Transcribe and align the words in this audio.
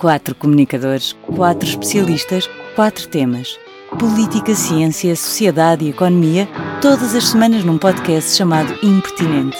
Quatro 0.00 0.34
comunicadores, 0.34 1.14
quatro 1.36 1.68
especialistas, 1.68 2.48
quatro 2.74 3.06
temas. 3.06 3.58
Política, 3.98 4.54
ciência, 4.54 5.14
sociedade 5.14 5.84
e 5.84 5.90
economia, 5.90 6.48
todas 6.80 7.14
as 7.14 7.28
semanas 7.28 7.64
num 7.64 7.76
podcast 7.76 8.34
chamado 8.34 8.72
Impertinente. 8.82 9.58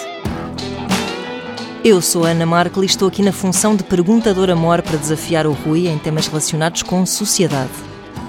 Eu 1.85 2.01
sou 2.01 2.25
a 2.25 2.31
Ana 2.31 2.47
Markel 2.47 2.83
e 2.83 2.87
estou 2.87 3.09
aqui 3.09 3.23
na 3.23 3.33
função 3.33 3.77
de 3.77 3.85
perguntadora 3.85 4.57
mor 4.57 4.81
para 4.81 4.97
desafiar 4.97 5.47
o 5.47 5.53
Rui 5.53 5.89
em 5.89 5.99
temas 5.99 6.27
relacionados 6.27 6.83
com 6.83 7.05
sociedade. 7.05 7.71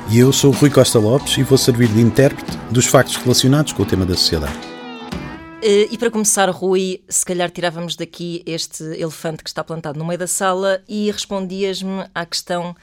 E 0.10 0.20
eu 0.20 0.34
sou 0.34 0.52
o 0.52 0.54
Rui 0.54 0.70
Costa 0.70 1.00
Lopes 1.00 1.38
e 1.38 1.44
vou 1.44 1.58
servir 1.58 1.88
de 1.88 2.02
intérprete 2.02 2.58
dos 2.70 2.88
factos 2.88 3.16
relacionados 3.16 3.72
com 3.72 3.84
o 3.84 3.86
tema 3.86 4.06
da 4.06 4.16
sociedade. 4.16 4.71
Uh, 5.62 5.86
e 5.92 5.96
para 5.96 6.10
começar, 6.10 6.50
Rui, 6.50 7.04
se 7.08 7.24
calhar 7.24 7.52
tirávamos 7.52 7.96
daqui 7.96 8.42
este 8.48 8.84
elefante 9.00 9.44
que 9.44 9.50
está 9.50 9.64
plantado 9.64 10.00
no 10.00 10.04
meio 10.04 10.18
da 10.18 10.26
sala 10.26 10.84
e 10.90 11.12
respondias-me 11.12 12.04
à 12.16 12.26
questão: 12.26 12.76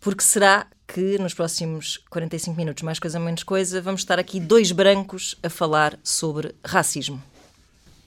porque 0.00 0.22
será 0.22 0.66
que 0.86 1.18
nos 1.18 1.34
próximos 1.34 1.98
45 2.08 2.56
minutos, 2.56 2.82
mais 2.82 2.98
coisa 2.98 3.20
menos 3.20 3.42
coisa, 3.42 3.82
vamos 3.82 4.00
estar 4.00 4.18
aqui 4.18 4.40
dois 4.40 4.72
brancos 4.72 5.36
a 5.42 5.50
falar 5.50 5.98
sobre 6.02 6.54
racismo? 6.64 7.22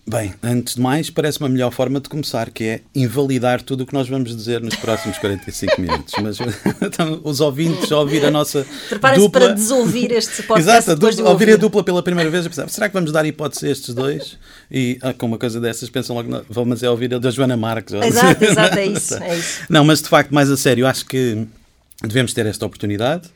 Bem, 0.07 0.35
antes 0.43 0.75
de 0.75 0.81
mais, 0.81 1.09
parece-me 1.09 1.47
a 1.47 1.49
melhor 1.49 1.71
forma 1.71 1.99
de 1.99 2.07
começar, 2.07 2.51
que 2.51 2.63
é 2.63 2.81
invalidar 2.93 3.63
tudo 3.63 3.81
o 3.81 3.87
que 3.87 3.93
nós 3.93 4.07
vamos 4.07 4.35
dizer 4.35 4.61
nos 4.61 4.75
próximos 4.75 5.17
45 5.17 5.81
minutos. 5.81 6.13
Mas 6.21 6.37
então, 6.79 7.19
os 7.23 7.41
ouvintes, 7.41 7.91
ao 7.91 8.01
ouvir 8.01 8.23
a 8.23 8.29
nossa 8.29 8.67
Preparem-se 8.87 9.29
para 9.29 9.53
desouvir 9.53 10.11
este 10.11 10.43
podcast 10.43 10.69
Exato, 10.69 10.99
depois 10.99 11.15
de 11.15 11.23
ouvir 11.23 11.53
a 11.53 11.55
dupla 11.55 11.83
pela 11.83 12.03
primeira 12.03 12.29
vez, 12.29 12.47
pensar, 12.47 12.69
será 12.69 12.87
que 12.87 12.93
vamos 12.93 13.11
dar 13.11 13.25
hipótese 13.25 13.65
a 13.65 13.71
estes 13.71 13.95
dois? 13.95 14.37
E 14.69 14.99
ah, 15.01 15.11
com 15.11 15.25
uma 15.25 15.39
coisa 15.39 15.59
dessas 15.59 15.89
pensam 15.89 16.15
logo, 16.15 16.45
vamos 16.51 16.83
é 16.83 16.89
ouvir 16.89 17.11
a 17.15 17.17
da 17.17 17.31
Joana 17.31 17.57
Marques. 17.57 17.95
Exato, 17.95 18.43
exato, 18.43 18.77
é 18.77 18.85
isso, 18.87 19.15
é 19.15 19.37
isso. 19.39 19.61
Não, 19.67 19.83
mas 19.83 20.03
de 20.03 20.07
facto, 20.07 20.31
mais 20.31 20.51
a 20.51 20.57
sério, 20.57 20.85
acho 20.85 21.03
que 21.03 21.47
devemos 22.03 22.31
ter 22.31 22.45
esta 22.45 22.63
oportunidade. 22.63 23.27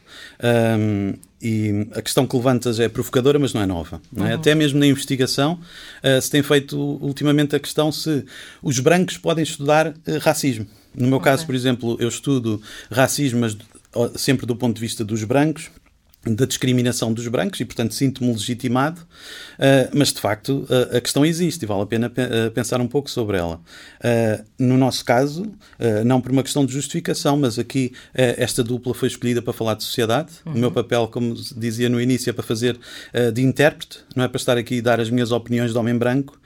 Um, 0.44 1.16
e 1.42 1.88
a 1.94 2.02
questão 2.02 2.28
que 2.28 2.36
levantas 2.36 2.80
é 2.80 2.90
provocadora, 2.90 3.40
mas 3.40 3.54
não 3.54 3.62
é 3.62 3.66
nova. 3.66 4.02
Não 4.12 4.26
é? 4.26 4.30
Uhum. 4.30 4.36
Até 4.36 4.54
mesmo 4.54 4.80
na 4.80 4.86
investigação 4.86 5.60
uh, 6.04 6.22
se 6.22 6.30
tem 6.30 6.44
feito 6.44 6.78
ultimamente 6.78 7.56
a 7.56 7.60
questão 7.60 7.92
se 7.92 8.26
os 8.62 8.80
brancos 8.80 9.18
podem 9.18 9.44
estudar 9.44 9.88
uh, 9.88 9.94
racismo. 10.20 10.68
No 10.94 11.08
meu 11.08 11.18
okay. 11.18 11.32
caso, 11.32 11.46
por 11.46 11.56
exemplo, 11.56 11.98
eu 12.00 12.10
estudo 12.10 12.62
racismo, 12.92 13.40
mas 13.40 13.56
sempre 14.16 14.46
do 14.46 14.56
ponto 14.56 14.76
de 14.76 14.82
vista 14.82 15.04
dos 15.04 15.24
brancos, 15.24 15.70
da 16.26 16.46
discriminação 16.46 17.14
dos 17.14 17.28
brancos 17.28 17.60
e, 17.62 17.66
portanto, 17.66 17.94
sinto-me 17.94 18.32
legitimado, 18.32 19.00
uh, 19.02 19.90
mas 19.94 20.12
de 20.12 20.20
facto 20.20 20.68
uh, 20.70 20.98
a 20.98 21.00
questão 21.00 21.26
existe 21.26 21.64
e 21.64 21.66
vale 21.66 21.82
a 21.84 21.86
pena 21.86 22.10
pe 22.10 22.22
uh, 22.22 22.52
pensar 22.52 22.82
um 22.82 22.88
pouco 22.88 23.10
sobre 23.10 23.38
ela. 23.38 23.62
no 24.58 24.78
nosso 24.78 25.06
caso, 25.06 25.46
não 26.06 26.20
por 26.20 26.32
uma 26.32 26.44
questão 26.44 26.66
de 26.66 26.74
justificação, 26.74 27.38
mas 27.38 27.58
aqui 27.58 27.94
esta 28.14 28.64
dupla 28.64 28.94
foi 28.94 29.08
escolhida 29.08 29.42
para 29.42 29.54
falar 29.54 29.76
de 29.76 29.84
sociedade. 29.84 30.30
Uhum. 30.46 30.54
O 30.54 30.58
meu 30.58 30.72
papel, 30.72 31.08
como 31.08 31.34
dizia 31.56 31.88
no 31.90 32.02
início, 32.02 32.30
é 32.30 32.34
para 32.34 32.44
fazer 32.44 32.78
de 33.34 33.42
intérprete, 33.42 34.00
não 34.16 34.24
é 34.24 34.28
para 34.28 34.38
estar 34.38 34.58
aqui 34.58 34.76
e 34.76 34.82
dar 34.82 35.00
as 35.00 35.10
minhas 35.10 35.32
opiniões 35.32 35.72
de 35.72 35.78
homem 35.78 35.98
branco 35.98 36.40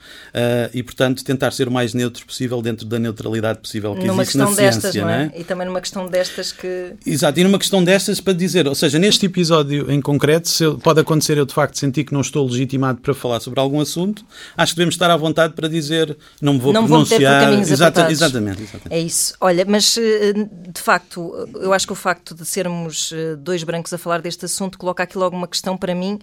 e, 0.72 0.82
portanto, 0.82 1.24
tentar 1.24 1.50
ser 1.50 1.68
o 1.68 1.70
mais 1.70 1.94
neutro 1.94 2.24
possível 2.26 2.60
dentro 2.62 2.86
da 2.86 2.98
neutralidade 2.98 3.60
possível 3.60 3.94
que 3.94 4.06
numa 4.06 4.22
existe 4.22 4.38
na 4.38 4.50
destas, 4.50 4.92
ciência. 4.92 5.02
Não 5.02 5.10
é? 5.10 5.26
Não 5.26 5.32
é? 5.34 5.40
E 5.40 5.44
também 5.44 5.66
numa 5.66 5.80
questão 5.80 6.06
destas 6.06 6.52
que. 6.52 6.92
Exato, 7.06 7.40
e 7.40 7.44
numa 7.44 7.58
questão 7.58 7.82
destas 7.82 8.20
para 8.20 8.32
dizer, 8.32 8.66
ou 8.66 8.74
seja, 8.74 8.98
neste 8.98 9.26
episódio 9.26 9.63
episódio 9.64 9.90
em 9.90 10.00
concreto, 10.00 10.48
se 10.48 10.64
eu, 10.64 10.78
pode 10.78 11.00
acontecer 11.00 11.38
eu 11.38 11.46
de 11.46 11.54
facto 11.54 11.78
sentir 11.78 12.04
que 12.04 12.12
não 12.12 12.20
estou 12.20 12.46
legitimado 12.46 13.00
para 13.00 13.14
falar 13.14 13.40
sobre 13.40 13.58
algum 13.58 13.80
assunto, 13.80 14.24
acho 14.56 14.72
que 14.72 14.76
devemos 14.76 14.94
estar 14.94 15.10
à 15.10 15.16
vontade 15.16 15.54
para 15.54 15.68
dizer 15.68 16.16
não 16.40 16.54
me 16.54 16.60
vou 16.60 16.72
não 16.72 16.86
pronunciar. 16.86 17.50
Vou 17.50 17.60
Exata, 17.60 18.10
exatamente, 18.10 18.62
exatamente. 18.62 18.92
É 18.92 19.00
isso. 19.00 19.34
Olha, 19.40 19.64
mas 19.66 19.96
eh, 19.96 20.32
de 20.32 20.80
facto, 20.80 21.48
eu 21.54 21.72
acho 21.72 21.86
que 21.86 21.92
o 21.92 21.96
facto 21.96 22.34
de 22.34 22.44
sermos 22.44 23.12
eh, 23.12 23.36
dois 23.36 23.64
brancos 23.64 23.92
a 23.92 23.98
falar 23.98 24.20
deste 24.20 24.44
assunto 24.44 24.78
coloca 24.78 25.02
aqui 25.02 25.16
logo 25.16 25.36
uma 25.36 25.48
questão 25.48 25.76
para 25.76 25.94
mim, 25.94 26.18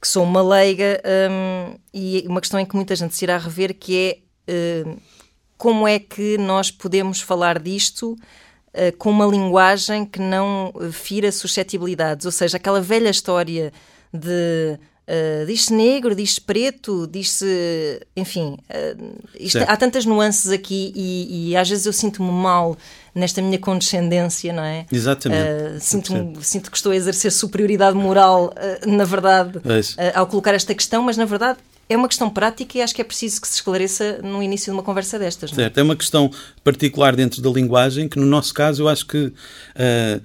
que 0.00 0.06
sou 0.06 0.22
uma 0.22 0.42
leiga, 0.42 1.00
um, 1.30 1.76
e 1.92 2.24
uma 2.28 2.40
questão 2.40 2.60
em 2.60 2.66
que 2.66 2.76
muita 2.76 2.94
gente 2.94 3.14
se 3.14 3.24
irá 3.24 3.38
rever, 3.38 3.74
que 3.74 4.20
é 4.46 4.84
uh, 4.84 5.00
como 5.56 5.88
é 5.88 5.98
que 5.98 6.36
nós 6.36 6.70
podemos 6.70 7.20
falar 7.20 7.58
disto 7.58 8.16
uh, 8.74 8.96
com 8.98 9.10
uma 9.10 9.26
linguagem 9.26 10.04
que 10.04 10.20
não 10.20 10.72
fira 10.92 11.30
suscetibilidades. 11.32 12.26
Ou 12.26 12.32
seja, 12.32 12.56
aquela 12.56 12.80
velha 12.80 13.08
história 13.10 13.72
de 14.12 14.78
Uh, 15.04 15.44
diz-se 15.44 15.70
negro, 15.70 16.14
diz-se 16.14 16.40
preto, 16.40 17.06
diz-se. 17.06 18.00
Enfim, 18.16 18.56
uh, 18.70 19.14
isto, 19.38 19.58
há 19.58 19.76
tantas 19.76 20.06
nuances 20.06 20.50
aqui 20.50 20.94
e, 20.96 21.50
e 21.50 21.56
às 21.56 21.68
vezes 21.68 21.84
eu 21.84 21.92
sinto-me 21.92 22.30
mal 22.30 22.74
nesta 23.14 23.42
minha 23.42 23.58
condescendência, 23.58 24.50
não 24.50 24.64
é? 24.64 24.86
Exatamente. 24.90 25.76
Uh, 25.76 25.78
sinto, 25.78 26.12
sinto 26.40 26.70
que 26.70 26.76
estou 26.78 26.90
a 26.90 26.96
exercer 26.96 27.30
superioridade 27.30 27.94
moral, 27.94 28.54
na 28.86 29.04
verdade, 29.04 29.60
ao 30.14 30.26
colocar 30.26 30.54
esta 30.54 30.74
questão, 30.74 31.02
mas 31.02 31.18
na 31.18 31.26
verdade 31.26 31.58
é 31.88 31.96
uma 31.96 32.08
questão 32.08 32.30
prática 32.30 32.78
e 32.78 32.82
acho 32.82 32.94
que 32.94 33.00
é 33.00 33.04
preciso 33.04 33.40
que 33.40 33.48
se 33.48 33.54
esclareça 33.54 34.20
no 34.22 34.42
início 34.42 34.66
de 34.66 34.76
uma 34.76 34.82
conversa 34.82 35.18
destas. 35.18 35.50
Não 35.52 35.58
é? 35.58 35.62
Certo, 35.62 35.78
é 35.78 35.82
uma 35.82 35.96
questão 35.96 36.30
particular 36.62 37.14
dentro 37.14 37.42
da 37.42 37.50
linguagem 37.50 38.08
que, 38.08 38.18
no 38.18 38.26
nosso 38.26 38.54
caso, 38.54 38.82
eu 38.82 38.88
acho 38.88 39.06
que 39.06 39.26
uh, 39.26 40.22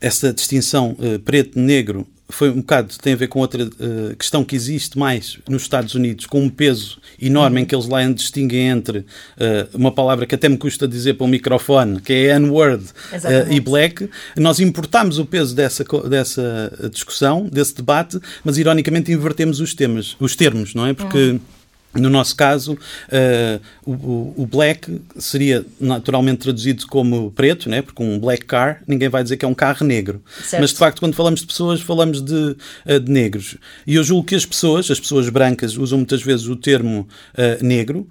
essa 0.00 0.32
distinção 0.32 0.96
uh, 0.98 1.18
preto-negro 1.20 2.06
foi 2.28 2.50
um 2.50 2.56
bocado, 2.56 2.92
tem 3.00 3.12
a 3.12 3.16
ver 3.16 3.28
com 3.28 3.38
outra 3.38 3.64
uh, 3.64 4.16
questão 4.18 4.44
que 4.44 4.56
existe 4.56 4.98
mais 4.98 5.38
nos 5.48 5.62
Estados 5.62 5.94
Unidos, 5.94 6.26
com 6.26 6.42
um 6.42 6.50
peso 6.50 6.98
enorme 7.20 7.60
em 7.60 7.64
que 7.64 7.74
eles 7.74 7.86
lá 7.86 8.04
distinguem 8.04 8.68
entre 8.68 8.98
uh, 8.98 9.04
uma 9.74 9.92
palavra 9.92 10.26
que 10.26 10.34
até 10.34 10.48
me 10.48 10.58
custa 10.58 10.88
dizer 10.88 11.14
para 11.14 11.24
um 11.24 11.28
microfone, 11.28 12.00
que 12.00 12.12
é 12.12 12.36
N-word 12.38 12.84
uh, 12.84 13.52
e 13.52 13.60
black. 13.60 14.08
Nós 14.36 14.58
importamos 14.58 15.18
o 15.18 15.24
peso 15.24 15.54
dessa, 15.54 15.84
dessa 16.08 16.90
discussão, 16.90 17.44
desse 17.44 17.74
debate, 17.76 18.18
mas 18.44 18.58
ironicamente 18.58 19.12
invertemos 19.12 19.60
os 19.60 19.72
temas, 19.72 20.16
os 20.18 20.34
termos, 20.34 20.74
não 20.74 20.86
é? 20.86 20.94
Porque. 20.94 21.18
Uhum 21.18 21.55
no 21.98 22.10
nosso 22.10 22.36
caso, 22.36 22.72
uh, 22.72 23.60
o, 23.84 24.42
o, 24.42 24.46
black 24.46 25.00
seria 25.18 25.64
naturalmente 25.80 26.38
traduzido 26.38 26.86
como 26.86 27.30
preto, 27.32 27.68
né? 27.68 27.82
porque 27.82 28.02
um 28.02 28.18
black 28.18 28.44
car 28.44 28.82
ninguém 28.86 29.08
vai 29.08 29.22
dizer 29.22 29.36
que 29.36 29.44
é 29.44 29.48
um 29.48 29.54
carro 29.54 29.86
negro. 29.86 30.22
Certo. 30.42 30.60
Mas 30.60 30.70
de 30.70 30.78
facto, 30.78 31.00
quando 31.00 31.14
falamos 31.14 31.40
de 31.40 31.46
pessoas, 31.46 31.80
falamos 31.80 32.20
de, 32.20 32.56
uh, 32.86 33.00
de, 33.00 33.10
negros. 33.10 33.56
E 33.86 33.94
eu 33.94 34.04
julgo 34.04 34.24
que 34.24 34.34
as 34.34 34.46
pessoas, 34.46 34.90
as 34.90 35.00
pessoas 35.00 35.28
brancas, 35.28 35.76
usam 35.76 35.98
muitas 35.98 36.22
vezes 36.22 36.46
o 36.46 36.56
termo 36.56 37.08
uh, 37.34 37.64
negro 37.64 38.08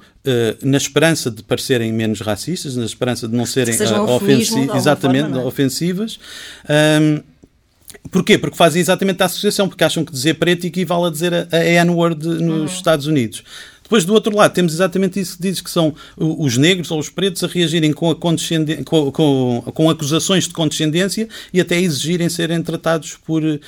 na 0.64 0.78
esperança 0.78 1.30
de 1.30 1.44
parecerem 1.44 1.94
menos 1.94 2.20
racistas, 2.20 2.76
na 2.76 2.86
esperança 2.86 3.28
de 3.28 3.36
não 3.36 3.46
serem 3.46 3.76
ofensivas, 4.10 4.76
exatamente, 4.76 5.26
forma, 5.26 5.42
é? 5.44 5.46
ofensivas. 5.46 6.20
Um, 6.68 7.22
Porquê? 8.12 8.38
Porque 8.38 8.56
fazem 8.56 8.80
exatamente 8.80 9.22
a 9.22 9.26
associação, 9.26 9.68
porque 9.68 9.84
acham 9.84 10.06
que 10.06 10.12
dizer 10.12 10.36
preto 10.36 10.66
equivale 10.66 11.08
a 11.08 11.10
dizer 11.10 11.34
a, 11.34 11.48
a 11.52 11.64
N-word 11.64 12.26
nos 12.26 12.40
uhum. 12.40 12.66
Estados 12.66 13.08
Unidos. 13.08 13.44
Depois, 13.86 14.04
do 14.04 14.16
outro 14.16 14.36
lado, 14.36 14.52
temos 14.52 14.74
exatamente 14.74 15.20
isso 15.20 15.38
que 15.38 15.44
diz 15.44 15.62
que 15.62 15.70
são 15.70 15.94
os 16.18 16.58
negros 16.58 16.90
ou 16.90 16.98
os 16.98 17.08
pretos 17.08 17.44
a 17.44 17.48
reagirem 17.48 17.94
com, 17.94 18.10
a 18.10 18.16
com, 18.16 19.12
com, 19.12 19.62
com 19.62 19.90
acusações 19.92 20.48
de 20.48 20.54
condescendência 20.54 21.30
e 21.54 21.62
até 21.62 21.80
exigirem 21.80 22.28
serem 22.28 22.64
tratados 22.64 23.16
por 23.24 23.44
uh, 23.44 23.60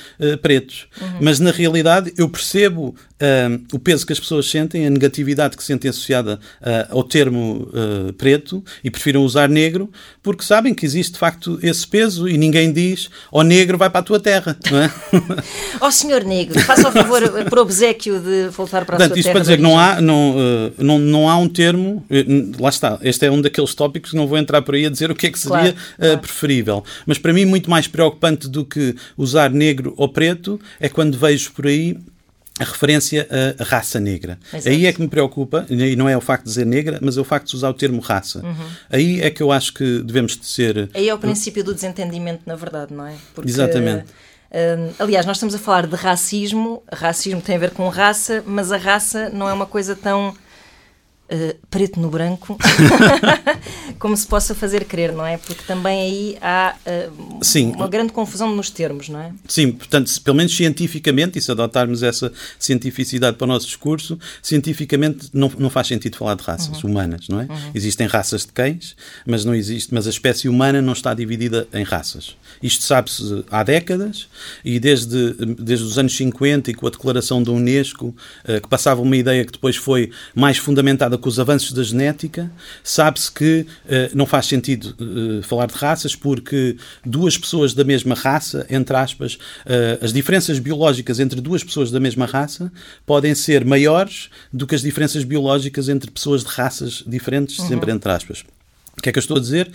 pretos. 0.42 0.88
Uhum. 1.00 1.08
Mas, 1.20 1.38
na 1.38 1.52
realidade, 1.52 2.12
eu 2.18 2.28
percebo 2.28 2.88
uh, 2.88 3.64
o 3.72 3.78
peso 3.78 4.04
que 4.04 4.12
as 4.12 4.18
pessoas 4.18 4.50
sentem, 4.50 4.88
a 4.88 4.90
negatividade 4.90 5.56
que 5.56 5.62
sentem 5.62 5.88
associada 5.88 6.40
uh, 6.60 6.96
ao 6.96 7.04
termo 7.04 7.68
preto 8.16 8.64
e 8.82 8.90
prefiram 8.90 9.22
usar 9.22 9.48
negro, 9.48 9.90
porque 10.22 10.42
sabem 10.42 10.74
que 10.74 10.84
existe, 10.84 11.12
de 11.12 11.18
facto, 11.18 11.58
esse 11.62 11.86
peso 11.86 12.28
e 12.28 12.36
ninguém 12.36 12.72
diz, 12.72 13.08
ó 13.30 13.40
oh, 13.40 13.42
negro, 13.42 13.78
vai 13.78 13.88
para 13.88 14.00
a 14.00 14.02
tua 14.02 14.18
terra, 14.18 14.56
não 14.70 14.78
é? 14.78 14.92
Ó 15.80 15.86
oh, 15.86 15.90
senhor 15.90 16.24
negro, 16.24 16.58
faça 16.60 16.88
o 16.88 16.92
favor, 16.92 17.22
por 17.48 17.58
obsequio, 17.60 18.20
de 18.20 18.48
voltar 18.48 18.84
para 18.84 18.96
a 18.96 18.98
Portanto, 18.98 19.14
sua 19.14 19.20
isto 19.20 19.30
para 19.30 19.40
dizer 19.40 19.56
que 19.56 19.62
não 19.62 19.78
há 19.78 20.00
não, 20.08 20.36
uh, 20.36 20.72
não, 20.78 20.98
não 20.98 21.28
há 21.28 21.36
um 21.36 21.48
termo, 21.48 22.04
uh, 22.10 22.62
lá 22.62 22.68
está, 22.68 22.98
este 23.02 23.26
é 23.26 23.30
um 23.30 23.40
daqueles 23.40 23.74
tópicos 23.74 24.10
que 24.10 24.16
não 24.16 24.26
vou 24.26 24.38
entrar 24.38 24.62
por 24.62 24.74
aí 24.74 24.86
a 24.86 24.90
dizer 24.90 25.10
o 25.10 25.14
que 25.14 25.26
é 25.26 25.30
que 25.30 25.38
seria 25.38 25.72
claro, 25.72 25.76
claro. 25.98 26.18
preferível. 26.18 26.84
Mas 27.06 27.18
para 27.18 27.32
mim, 27.32 27.44
muito 27.44 27.70
mais 27.70 27.86
preocupante 27.86 28.48
do 28.48 28.64
que 28.64 28.94
usar 29.16 29.50
negro 29.50 29.94
ou 29.96 30.08
preto 30.08 30.60
é 30.80 30.88
quando 30.88 31.18
vejo 31.18 31.52
por 31.52 31.66
aí 31.66 31.96
a 32.58 32.64
referência 32.64 33.28
à 33.58 33.62
raça 33.62 34.00
negra. 34.00 34.38
Exato. 34.52 34.68
Aí 34.68 34.86
é 34.86 34.92
que 34.92 35.00
me 35.00 35.08
preocupa, 35.08 35.64
e 35.70 35.94
não 35.94 36.08
é 36.08 36.16
o 36.16 36.20
facto 36.20 36.44
de 36.44 36.48
dizer 36.50 36.66
negra, 36.66 36.98
mas 37.00 37.16
é 37.16 37.20
o 37.20 37.24
facto 37.24 37.48
de 37.48 37.54
usar 37.54 37.70
o 37.70 37.74
termo 37.74 38.00
raça. 38.00 38.40
Uhum. 38.44 38.66
Aí 38.90 39.20
é 39.20 39.30
que 39.30 39.40
eu 39.40 39.52
acho 39.52 39.72
que 39.72 40.02
devemos 40.02 40.36
de 40.36 40.44
ser. 40.44 40.90
Aí 40.92 41.08
é 41.08 41.14
o 41.14 41.18
princípio 41.18 41.62
do 41.62 41.72
desentendimento, 41.72 42.42
na 42.46 42.56
verdade, 42.56 42.92
não 42.92 43.06
é? 43.06 43.14
Porque, 43.34 43.48
Exatamente. 43.48 44.06
Aliás, 44.98 45.26
nós 45.26 45.36
estamos 45.36 45.54
a 45.54 45.58
falar 45.58 45.86
de 45.86 45.94
racismo, 45.94 46.82
racismo 46.92 47.40
tem 47.40 47.56
a 47.56 47.58
ver 47.58 47.70
com 47.72 47.88
raça, 47.88 48.42
mas 48.46 48.72
a 48.72 48.76
raça 48.76 49.28
não 49.28 49.48
é 49.48 49.52
uma 49.52 49.66
coisa 49.66 49.94
tão 49.94 50.34
Uh, 51.30 51.54
preto 51.68 52.00
no 52.00 52.08
branco, 52.08 52.56
como 54.00 54.16
se 54.16 54.26
possa 54.26 54.54
fazer 54.54 54.86
crer, 54.86 55.12
não 55.12 55.26
é? 55.26 55.36
Porque 55.36 55.62
também 55.66 56.00
aí 56.00 56.38
há 56.40 56.74
uh, 56.86 57.44
Sim. 57.44 57.72
uma 57.72 57.86
grande 57.86 58.12
confusão 58.12 58.54
nos 58.56 58.70
termos, 58.70 59.10
não 59.10 59.20
é? 59.20 59.32
Sim, 59.46 59.72
portanto, 59.72 60.10
pelo 60.22 60.38
menos 60.38 60.56
cientificamente, 60.56 61.38
e 61.38 61.42
se 61.42 61.50
adotarmos 61.50 62.02
essa 62.02 62.32
cientificidade 62.58 63.36
para 63.36 63.44
o 63.44 63.48
nosso 63.48 63.66
discurso, 63.66 64.18
cientificamente 64.40 65.28
não, 65.34 65.52
não 65.58 65.68
faz 65.68 65.88
sentido 65.88 66.16
falar 66.16 66.34
de 66.34 66.44
raças 66.44 66.82
uhum. 66.82 66.90
humanas, 66.90 67.28
não 67.28 67.42
é? 67.42 67.44
Uhum. 67.44 67.70
Existem 67.74 68.06
raças 68.06 68.46
de 68.46 68.52
cães, 68.52 68.96
mas 69.26 69.44
não 69.44 69.54
existe, 69.54 69.92
mas 69.92 70.06
a 70.06 70.10
espécie 70.10 70.48
humana 70.48 70.80
não 70.80 70.94
está 70.94 71.12
dividida 71.12 71.68
em 71.74 71.82
raças. 71.82 72.36
Isto 72.62 72.84
sabe-se 72.84 73.44
há 73.50 73.62
décadas 73.62 74.28
e 74.64 74.80
desde, 74.80 75.34
desde 75.34 75.84
os 75.84 75.98
anos 75.98 76.16
50 76.16 76.70
e 76.70 76.74
com 76.74 76.86
a 76.86 76.90
declaração 76.90 77.42
da 77.42 77.52
Unesco, 77.52 78.06
uh, 78.06 78.60
que 78.62 78.68
passava 78.68 79.02
uma 79.02 79.16
ideia 79.16 79.44
que 79.44 79.52
depois 79.52 79.76
foi 79.76 80.10
mais 80.34 80.56
fundamentada 80.56 81.17
com 81.18 81.28
os 81.28 81.38
avanços 81.38 81.72
da 81.72 81.82
genética, 81.82 82.50
sabe-se 82.82 83.30
que 83.30 83.66
uh, 83.84 84.16
não 84.16 84.26
faz 84.26 84.46
sentido 84.46 84.94
uh, 85.00 85.42
falar 85.42 85.66
de 85.66 85.74
raças 85.74 86.14
porque 86.14 86.76
duas 87.04 87.36
pessoas 87.36 87.74
da 87.74 87.84
mesma 87.84 88.14
raça, 88.14 88.66
entre 88.70 88.96
aspas, 88.96 89.34
uh, 89.34 90.04
as 90.04 90.12
diferenças 90.12 90.58
biológicas 90.58 91.20
entre 91.20 91.40
duas 91.40 91.62
pessoas 91.62 91.90
da 91.90 92.00
mesma 92.00 92.26
raça 92.26 92.72
podem 93.04 93.34
ser 93.34 93.64
maiores 93.64 94.30
do 94.52 94.66
que 94.66 94.74
as 94.74 94.82
diferenças 94.82 95.24
biológicas 95.24 95.88
entre 95.88 96.10
pessoas 96.10 96.42
de 96.42 96.48
raças 96.48 97.02
diferentes, 97.06 97.58
uhum. 97.58 97.68
sempre 97.68 97.92
entre 97.92 98.10
aspas. 98.10 98.44
O 98.96 99.00
que 99.00 99.08
é 99.08 99.12
que 99.12 99.18
eu 99.18 99.20
estou 99.20 99.36
a 99.36 99.40
dizer? 99.40 99.70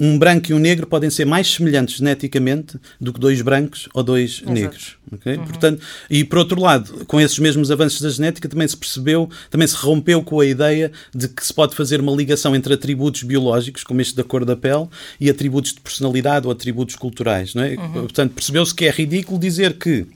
Um 0.00 0.18
branco 0.18 0.50
e 0.50 0.54
um 0.54 0.58
negro 0.58 0.86
podem 0.86 1.10
ser 1.10 1.26
mais 1.26 1.46
semelhantes 1.52 1.98
geneticamente 1.98 2.78
do 2.98 3.12
que 3.12 3.20
dois 3.20 3.42
brancos 3.42 3.86
ou 3.92 4.02
dois 4.02 4.38
Exato. 4.38 4.52
negros. 4.52 4.96
Okay? 5.12 5.36
Uhum. 5.36 5.44
Portanto, 5.44 5.82
e 6.08 6.24
por 6.24 6.38
outro 6.38 6.60
lado, 6.60 7.04
com 7.06 7.20
esses 7.20 7.38
mesmos 7.38 7.70
avanços 7.70 8.00
da 8.00 8.08
genética, 8.08 8.48
também 8.48 8.66
se 8.66 8.76
percebeu, 8.76 9.28
também 9.50 9.68
se 9.68 9.76
rompeu 9.76 10.22
com 10.22 10.40
a 10.40 10.46
ideia 10.46 10.90
de 11.14 11.28
que 11.28 11.44
se 11.44 11.52
pode 11.52 11.74
fazer 11.74 12.00
uma 12.00 12.12
ligação 12.12 12.56
entre 12.56 12.72
atributos 12.72 13.22
biológicos, 13.22 13.84
como 13.84 14.00
este 14.00 14.16
da 14.16 14.24
cor 14.24 14.44
da 14.44 14.56
pele, 14.56 14.88
e 15.20 15.28
atributos 15.28 15.74
de 15.74 15.80
personalidade 15.80 16.46
ou 16.46 16.52
atributos 16.52 16.96
culturais. 16.96 17.54
Não 17.54 17.62
é? 17.62 17.74
Uhum. 17.74 17.92
Portanto, 17.92 18.32
percebeu-se 18.32 18.74
que 18.74 18.86
é 18.86 18.90
ridículo 18.90 19.38
dizer 19.38 19.74
que 19.74 20.06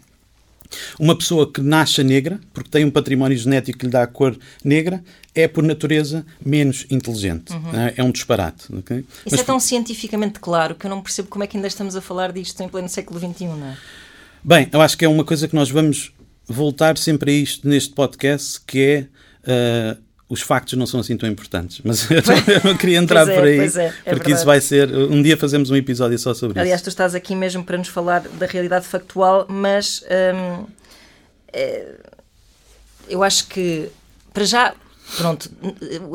uma 0.99 1.17
pessoa 1.17 1.51
que 1.51 1.61
nasce 1.61 2.03
negra, 2.03 2.41
porque 2.53 2.69
tem 2.71 2.85
um 2.85 2.91
património 2.91 3.37
genético 3.37 3.79
que 3.79 3.87
lhe 3.87 3.93
dá 3.93 4.03
a 4.03 4.07
cor 4.07 4.37
negra, 4.63 5.03
é 5.35 5.49
por 5.49 5.63
natureza 5.63 6.25
menos 6.45 6.87
inteligente. 6.91 7.53
Uhum. 7.53 7.81
É? 7.81 7.95
é 7.97 8.05
um 8.05 8.11
disparate. 8.11 8.75
Okay? 8.77 8.99
Isso 8.99 9.31
Mas, 9.31 9.41
é 9.41 9.45
tão 9.45 9.59
cientificamente 9.59 10.39
claro 10.41 10.75
que 10.75 10.87
eu 10.87 10.91
não 10.91 11.03
percebo 11.03 11.29
como 11.29 11.45
é 11.45 11.47
que 11.47 11.57
ainda 11.57 11.69
estamos 11.69 11.97
a 11.97 12.01
falar 12.01 12.33
disto 12.33 12.61
em 12.63 12.69
pleno 12.69 12.89
século 12.89 13.19
XXI, 13.19 13.47
não 13.47 13.67
é? 13.67 13.77
Bem, 14.43 14.69
eu 14.73 14.81
acho 14.81 14.97
que 14.99 15.05
é 15.05 15.09
uma 15.09 15.25
coisa 15.25 15.49
que 15.49 15.55
nós 15.55 15.71
vamos 15.71 16.13
voltar 16.47 16.99
sempre 16.99 17.31
a 17.31 17.35
isto 17.35 17.67
neste 17.67 17.95
podcast, 17.95 18.61
que 18.67 19.09
é 19.47 19.95
uh, 19.97 20.04
os 20.35 20.43
factos 20.43 20.75
não 20.75 20.87
são 20.87 21.01
assim 21.01 21.17
tão 21.17 21.29
importantes. 21.29 21.81
Mas 21.83 22.09
eu 22.11 22.61
não 22.65 22.77
queria 22.77 22.99
entrar 22.99 23.29
é, 23.29 23.35
por 23.35 23.45
aí, 23.45 23.59
é, 23.59 23.65
é 23.65 23.69
porque 23.69 23.93
verdade. 24.05 24.33
isso 24.33 24.45
vai 24.45 24.61
ser. 24.61 24.95
Um 24.95 25.23
dia 25.23 25.37
fazemos 25.37 25.71
um 25.71 25.77
episódio 25.77 26.19
só 26.19 26.35
sobre 26.35 26.61
Aliás, 26.61 26.81
isso. 26.81 26.91
tu 26.91 26.93
estás 26.93 27.15
aqui 27.15 27.35
mesmo 27.35 27.65
para 27.65 27.79
nos 27.79 27.89
falar 27.89 28.21
da 28.21 28.47
realidade 28.47 28.87
factual, 28.87 29.47
mas 29.49 30.05
hum, 30.35 30.67
é, 31.53 31.95
eu 33.09 33.23
acho 33.23 33.47
que, 33.47 33.89
para 34.33 34.45
já, 34.45 34.75
pronto, 35.17 35.51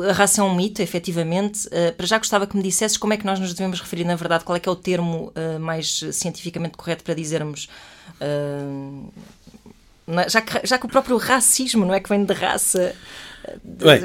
a 0.08 0.12
raça 0.12 0.40
é 0.40 0.44
um 0.44 0.54
mito, 0.54 0.82
efetivamente. 0.82 1.66
Uh, 1.68 1.92
para 1.96 2.06
já 2.06 2.18
gostava 2.18 2.46
que 2.46 2.56
me 2.56 2.62
dissesses 2.62 2.96
como 2.96 3.12
é 3.12 3.16
que 3.16 3.24
nós 3.24 3.40
nos 3.40 3.54
devemos 3.54 3.80
referir, 3.80 4.04
na 4.04 4.16
verdade, 4.16 4.44
qual 4.44 4.56
é 4.56 4.60
que 4.60 4.68
é 4.68 4.72
o 4.72 4.76
termo 4.76 5.32
uh, 5.34 5.58
mais 5.58 6.04
cientificamente 6.12 6.76
correto 6.76 7.02
para 7.02 7.14
dizermos. 7.14 7.68
Uh, 8.20 9.10
já 10.28 10.40
que, 10.40 10.66
já 10.66 10.78
que 10.78 10.86
o 10.86 10.88
próprio 10.88 11.16
racismo 11.16 11.84
não 11.84 11.94
é 11.94 12.00
que 12.00 12.08
vem 12.08 12.24
de 12.24 12.32
raça, 12.32 12.94
Bem, 13.64 14.02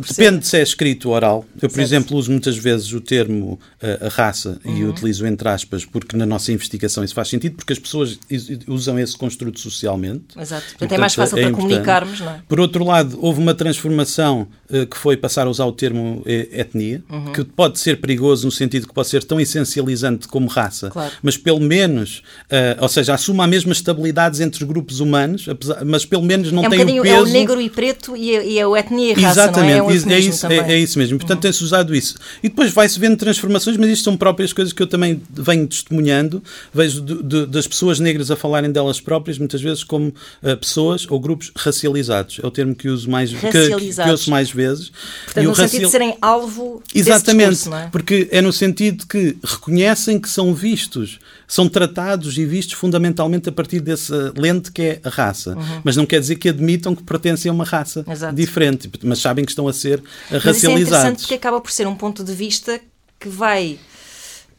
depende 0.00 0.46
se 0.46 0.56
é 0.56 0.62
escrito 0.62 1.08
ou 1.08 1.14
oral. 1.14 1.44
Eu, 1.54 1.68
por 1.68 1.76
certo. 1.76 1.80
exemplo, 1.80 2.16
uso 2.16 2.30
muitas 2.30 2.56
vezes 2.56 2.92
o 2.92 3.00
termo 3.00 3.58
uh, 3.82 4.06
a 4.06 4.08
raça 4.08 4.58
uhum. 4.64 4.76
e 4.76 4.84
utilizo 4.84 5.26
entre 5.26 5.48
aspas 5.48 5.84
porque 5.84 6.16
na 6.16 6.26
nossa 6.26 6.52
investigação 6.52 7.04
isso 7.04 7.14
faz 7.14 7.28
sentido, 7.28 7.56
porque 7.56 7.72
as 7.72 7.78
pessoas 7.78 8.18
usam 8.66 8.98
esse 8.98 9.16
construto 9.16 9.60
socialmente. 9.60 10.24
Exato. 10.38 10.62
Portanto, 10.62 10.78
portanto 10.78 10.92
é 10.92 10.98
mais 10.98 11.14
fácil 11.14 11.38
é 11.38 11.42
para 11.42 11.50
comunicarmos, 11.52 12.20
não 12.20 12.30
é? 12.30 12.42
Por 12.48 12.60
outro 12.60 12.84
lado, 12.84 13.18
houve 13.20 13.40
uma 13.40 13.54
transformação 13.54 14.48
uh, 14.70 14.86
que 14.86 14.96
foi 14.96 15.16
passar 15.16 15.46
a 15.46 15.50
usar 15.50 15.66
o 15.66 15.72
termo 15.72 16.22
etnia, 16.26 17.02
uhum. 17.10 17.32
que 17.32 17.44
pode 17.44 17.78
ser 17.78 18.00
perigoso 18.00 18.46
no 18.46 18.52
sentido 18.52 18.86
que 18.86 18.94
pode 18.94 19.08
ser 19.08 19.22
tão 19.24 19.40
essencializante 19.40 20.28
como 20.28 20.46
raça, 20.46 20.90
claro. 20.90 21.12
mas 21.22 21.36
pelo 21.36 21.60
menos, 21.60 22.22
uh, 22.44 22.80
ou 22.82 22.88
seja, 22.88 23.14
assuma 23.14 23.44
a 23.44 23.46
mesma 23.46 23.72
estabilidade 23.72 24.42
entre 24.42 24.64
grupos 24.64 25.00
humanos, 25.00 25.48
apesar, 25.48 25.84
mas 25.84 26.04
pelo 26.04 26.22
menos 26.22 26.52
não 26.52 26.64
é 26.64 26.66
um 26.66 26.70
tem 26.70 27.00
o 27.00 27.02
peso... 27.02 27.14
É 27.14 27.20
o 27.20 27.26
negro 27.26 27.60
e 27.60 27.70
preto 27.70 28.16
e, 28.16 28.30
e 28.30 28.58
é 28.58 28.66
o 28.66 28.76
etnia 28.78 29.12
e 29.12 29.14
raça, 29.14 29.40
Exatamente, 29.40 29.78
não 29.78 29.90
é? 29.90 30.14
É, 30.14 30.16
é 30.16 30.18
isso, 30.18 30.46
é, 30.46 30.56
é, 30.72 30.78
isso 30.78 30.98
mesmo. 30.98 31.18
Portanto, 31.18 31.36
uhum. 31.36 31.42
tem-se 31.42 31.64
usado 31.64 31.94
isso. 31.94 32.16
E 32.42 32.48
depois 32.48 32.72
vai-se 32.72 32.98
vendo 32.98 33.16
transformações, 33.16 33.76
mas 33.76 33.90
isto 33.90 34.04
são 34.04 34.16
próprias 34.16 34.52
coisas 34.52 34.72
que 34.72 34.82
eu 34.82 34.86
também 34.86 35.22
venho 35.30 35.66
testemunhando. 35.66 36.42
Vejo 36.72 37.00
de, 37.00 37.22
de, 37.22 37.46
das 37.46 37.66
pessoas 37.66 37.98
negras 37.98 38.30
a 38.30 38.36
falarem 38.36 38.70
delas 38.70 39.00
próprias, 39.00 39.38
muitas 39.38 39.60
vezes 39.60 39.84
como 39.84 40.08
uh, 40.08 40.56
pessoas 40.56 41.06
ou 41.08 41.18
grupos 41.18 41.52
racializados. 41.56 42.40
É 42.42 42.46
o 42.46 42.50
termo 42.50 42.74
que 42.74 42.88
uso 42.88 43.10
mais, 43.10 43.32
que, 43.32 43.50
que 43.50 44.10
ouço 44.10 44.30
mais 44.30 44.50
vezes. 44.50 44.90
Portanto, 45.24 45.44
no 45.44 45.50
racial... 45.50 45.68
sentido 45.68 45.86
de 45.86 45.92
serem 45.92 46.16
alvo 46.20 46.82
Exatamente, 46.94 47.50
discurso, 47.50 47.76
é? 47.76 47.88
porque 47.90 48.28
é 48.30 48.40
no 48.40 48.52
sentido 48.52 49.06
que 49.06 49.36
reconhecem 49.44 50.18
que 50.18 50.28
são 50.28 50.54
vistos 50.54 51.18
são 51.48 51.66
tratados 51.66 52.36
e 52.36 52.44
vistos 52.44 52.74
fundamentalmente 52.74 53.48
a 53.48 53.52
partir 53.52 53.80
dessa 53.80 54.32
lente 54.36 54.70
que 54.70 54.82
é 54.82 55.00
a 55.02 55.08
raça. 55.08 55.56
Uhum. 55.56 55.80
Mas 55.82 55.96
não 55.96 56.04
quer 56.04 56.20
dizer 56.20 56.36
que 56.36 56.50
admitam 56.50 56.94
que 56.94 57.02
pertencem 57.02 57.48
a 57.48 57.54
uma 57.54 57.64
raça 57.64 58.04
Exato. 58.06 58.36
diferente, 58.36 58.67
mas 59.02 59.18
sabem 59.20 59.44
que 59.44 59.52
estão 59.52 59.68
a 59.68 59.72
ser 59.72 60.02
mas 60.30 60.42
racializados. 60.42 60.56
Isso 60.56 60.68
é 60.68 60.80
interessante 60.80 61.20
porque 61.20 61.34
acaba 61.34 61.60
por 61.60 61.70
ser 61.70 61.86
um 61.86 61.94
ponto 61.94 62.24
de 62.24 62.32
vista 62.32 62.80
que 63.18 63.28
vai. 63.28 63.78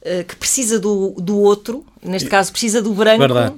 Uh, 0.02 0.24
que 0.24 0.36
precisa 0.36 0.80
do, 0.80 1.12
do 1.20 1.38
outro, 1.40 1.86
neste 2.02 2.30
caso 2.30 2.52
precisa 2.52 2.82
do 2.82 2.94
branco, 2.94 3.20
Verdade. 3.20 3.56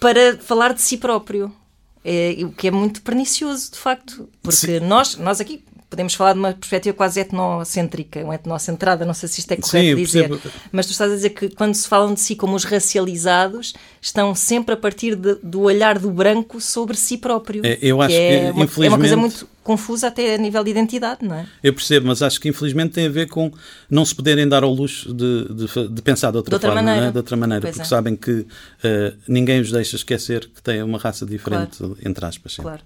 para 0.00 0.38
falar 0.38 0.72
de 0.72 0.80
si 0.80 0.96
próprio. 0.96 1.52
É, 2.08 2.36
o 2.44 2.52
que 2.52 2.68
é 2.68 2.70
muito 2.70 3.02
pernicioso, 3.02 3.72
de 3.72 3.78
facto, 3.78 4.28
porque 4.40 4.78
nós, 4.78 5.16
nós 5.16 5.40
aqui 5.40 5.64
podemos 5.88 6.14
falar 6.14 6.32
de 6.32 6.38
uma 6.38 6.52
perspectiva 6.52 6.94
quase 6.94 7.20
etnocêntrica, 7.20 8.22
uma 8.22 8.34
etnocentrada, 8.34 9.04
não 9.04 9.14
sei 9.14 9.28
se 9.28 9.40
isto 9.40 9.52
é 9.52 9.56
correto 9.56 9.96
Sim, 9.96 9.96
dizer, 9.96 10.30
mas 10.72 10.86
tu 10.86 10.92
estás 10.92 11.10
a 11.12 11.14
dizer 11.14 11.30
que 11.30 11.48
quando 11.50 11.74
se 11.74 11.88
falam 11.88 12.12
de 12.12 12.20
si 12.20 12.34
como 12.34 12.54
os 12.54 12.64
racializados, 12.64 13.74
estão 14.00 14.34
sempre 14.34 14.74
a 14.74 14.76
partir 14.76 15.14
de, 15.14 15.36
do 15.36 15.62
olhar 15.62 15.98
do 15.98 16.10
branco 16.10 16.60
sobre 16.60 16.96
si 16.96 17.16
próprio. 17.16 17.64
É, 17.64 17.78
eu 17.80 18.02
acho 18.02 18.14
que, 18.14 18.20
é, 18.20 18.52
uma, 18.52 18.64
infelizmente... 18.64 18.84
é 18.84 18.88
uma 18.88 18.98
coisa 18.98 19.16
muito 19.16 19.48
confusa 19.66 20.06
até 20.06 20.36
a 20.36 20.38
nível 20.38 20.62
de 20.62 20.70
identidade, 20.70 21.26
não 21.26 21.34
é? 21.34 21.46
Eu 21.60 21.74
percebo, 21.74 22.06
mas 22.06 22.22
acho 22.22 22.40
que 22.40 22.48
infelizmente 22.48 22.92
tem 22.92 23.06
a 23.06 23.10
ver 23.10 23.26
com 23.26 23.52
não 23.90 24.04
se 24.04 24.14
poderem 24.14 24.48
dar 24.48 24.62
ao 24.62 24.72
luxo 24.72 25.12
de, 25.12 25.44
de, 25.52 25.88
de 25.88 26.02
pensar 26.02 26.30
de 26.30 26.36
outra, 26.36 26.50
de 26.50 26.54
outra 26.54 26.70
forma, 26.70 26.82
maneira, 26.82 27.08
é? 27.08 27.10
de 27.10 27.16
outra 27.16 27.36
maneira 27.36 27.66
porque 27.66 27.80
é. 27.80 27.84
sabem 27.84 28.14
que 28.14 28.30
uh, 28.30 28.46
ninguém 29.26 29.60
os 29.60 29.72
deixa 29.72 29.96
esquecer 29.96 30.48
que 30.54 30.62
têm 30.62 30.82
uma 30.84 30.98
raça 30.98 31.26
diferente, 31.26 31.78
claro. 31.78 31.98
entre 32.04 32.24
aspas. 32.24 32.54
Sim. 32.54 32.62
Claro. 32.62 32.80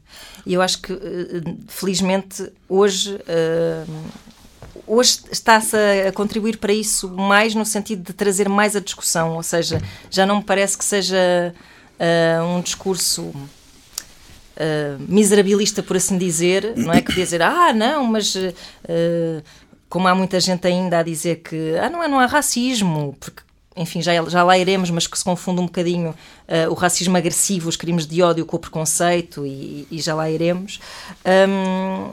E 0.47 0.55
eu 0.55 0.63
acho 0.63 0.81
que, 0.81 0.93
uh, 0.93 1.59
felizmente, 1.69 2.51
hoje. 2.67 3.15
Uh, 3.15 4.11
hoje 4.87 5.19
está-se 5.31 5.77
a 5.77 6.13
contribuir 6.13 6.57
para 6.57 6.73
isso 6.73 7.09
mais 7.11 7.55
no 7.55 7.65
sentido 7.65 8.03
de 8.03 8.13
trazer 8.13 8.49
mais 8.49 8.75
a 8.75 8.81
discussão, 8.81 9.35
ou 9.37 9.43
seja, 9.43 9.81
já 10.11 10.25
não 10.25 10.39
me 10.39 10.45
parece 10.45 10.77
que 10.77 10.85
seja 10.85 11.55
uh, 12.01 12.45
um 12.45 12.61
discurso 12.61 13.33
uh, 14.61 15.03
miserabilista, 15.09 15.83
por 15.83 15.97
assim 15.97 16.19
dizer, 16.19 16.75
não 16.77 16.93
é 16.93 17.01
que 17.01 17.13
dizer, 17.13 17.41
ah, 17.43 17.73
não, 17.73 18.05
mas 18.05 18.35
uh, 18.35 18.51
como 19.89 20.07
há 20.07 20.15
muita 20.15 20.39
gente 20.39 20.67
ainda 20.67 20.99
a 20.99 21.03
dizer 21.03 21.37
que 21.37 21.77
ah, 21.83 21.89
não, 21.89 22.03
é, 22.03 22.09
não 22.09 22.21
há 22.21 22.27
racismo, 22.27 23.17
porque 23.19 23.43
enfim, 23.77 24.03
já, 24.03 24.13
já 24.29 24.43
lá 24.43 24.59
iremos, 24.59 24.91
mas 24.91 25.07
que 25.07 25.17
se 25.17 25.25
confunde 25.25 25.61
um 25.61 25.67
bocadinho 25.67 26.11
uh, 26.11 26.71
o 26.71 26.75
racismo 26.75 27.17
agressivo, 27.17 27.69
os 27.69 27.77
crimes 27.77 28.07
de 28.07 28.23
ódio 28.23 28.45
com 28.45 28.57
o 28.57 28.61
preconceito, 28.61 29.47
e, 29.47 29.87
e 29.91 29.99
já 30.01 30.15
lá 30.15 30.31
iremos. 30.31 30.81
Um, 31.25 32.13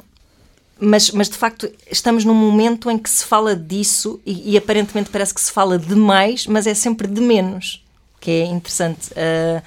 mas, 0.80 1.10
mas 1.12 1.28
de 1.28 1.36
facto 1.36 1.70
estamos 1.92 2.24
num 2.24 2.36
momento 2.36 2.90
em 2.90 2.98
que 2.98 3.10
se 3.10 3.26
fala 3.26 3.56
disso 3.56 4.22
e, 4.24 4.54
e, 4.54 4.58
aparentemente 4.58 5.10
parece 5.10 5.34
que 5.34 5.42
se 5.42 5.52
fala 5.52 5.78
demais, 5.78 6.46
mas 6.46 6.68
é 6.68 6.74
sempre 6.76 7.08
de 7.08 7.20
menos, 7.20 7.84
que 8.20 8.30
é 8.30 8.46
interessante. 8.46 9.10
Uh, 9.12 9.62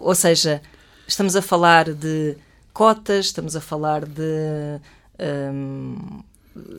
ou 0.00 0.14
seja, 0.14 0.62
estamos 1.10 1.36
a 1.36 1.42
falar 1.42 1.92
de 1.92 2.36
cotas, 2.72 3.26
estamos 3.26 3.56
a 3.56 3.60
falar 3.60 4.04
de. 4.06 4.80
Um, 5.52 6.22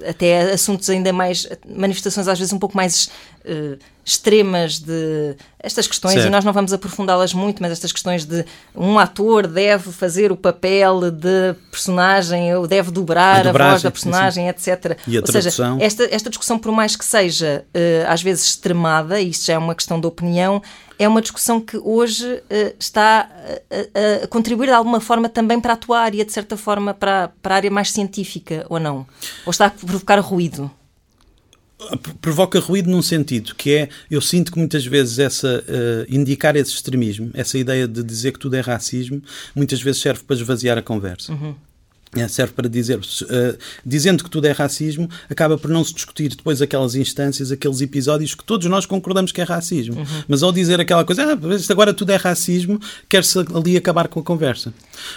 até 0.07 0.51
assuntos 0.51 0.89
ainda 0.89 1.13
mais. 1.13 1.47
manifestações 1.67 2.27
às 2.27 2.37
vezes 2.39 2.53
um 2.53 2.59
pouco 2.59 2.75
mais 2.75 3.09
uh, 3.45 3.77
extremas 4.03 4.79
de 4.79 5.35
estas 5.59 5.87
questões, 5.87 6.15
Certo. 6.15 6.27
e 6.27 6.29
nós 6.31 6.43
não 6.43 6.51
vamos 6.51 6.73
aprofundá-las 6.73 7.33
muito, 7.33 7.61
mas 7.61 7.71
estas 7.71 7.91
questões 7.91 8.25
de 8.25 8.43
um 8.75 8.97
ator 8.97 9.45
deve 9.47 9.91
fazer 9.91 10.31
o 10.31 10.35
papel 10.35 11.11
de 11.11 11.53
personagem, 11.69 12.55
ou 12.55 12.65
deve 12.67 12.89
dobrar 12.91 13.45
A 13.45 13.49
a, 13.49 13.53
voz 13.53 13.81
da 13.83 13.89
sim, 13.89 13.93
personagem, 13.93 14.49
etc. 14.49 14.97
E 15.07 15.17
a 15.17 15.21
ou 15.21 15.27
seja, 15.27 15.51
tradução. 15.51 15.77
esta, 15.79 16.03
esta 16.13 16.29
discussão, 16.29 16.57
por 16.57 16.71
mais 16.71 16.95
que 16.95 17.05
seja 17.05 17.63
eh, 17.73 18.03
às 18.07 18.21
vezes 18.23 18.45
extremada, 18.45 19.19
e 19.21 19.29
isto 19.29 19.45
já 19.45 19.53
é 19.53 19.57
uma 19.57 19.75
questão 19.75 19.99
de 19.99 20.07
opinião, 20.07 20.61
é 20.97 21.07
uma 21.07 21.21
discussão 21.21 21.61
que 21.61 21.77
hoje 21.77 22.41
eh, 22.49 22.73
está 22.79 23.29
a, 23.29 24.21
a- 24.21 24.23
a 24.23 24.27
contribuir 24.27 24.67
de 24.67 24.73
alguma 24.73 24.99
forma 24.99 25.29
também 25.29 25.59
para 25.59 25.73
a 25.73 25.77
tua 25.77 25.99
área, 25.99 26.25
de 26.25 26.31
certa 26.31 26.57
forma, 26.57 26.93
para, 26.93 27.31
para 27.41 27.53
a 27.55 27.57
área 27.57 27.71
mais 27.71 27.91
científica, 27.91 28.65
ou 28.67 28.79
não? 28.79 29.05
Ou 29.45 29.51
está 29.51 29.67
a 29.67 29.69
provocar 29.69 30.19
ruído? 30.19 30.69
Provoca 32.21 32.59
ruído 32.59 32.89
num 32.89 33.01
sentido 33.01 33.55
que 33.55 33.73
é 33.73 33.89
eu 34.09 34.21
sinto 34.21 34.51
que 34.51 34.57
muitas 34.57 34.85
vezes 34.85 35.19
essa 35.19 35.63
eh, 35.67 36.05
indicar 36.09 36.55
esse 36.55 36.71
extremismo 36.71 37.31
essa 37.33 37.57
ideia 37.57 37.87
de 37.87 38.03
dizer 38.03 38.31
que 38.33 38.39
tudo 38.39 38.55
é 38.55 38.61
racismo 38.61 39.21
muitas 39.55 39.81
vezes 39.81 40.01
serve 40.01 40.23
para 40.23 40.35
esvaziar 40.35 40.77
a 40.77 40.81
conversa. 40.81 41.33
É, 41.33 41.70
serve 42.27 42.53
para 42.53 42.67
dizer, 42.67 42.99
eh, 43.29 43.55
dizendo 43.85 44.23
que 44.23 44.29
tudo 44.29 44.45
é 44.45 44.51
racismo, 44.51 45.09
acaba 45.29 45.57
por 45.57 45.69
não 45.69 45.83
se 45.83 45.93
discutir 45.93 46.29
depois 46.29 46.61
aquelas 46.61 46.95
instâncias, 46.95 47.51
aqueles 47.51 47.79
episódios 47.79 48.35
que 48.35 48.43
todos 48.43 48.67
nós 48.67 48.85
concordamos 48.85 49.31
que 49.31 49.39
é 49.39 49.43
racismo. 49.43 50.05
Mas 50.27 50.43
ao 50.43 50.51
dizer 50.51 50.79
aquela 50.79 51.05
coisa, 51.05 51.23
ah, 51.23 51.55
isto 51.55 51.71
agora 51.71 51.93
tudo 51.93 52.11
é 52.11 52.17
racismo, 52.17 52.79
quer-se 53.07 53.39
ali 53.39 53.77
acabar 53.77 54.07
com 54.07 54.19
a 54.19 54.23
conversa. 54.23 54.73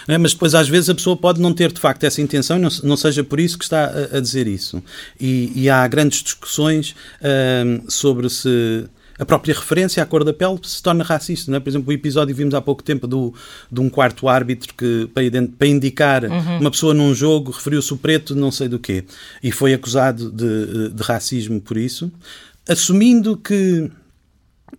É, 0.07 0.17
mas 0.17 0.33
depois, 0.33 0.55
às 0.55 0.69
vezes, 0.69 0.89
a 0.89 0.95
pessoa 0.95 1.17
pode 1.17 1.41
não 1.41 1.53
ter 1.53 1.71
de 1.71 1.79
facto 1.79 2.03
essa 2.03 2.21
intenção 2.21 2.57
e 2.57 2.61
não, 2.61 2.69
não 2.83 2.97
seja 2.97 3.23
por 3.23 3.39
isso 3.39 3.57
que 3.57 3.65
está 3.65 3.85
a, 3.85 4.17
a 4.17 4.19
dizer 4.19 4.47
isso. 4.47 4.81
E, 5.19 5.51
e 5.55 5.69
há 5.69 5.85
grandes 5.87 6.23
discussões 6.23 6.95
ahm, 7.21 7.81
sobre 7.89 8.29
se 8.29 8.85
a 9.17 9.25
própria 9.25 9.53
referência 9.53 10.03
à 10.03 10.05
cor 10.05 10.23
da 10.23 10.33
pele 10.33 10.59
se 10.63 10.81
torna 10.81 11.03
racista. 11.03 11.49
Não 11.49 11.57
é? 11.57 11.59
Por 11.59 11.69
exemplo, 11.69 11.89
o 11.89 11.93
episódio 11.93 12.35
vimos 12.35 12.53
há 12.53 12.61
pouco 12.61 12.83
tempo 12.83 13.07
do, 13.07 13.33
de 13.71 13.79
um 13.79 13.89
quarto 13.89 14.27
árbitro 14.27 14.73
que, 14.73 15.09
para, 15.13 15.67
indicar 15.67 16.23
uma 16.59 16.71
pessoa 16.71 16.93
num 16.93 17.13
jogo, 17.13 17.51
referiu-se 17.51 17.93
o 17.93 17.97
preto, 17.97 18.35
não 18.35 18.51
sei 18.51 18.67
do 18.67 18.79
quê, 18.79 19.05
e 19.41 19.51
foi 19.51 19.73
acusado 19.73 20.31
de, 20.31 20.89
de 20.89 21.03
racismo 21.03 21.61
por 21.61 21.77
isso, 21.77 22.11
assumindo 22.67 23.37
que. 23.37 23.89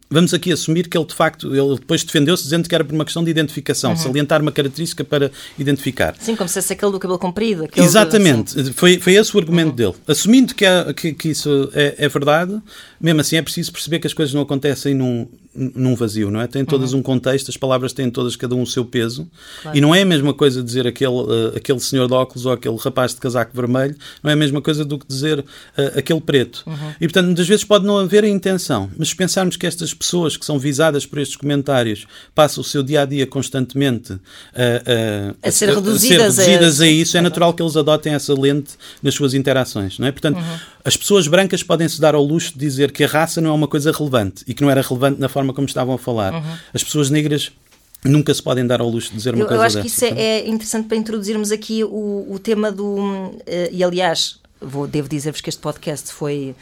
Vamos 0.09 0.33
aqui 0.33 0.53
assumir 0.53 0.89
que 0.89 0.97
ele 0.97 1.05
de 1.07 1.15
facto, 1.15 1.55
ele 1.55 1.75
depois 1.81 2.05
defendeu-se 2.05 2.43
dizendo 2.45 2.69
que 2.69 2.75
era 2.75 2.85
por 2.85 2.95
uma 2.95 3.05
questão 3.05 3.25
de 3.25 3.31
identificação, 3.31 3.97
salientar 3.97 4.41
uma 4.41 4.53
característica 4.53 5.03
para 5.03 5.31
identificar. 5.59 6.15
Sim, 6.21 6.37
como 6.37 6.49
se 6.49 6.55
fosse 6.55 6.73
aquele 6.73 6.93
do 6.93 6.99
cabelo 7.01 7.19
comprido. 7.19 7.65
aquele 7.65 7.83
de- 7.85 7.89
Exatamente, 7.91 8.73
foi, 8.73 8.99
foi 9.01 9.15
esse 9.15 9.35
o 9.37 9.41
argumento 9.41 9.73
dele. 9.73 9.95
Assumindo 10.07 10.55
que, 10.55 10.65
há- 10.65 10.93
que, 10.95 11.13
que 11.13 11.31
isso 11.31 11.71
é, 11.75 11.95
é 11.99 12.09
verdade, 12.09 12.57
mesmo 13.01 13.21
assim 13.21 13.37
é 13.37 13.43
preciso 13.43 13.73
perceber 13.73 13.99
que 13.99 14.07
as 14.07 14.15
coisas 14.15 14.33
não 14.33 14.43
acontecem 14.43 14.95
num, 14.95 15.27
num 15.55 15.95
vazio, 15.97 16.31
não 16.31 16.41
é? 16.41 16.47
Têm 16.47 16.65
todas 16.65 16.93
um 16.93 17.03
contexto, 17.03 17.49
as 17.51 17.57
palavras 17.57 17.93
têm 17.93 18.11
todas 18.11 18.37
cada 18.37 18.55
um 18.55 18.63
o 18.63 18.67
seu 18.67 18.85
peso, 18.85 19.27
Claro. 19.63 19.77
e 19.77 19.81
não 19.81 19.95
é 19.95 20.03
a 20.03 20.05
mesma 20.07 20.33
coisa 20.35 20.63
dizer 20.63 20.87
aquele, 20.87 21.17
eh, 21.55 21.57
aquele 21.57 21.81
senhor 21.81 22.07
de 22.07 22.13
óculos 22.15 22.45
ou 22.47 22.53
aquele 22.53 22.77
rapaz 22.77 23.13
de 23.15 23.21
casaco 23.21 23.57
vermelho, 23.57 23.97
não 24.23 24.31
é 24.31 24.35
a 24.35 24.37
mesma 24.37 24.61
coisa 24.61 24.85
do 24.85 24.99
que 24.99 25.07
dizer 25.09 25.45
eh, 25.77 25.95
aquele 25.97 26.21
preto. 26.21 26.63
E 27.01 27.07
portanto, 27.07 27.27
muitas 27.27 27.49
vezes 27.49 27.65
pode 27.65 27.85
não 27.87 27.99
haver 27.99 28.23
a 28.23 28.29
intenção, 28.29 28.91
mas 28.99 29.09
se 29.09 29.17
pensarmos 29.17 29.57
que 29.57 29.67
estas 29.67 29.95
pessoas 29.97 30.37
que 30.37 30.45
são 30.47 30.59
visadas 30.59 31.05
por 31.05 31.19
estes 31.19 31.37
comentários 31.37 32.07
passam 32.35 32.61
o 32.61 32.65
seu 32.65 32.83
dia 32.83 33.03
a 33.03 33.05
dia 33.05 33.27
constantemente 33.27 34.13
a, 34.55 35.49
A 35.49 35.51
ser 35.51 35.71
reduzidas 35.75 36.39
a- 36.39 36.43
reduzidas 36.43 36.81
a 36.81 36.87
isso, 36.87 37.17
é 37.17 37.21
natural 37.21 37.53
que 37.55 37.63
eles 37.63 37.77
adotem 37.77 38.15
essa 38.15 38.33
lente 38.35 38.75
nas 39.03 39.15
suas 39.15 39.35
interações, 39.35 39.99
não 39.99 40.07
é? 40.07 40.13
Portanto, 40.13 40.39
as 40.85 40.97
pessoas 40.97 41.27
brancas 41.27 41.63
podem-se 41.63 42.01
dar 42.01 42.15
ao 42.15 42.23
luxo 42.23 42.53
de 42.53 42.59
dizer 42.59 42.93
que 42.93 43.03
a 43.03 43.09
raça 43.09 43.41
não 43.41 43.51
é 43.51 43.53
uma 43.53 43.67
coisa 43.69 43.91
relevante 43.91 44.45
e 44.47 44.55
que 44.55 44.63
não 44.63 44.71
era 44.71 44.83
relevante 44.83 45.21
na 45.21 45.29
forma 45.29 45.53
como 45.53 45.67
estavam 45.67 45.95
a 45.95 45.99
falar. 45.99 46.61
As 46.73 46.85
pessoas 46.85 47.11
negras 47.11 47.51
nunca 48.05 48.33
se 48.33 48.43
podem 48.43 48.65
dar 48.67 48.81
ao 48.81 48.89
luxo 48.89 49.11
de 49.11 49.17
dizer 49.17 49.35
uma 49.35 49.43
Eu, 49.43 49.49
coisa 49.49 49.63
eu 49.63 49.67
acho 49.67 49.77
dessa. 49.77 49.89
que 49.89 49.93
isso 49.95 50.05
é, 50.05 50.21
é 50.21 50.49
interessante 50.49 50.87
para 50.87 50.97
introduzirmos 50.97 51.51
aqui 51.51 51.83
o, 51.83 52.27
o 52.31 52.39
tema 52.39 52.71
do. 52.71 53.35
eh, 53.47 53.71
e 53.73 53.83
aliás, 53.83 54.37
vou, 54.61 54.87
devo 54.87 55.09
dizer-vos 55.09 55.41
que 55.41 55.49
este 55.49 55.61
podcast 55.61 56.13
foi. 56.13 56.55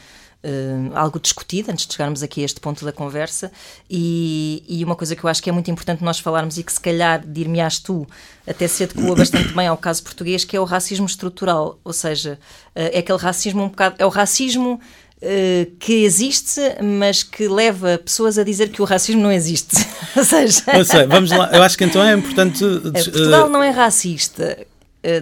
Eh, 0.47 0.91
algo 0.93 1.19
discutido 1.19 1.71
antes 1.71 1.87
de 1.87 1.93
chegarmos 1.93 2.21
aqui 2.21 2.43
a 2.43 2.45
este 2.45 2.59
ponto 2.59 2.85
da 2.85 2.91
conversa 2.91 3.51
e, 3.89 4.63
e 4.69 4.83
uma 4.83 4.95
coisa 4.95 5.15
que 5.15 5.23
eu 5.23 5.29
acho 5.29 5.41
que 5.41 5.49
é 5.49 5.51
muito 5.51 5.71
importante 5.71 6.03
nós 6.03 6.19
falarmos 6.19 6.59
e 6.59 6.63
que 6.63 6.71
se 6.71 6.79
calhar 6.79 7.25
dir-me-ás 7.25 7.79
tu 7.79 8.05
até 8.45 8.67
se 8.67 8.83
adequa 8.83 9.15
bastante 9.15 9.51
bem 9.53 9.65
ao 9.65 9.75
caso 9.75 10.03
português 10.03 10.45
que 10.45 10.55
é 10.55 10.59
o 10.59 10.63
racismo 10.63 11.07
estrutural, 11.07 11.79
ou 11.83 11.91
seja 11.91 12.37
eh, 12.75 12.91
é 12.93 12.99
aquele 12.99 13.17
racismo 13.17 13.63
um 13.63 13.69
bocado, 13.69 13.95
é 13.97 14.05
o 14.05 14.09
racismo 14.09 14.79
eh, 15.19 15.69
que 15.79 16.03
existe, 16.03 16.61
mas 16.83 17.23
que 17.23 17.47
leva 17.47 17.97
pessoas 17.97 18.37
a 18.37 18.43
dizer 18.43 18.69
que 18.69 18.81
o 18.81 18.85
racismo 18.85 19.23
não 19.23 19.31
existe. 19.31 19.75
ou 20.15 20.23
seja, 20.23 20.61
Ou 20.75 20.85
seja, 20.85 21.07
vamos 21.07 21.31
lá, 21.31 21.49
eu 21.51 21.63
acho 21.63 21.75
que 21.75 21.85
então 21.85 22.03
é 22.03 22.13
importante. 22.13 22.63
é, 22.93 23.03
Portugal 23.03 23.49
não 23.49 23.63
é 23.63 23.71
racista, 23.71 24.57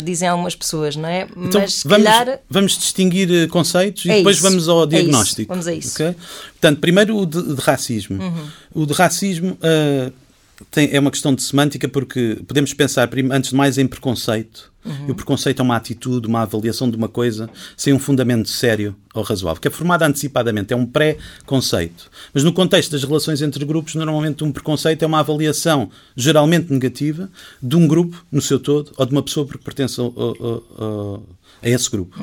dizem 0.04 0.28
algumas 0.28 0.56
pessoas, 0.56 0.96
não 0.96 1.08
é? 1.10 1.28
Então, 1.36 1.62
Mas 1.62 1.84
vamos, 1.86 2.08
calhar. 2.08 2.40
vamos 2.50 2.78
distinguir 2.78 3.32
eh, 3.32 3.48
conceitos 3.48 4.06
e 4.06 4.12
É 4.12 4.18
depois 4.18 4.38
isso, 4.38 4.44
vamos 4.48 4.68
ao 4.70 4.84
é 4.84 4.88
diagnóstico. 4.88 5.42
isso, 5.42 5.48
vamos 5.50 5.68
a 5.68 5.74
isso. 5.74 5.94
ok? 6.04 6.16
Portanto, 6.54 6.80
primeiro 6.80 7.18
o 7.18 7.26
de, 7.26 7.56
de 7.56 7.62
racismo. 7.62 8.22
Uhum. 8.22 8.48
O 8.74 8.86
de 8.86 8.94
racismo 8.94 9.58
eh, 9.62 10.12
tem- 10.72 10.90
é 10.92 11.00
uma 11.00 11.12
questão 11.12 11.34
de 11.34 11.42
semântica 11.42 11.88
porque 11.88 12.40
podemos 12.48 12.74
pensar, 12.74 13.10
antes 13.32 13.50
de 13.52 13.56
mais, 13.56 13.78
em 13.78 13.88
preconceito. 13.88 14.72
Uhum. 14.86 15.08
E 15.08 15.12
o 15.12 15.16
preconceito 15.16 15.62
é 15.62 15.64
uma 15.64 15.78
atitude, 15.78 16.28
uma 16.28 16.42
avaliação 16.42 16.92
de 16.92 16.98
uma 16.98 17.08
coisa 17.08 17.50
sem 17.78 17.94
um 17.94 18.00
fundamento 18.00 18.50
sério 18.50 18.94
ou 19.14 19.24
razoável, 19.24 19.62
que 19.62 19.68
é 19.70 19.72
formado 19.72 20.02
antecipadamente, 20.04 20.74
é 20.74 20.76
um 20.76 20.86
pré-conceito. 20.86 22.12
Mas 22.34 22.44
no 22.44 22.52
contexto 22.52 22.92
das 22.92 23.02
relações 23.04 23.42
entre 23.42 23.64
grupos, 23.64 23.96
normalmente 23.96 24.44
um 24.44 24.52
preconceito 24.52 25.02
é 25.04 25.06
uma 25.06 25.20
avaliação 25.20 25.90
geralmente 26.18 26.70
negativa 26.72 27.30
de 27.62 27.76
um 27.78 27.88
grupo 27.88 28.26
no 28.30 28.42
seu 28.42 28.60
todo 28.60 28.92
ou 28.98 29.06
de 29.06 29.12
uma 29.14 29.24
pessoa 29.24 29.46
porque 29.46 29.64
pertence 29.64 30.00
ao- 30.02 30.14
ao- 30.18 30.64
ao- 30.78 31.24
a 31.62 31.70
esse 31.70 31.90
grupo. 31.90 32.20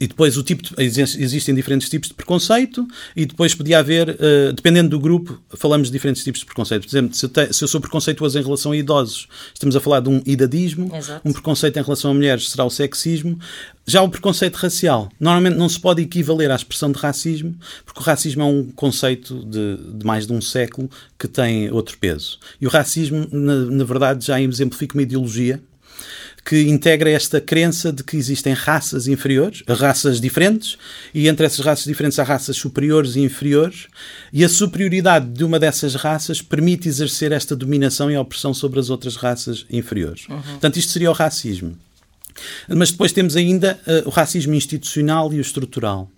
E 0.00 0.08
depois 0.08 0.36
o 0.36 0.42
tipo 0.42 0.60
de- 0.62 0.74
exi- 0.82 1.22
existem 1.22 1.54
diferentes 1.54 1.88
tipos 1.88 2.08
de 2.08 2.14
preconceito 2.14 2.86
e 3.14 3.24
depois 3.24 3.54
podia 3.54 3.78
haver, 3.78 4.08
eh, 4.18 4.52
dependendo 4.52 4.88
do 4.90 4.98
grupo, 4.98 5.40
falamos 5.56 5.86
de 5.86 5.92
diferentes 5.92 6.24
tipos 6.24 6.40
de 6.40 6.46
preconceito. 6.46 6.82
Por 6.82 6.88
exemplo, 6.90 7.14
se 7.14 7.24
eu, 7.24 7.28
te- 7.28 7.52
se 7.52 7.62
eu 7.62 7.68
sou 7.68 7.80
preconceituoso 7.80 8.36
em 8.36 8.42
relação 8.42 8.72
a 8.72 8.76
idosos, 8.76 9.28
estamos 9.54 9.76
a 9.76 9.80
falar 9.80 10.00
de 10.00 10.08
um 10.08 10.20
idadismo. 10.26 10.94
Exato. 10.94 11.20
Um 11.26 11.32
preconceito 11.32 11.78
em 11.78 11.82
relação 11.82 12.10
a 12.10 12.14
mulheres 12.14 12.50
será 12.50 12.64
o 12.64 12.70
sexismo. 12.70 13.38
Já 13.86 14.02
o 14.02 14.08
preconceito 14.08 14.56
racial, 14.56 15.08
normalmente 15.20 15.56
não 15.56 15.68
se 15.68 15.78
pode 15.78 16.02
equivaler 16.02 16.50
à 16.50 16.56
expressão 16.56 16.90
de 16.90 16.98
racismo, 16.98 17.54
porque 17.86 18.00
o 18.00 18.02
racismo 18.02 18.42
é 18.42 18.46
um 18.46 18.64
conceito 18.72 19.44
de, 19.44 19.76
de 19.96 20.04
mais 20.04 20.26
de 20.26 20.32
um 20.32 20.40
século 20.40 20.90
que 21.16 21.28
tem 21.28 21.70
outro 21.70 21.96
peso. 21.98 22.38
E 22.60 22.66
o 22.66 22.70
racismo, 22.70 23.28
na, 23.30 23.54
na 23.66 23.84
verdade, 23.84 24.26
já 24.26 24.40
exemplifica 24.42 24.94
uma 24.96 25.02
ideologia 25.02 25.62
que 26.44 26.68
integra 26.68 27.10
esta 27.10 27.40
crença 27.40 27.90
de 27.90 28.04
que 28.04 28.16
existem 28.16 28.52
raças 28.52 29.08
inferiores, 29.08 29.62
raças 29.66 30.20
diferentes, 30.20 30.76
e 31.14 31.26
entre 31.26 31.46
essas 31.46 31.64
raças 31.64 31.84
diferentes 31.84 32.18
há 32.18 32.22
raças 32.22 32.56
superiores 32.56 33.16
e 33.16 33.20
inferiores, 33.20 33.86
e 34.30 34.44
a 34.44 34.48
superioridade 34.48 35.26
de 35.26 35.42
uma 35.42 35.58
dessas 35.58 35.94
raças 35.94 36.42
permite 36.42 36.86
exercer 36.86 37.32
esta 37.32 37.56
dominação 37.56 38.10
e 38.10 38.16
opressão 38.16 38.52
sobre 38.52 38.78
as 38.78 38.90
outras 38.90 39.16
raças 39.16 39.64
inferiores. 39.70 40.26
Portanto, 40.26 40.76
isto 40.76 40.92
seria 40.92 41.10
o 41.10 41.14
racismo. 41.14 41.78
Mas 42.68 42.90
depois 42.90 43.12
temos 43.12 43.36
ainda 43.36 43.80
eh, 43.86 44.02
o 44.04 44.10
racismo 44.10 44.54
institucional 44.54 45.32
e 45.32 45.38
o 45.38 45.40
estrutural. 45.40 46.10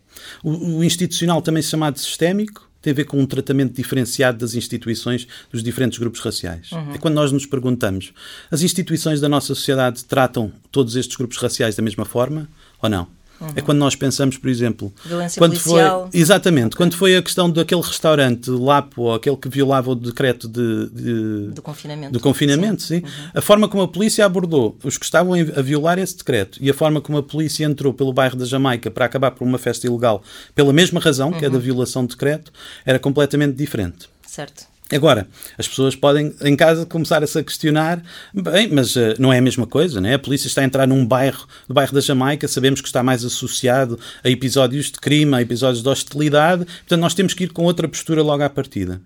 O, 0.43 0.79
o 0.79 0.85
institucional, 0.85 1.43
também 1.43 1.63
chamado 1.63 1.99
sistémico, 2.01 2.66
tem 2.87 2.93
a 2.93 2.95
ver 2.95 3.05
com 3.05 3.19
um 3.21 3.27
tratamento 3.27 3.75
diferenciado 3.75 4.39
das 4.39 4.55
instituições 4.55 5.27
dos 5.51 5.61
diferentes 5.61 5.99
grupos 5.99 6.21
raciais. 6.21 6.71
É 6.95 6.99
quando 6.99 7.15
nós 7.15 7.33
nos 7.33 7.45
perguntamos: 7.45 8.13
as 8.49 8.63
instituições 8.63 9.21
da 9.21 9.29
nossa 9.29 9.49
sociedade 9.49 10.05
tratam 10.05 10.53
todos 10.71 10.95
estes 10.95 11.17
grupos 11.17 11.37
raciais 11.39 11.75
da 11.75 11.83
mesma 11.83 12.05
forma 12.05 12.49
ou 12.81 12.89
não? 12.89 13.09
É 13.55 13.61
quando 13.61 13.79
nós 13.79 13.95
pensamos, 13.95 14.39
por 14.39 14.49
exemplo, 14.49 14.93
Violência 15.05 15.39
quando 15.41 15.51
policial. 15.61 16.09
foi 16.11 16.21
exatamente 16.21 16.75
quando 16.77 16.95
foi 16.97 17.17
a 17.17 17.23
questão 17.23 17.51
daquele 17.51 17.81
restaurante 17.83 18.51
Lapo, 18.51 19.03
ou 19.03 19.15
aquele 19.15 19.37
que 19.37 19.49
violava 19.49 19.91
o 19.91 19.95
decreto 19.95 20.49
de, 20.49 20.89
de- 20.91 21.49
Do 21.53 21.63
confinamento. 21.63 22.13
do 22.13 22.21
confinamento, 22.21 22.83
sim. 22.83 23.03
A 23.35 23.41
forma 23.41 23.69
como 23.69 23.83
a 23.83 23.89
polícia 23.89 24.25
abordou 24.25 24.77
os 24.83 24.97
que 24.97 25.05
estavam 25.05 25.35
a 25.35 25.63
violar 25.63 25.99
esse 25.99 26.17
decreto 26.17 26.59
e 26.63 26.71
a 26.71 26.75
forma 26.75 27.01
como 27.01 27.19
a 27.19 27.23
polícia 27.23 27.65
entrou 27.65 27.93
pelo 27.93 28.13
bairro 28.13 28.37
da 28.37 28.45
Jamaica 28.45 28.91
para 28.91 29.05
acabar 29.05 29.31
por 29.33 29.45
uma 29.47 29.59
festa 29.59 29.87
ilegal 29.87 30.23
pela 30.55 30.73
mesma 30.73 31.01
razão, 31.01 31.33
que 31.33 31.45
é 31.45 31.51
da 31.51 31.59
violação 31.59 32.05
do 32.07 32.11
decreto, 32.11 32.51
era 32.85 32.99
completamente 32.99 33.55
diferente. 33.55 34.09
Certo. 34.27 34.65
Agora, 34.93 35.27
as 35.59 35.67
pessoas 35.67 35.97
podem 35.97 36.33
em 36.43 36.55
casa 36.55 36.87
começar 36.87 37.23
a 37.23 37.27
se 37.27 37.43
questionar, 37.43 38.01
bem, 38.33 38.69
mas 38.71 38.97
eh, 38.97 39.15
não 39.19 39.33
é 39.33 39.39
a 39.39 39.43
mesma 39.43 39.67
coisa, 39.67 40.01
né? 40.01 40.15
A 40.15 40.19
polícia 40.19 40.47
está 40.47 40.61
a 40.61 40.65
entrar 40.65 40.87
num 40.87 41.05
bairro, 41.05 41.45
no 41.69 41.75
bairro 41.75 41.93
da 41.93 42.01
Jamaica, 42.01 42.47
sabemos 42.47 42.81
que 42.81 42.87
está 42.87 43.03
mais 43.03 43.25
associado 43.25 43.99
a 44.23 44.31
episódios 44.31 44.87
de 44.87 45.01
crime, 45.01 45.35
a 45.35 45.43
episódios 45.43 45.83
de 45.83 45.89
hostilidade, 45.89 46.65
portanto 46.65 47.01
nós 47.01 47.15
temos 47.15 47.35
que 47.35 47.45
ir 47.45 47.49
com 47.53 47.65
outra 47.65 47.89
postura 47.89 48.23
logo 48.23 48.43
à 48.45 48.49
partida. 48.49 49.01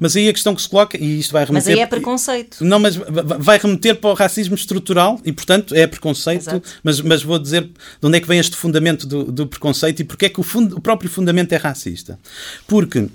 Mas 0.00 0.16
aí 0.16 0.28
a 0.28 0.32
questão 0.32 0.54
que 0.54 0.62
se 0.62 0.68
coloca, 0.68 0.96
e 0.96 1.18
isto 1.18 1.32
vai 1.32 1.42
Mas 1.42 1.48
remeter... 1.66 1.74
aí 1.74 1.80
é 1.80 1.86
preconceito. 1.86 2.64
Não, 2.64 2.78
mas 2.78 2.94
va- 2.96 3.04
va- 3.22 3.36
vai 3.38 3.58
remeter 3.58 3.96
para 3.96 4.08
o 4.10 4.14
racismo 4.14 4.54
estrutural 4.54 5.20
e, 5.24 5.32
portanto, 5.32 5.74
é 5.74 5.86
preconceito, 5.86 6.42
Exato. 6.42 6.62
mas, 6.82 7.00
mas 7.02 7.22
vou 7.22 7.38
dizer 7.38 7.64
de 7.64 7.70
onde 8.06 8.16
é 8.16 8.20
que 8.20 8.26
vem 8.28 8.38
este 8.38 8.56
fundamento 8.56 9.06
do, 9.06 9.24
do 9.24 9.46
preconceito 9.46 10.00
e 10.00 10.04
porque 10.04 10.26
é 10.26 10.28
que 10.28 10.40
o, 10.40 10.42
fund- 10.44 10.72
o 10.72 10.80
próprio 10.80 11.10
fundamento 11.10 11.52
é 11.52 11.56
racista. 11.56 12.18
Porque 12.66 13.08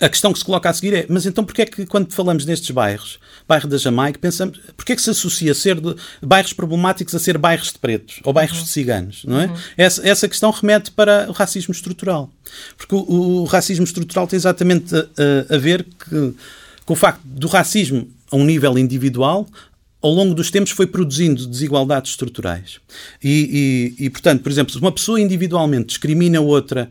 a 0.00 0.08
questão 0.08 0.32
que 0.32 0.38
se 0.38 0.44
coloca 0.44 0.68
a 0.68 0.72
seguir 0.72 0.94
é, 0.94 1.06
mas 1.08 1.24
então 1.24 1.44
porquê 1.44 1.62
é 1.62 1.66
que 1.66 1.86
quando 1.86 2.12
falamos 2.12 2.44
nestes 2.44 2.70
bairros, 2.70 3.18
bairro 3.48 3.68
da 3.68 3.78
Jamaica, 3.78 4.18
pensamos, 4.18 4.58
porquê 4.76 4.92
é 4.92 4.96
que 4.96 5.02
se 5.02 5.10
associa 5.10 5.54
ser 5.54 5.80
de, 5.80 5.94
bairros 6.22 6.52
problemáticos 6.52 7.14
a 7.14 7.18
ser 7.18 7.38
bairros 7.38 7.72
de 7.72 7.78
pretos 7.78 8.20
ou 8.22 8.32
bairros 8.32 8.58
uhum. 8.58 8.64
de 8.64 8.70
ciganos, 8.70 9.24
não 9.24 9.40
é? 9.40 9.46
Uhum. 9.46 9.56
Essa, 9.76 10.08
essa 10.08 10.28
questão 10.28 10.50
remete 10.50 10.90
para 10.90 11.26
o 11.28 11.32
racismo 11.32 11.72
estrutural. 11.72 12.30
Porque 12.76 12.94
o, 12.94 13.42
o 13.42 13.44
racismo 13.44 13.84
estrutural 13.84 14.26
tem 14.26 14.36
exatamente 14.36 14.94
a, 14.94 15.54
a 15.54 15.58
ver 15.58 15.84
que, 15.84 16.34
com 16.84 16.92
o 16.92 16.96
facto 16.96 17.22
do 17.24 17.46
racismo 17.48 18.08
a 18.30 18.36
um 18.36 18.44
nível 18.44 18.78
individual 18.78 19.46
ao 20.02 20.12
longo 20.12 20.34
dos 20.34 20.50
tempos 20.50 20.70
foi 20.70 20.86
produzindo 20.86 21.46
desigualdades 21.46 22.12
estruturais. 22.12 22.78
E, 23.22 23.94
e, 23.98 24.04
e, 24.06 24.10
portanto, 24.10 24.42
por 24.42 24.52
exemplo, 24.52 24.72
se 24.72 24.78
uma 24.78 24.92
pessoa 24.92 25.20
individualmente 25.20 25.86
discrimina 25.86 26.40
outra, 26.40 26.88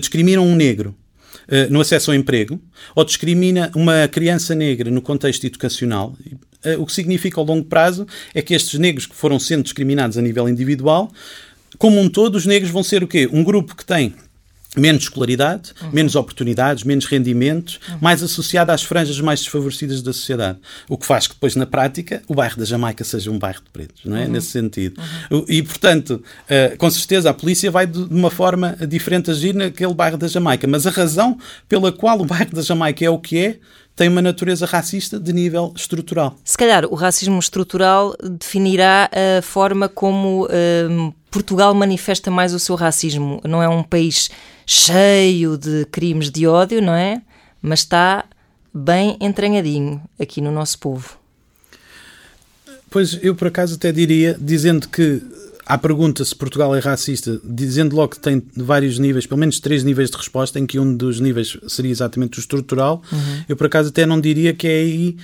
discrimina 0.00 0.42
um 0.42 0.54
negro 0.54 0.94
no 1.70 1.80
acesso 1.80 2.10
ao 2.10 2.16
emprego, 2.16 2.60
ou 2.94 3.04
discrimina 3.04 3.70
uma 3.74 4.06
criança 4.08 4.54
negra 4.54 4.90
no 4.90 5.00
contexto 5.00 5.44
educacional, 5.46 6.14
uh, 6.64 6.80
o 6.82 6.86
que 6.86 6.92
significa 6.92 7.40
ao 7.40 7.46
longo 7.46 7.64
prazo 7.64 8.06
é 8.34 8.42
que 8.42 8.54
estes 8.54 8.78
negros 8.78 9.06
que 9.06 9.14
foram 9.14 9.38
sendo 9.38 9.62
discriminados 9.62 10.18
a 10.18 10.22
nível 10.22 10.48
individual, 10.48 11.10
como 11.78 12.00
um 12.00 12.08
todo, 12.08 12.34
os 12.34 12.46
negros 12.46 12.70
vão 12.70 12.82
ser 12.82 13.02
o 13.02 13.08
quê? 13.08 13.28
Um 13.32 13.44
grupo 13.44 13.76
que 13.76 13.84
tem 13.84 14.14
menos 14.78 15.04
escolaridade, 15.04 15.72
uhum. 15.82 15.90
menos 15.92 16.14
oportunidades, 16.16 16.84
menos 16.84 17.04
rendimentos, 17.06 17.80
uhum. 17.88 17.98
mais 18.00 18.22
associada 18.22 18.72
às 18.72 18.82
franjas 18.82 19.20
mais 19.20 19.40
desfavorecidas 19.40 20.02
da 20.02 20.12
sociedade. 20.12 20.58
O 20.88 20.96
que 20.96 21.06
faz 21.06 21.26
que 21.26 21.34
depois, 21.34 21.56
na 21.56 21.66
prática, 21.66 22.22
o 22.28 22.34
bairro 22.34 22.56
da 22.56 22.64
Jamaica 22.64 23.04
seja 23.04 23.30
um 23.30 23.38
bairro 23.38 23.60
de 23.62 23.70
pretos, 23.70 24.02
não 24.04 24.16
é? 24.16 24.24
Uhum. 24.24 24.32
Nesse 24.32 24.48
sentido. 24.48 25.00
Uhum. 25.30 25.44
E, 25.48 25.62
portanto, 25.62 26.22
uh, 26.44 26.76
com 26.76 26.90
certeza 26.90 27.30
a 27.30 27.34
polícia 27.34 27.70
vai 27.70 27.86
de 27.86 27.98
uma 27.98 28.30
forma 28.30 28.76
diferente 28.88 29.30
agir 29.30 29.54
naquele 29.54 29.94
bairro 29.94 30.16
da 30.16 30.28
Jamaica, 30.28 30.66
mas 30.66 30.86
a 30.86 30.90
razão 30.90 31.38
pela 31.68 31.92
qual 31.92 32.20
o 32.20 32.24
bairro 32.24 32.54
da 32.54 32.62
Jamaica 32.62 33.04
é 33.04 33.10
o 33.10 33.18
que 33.18 33.38
é, 33.38 33.58
tem 33.98 34.08
uma 34.08 34.22
natureza 34.22 34.64
racista 34.64 35.18
de 35.18 35.32
nível 35.32 35.72
estrutural. 35.74 36.36
Se 36.44 36.56
calhar 36.56 36.84
o 36.84 36.94
racismo 36.94 37.36
estrutural 37.40 38.14
definirá 38.22 39.10
a 39.12 39.42
forma 39.42 39.88
como 39.88 40.44
uh, 40.44 41.14
Portugal 41.30 41.74
manifesta 41.74 42.30
mais 42.30 42.54
o 42.54 42.60
seu 42.60 42.76
racismo. 42.76 43.40
Não 43.44 43.60
é 43.60 43.68
um 43.68 43.82
país 43.82 44.30
cheio 44.70 45.56
de 45.56 45.86
crimes 45.86 46.30
de 46.30 46.46
ódio, 46.46 46.82
não 46.82 46.92
é? 46.92 47.22
Mas 47.62 47.80
está 47.80 48.26
bem 48.72 49.16
entranhadinho 49.18 50.02
aqui 50.20 50.42
no 50.42 50.52
nosso 50.52 50.78
povo. 50.78 51.16
Pois 52.90 53.18
eu 53.22 53.34
por 53.34 53.48
acaso 53.48 53.76
até 53.76 53.90
diria, 53.90 54.36
dizendo 54.38 54.86
que 54.86 55.22
à 55.64 55.78
pergunta 55.78 56.22
se 56.22 56.36
Portugal 56.36 56.76
é 56.76 56.80
racista, 56.80 57.40
dizendo 57.42 57.96
logo 57.96 58.10
que 58.10 58.20
tem 58.20 58.42
vários 58.56 58.98
níveis, 58.98 59.26
pelo 59.26 59.40
menos 59.40 59.58
três 59.58 59.82
níveis 59.82 60.10
de 60.10 60.18
resposta, 60.18 60.58
em 60.58 60.66
que 60.66 60.78
um 60.78 60.94
dos 60.94 61.18
níveis 61.18 61.56
seria 61.66 61.90
exatamente 61.90 62.38
o 62.38 62.40
estrutural, 62.40 63.02
uhum. 63.10 63.42
eu 63.48 63.56
por 63.56 63.66
acaso 63.66 63.88
até 63.88 64.04
não 64.04 64.20
diria 64.20 64.52
que 64.52 64.66
é 64.66 64.80
aí, 64.80 65.16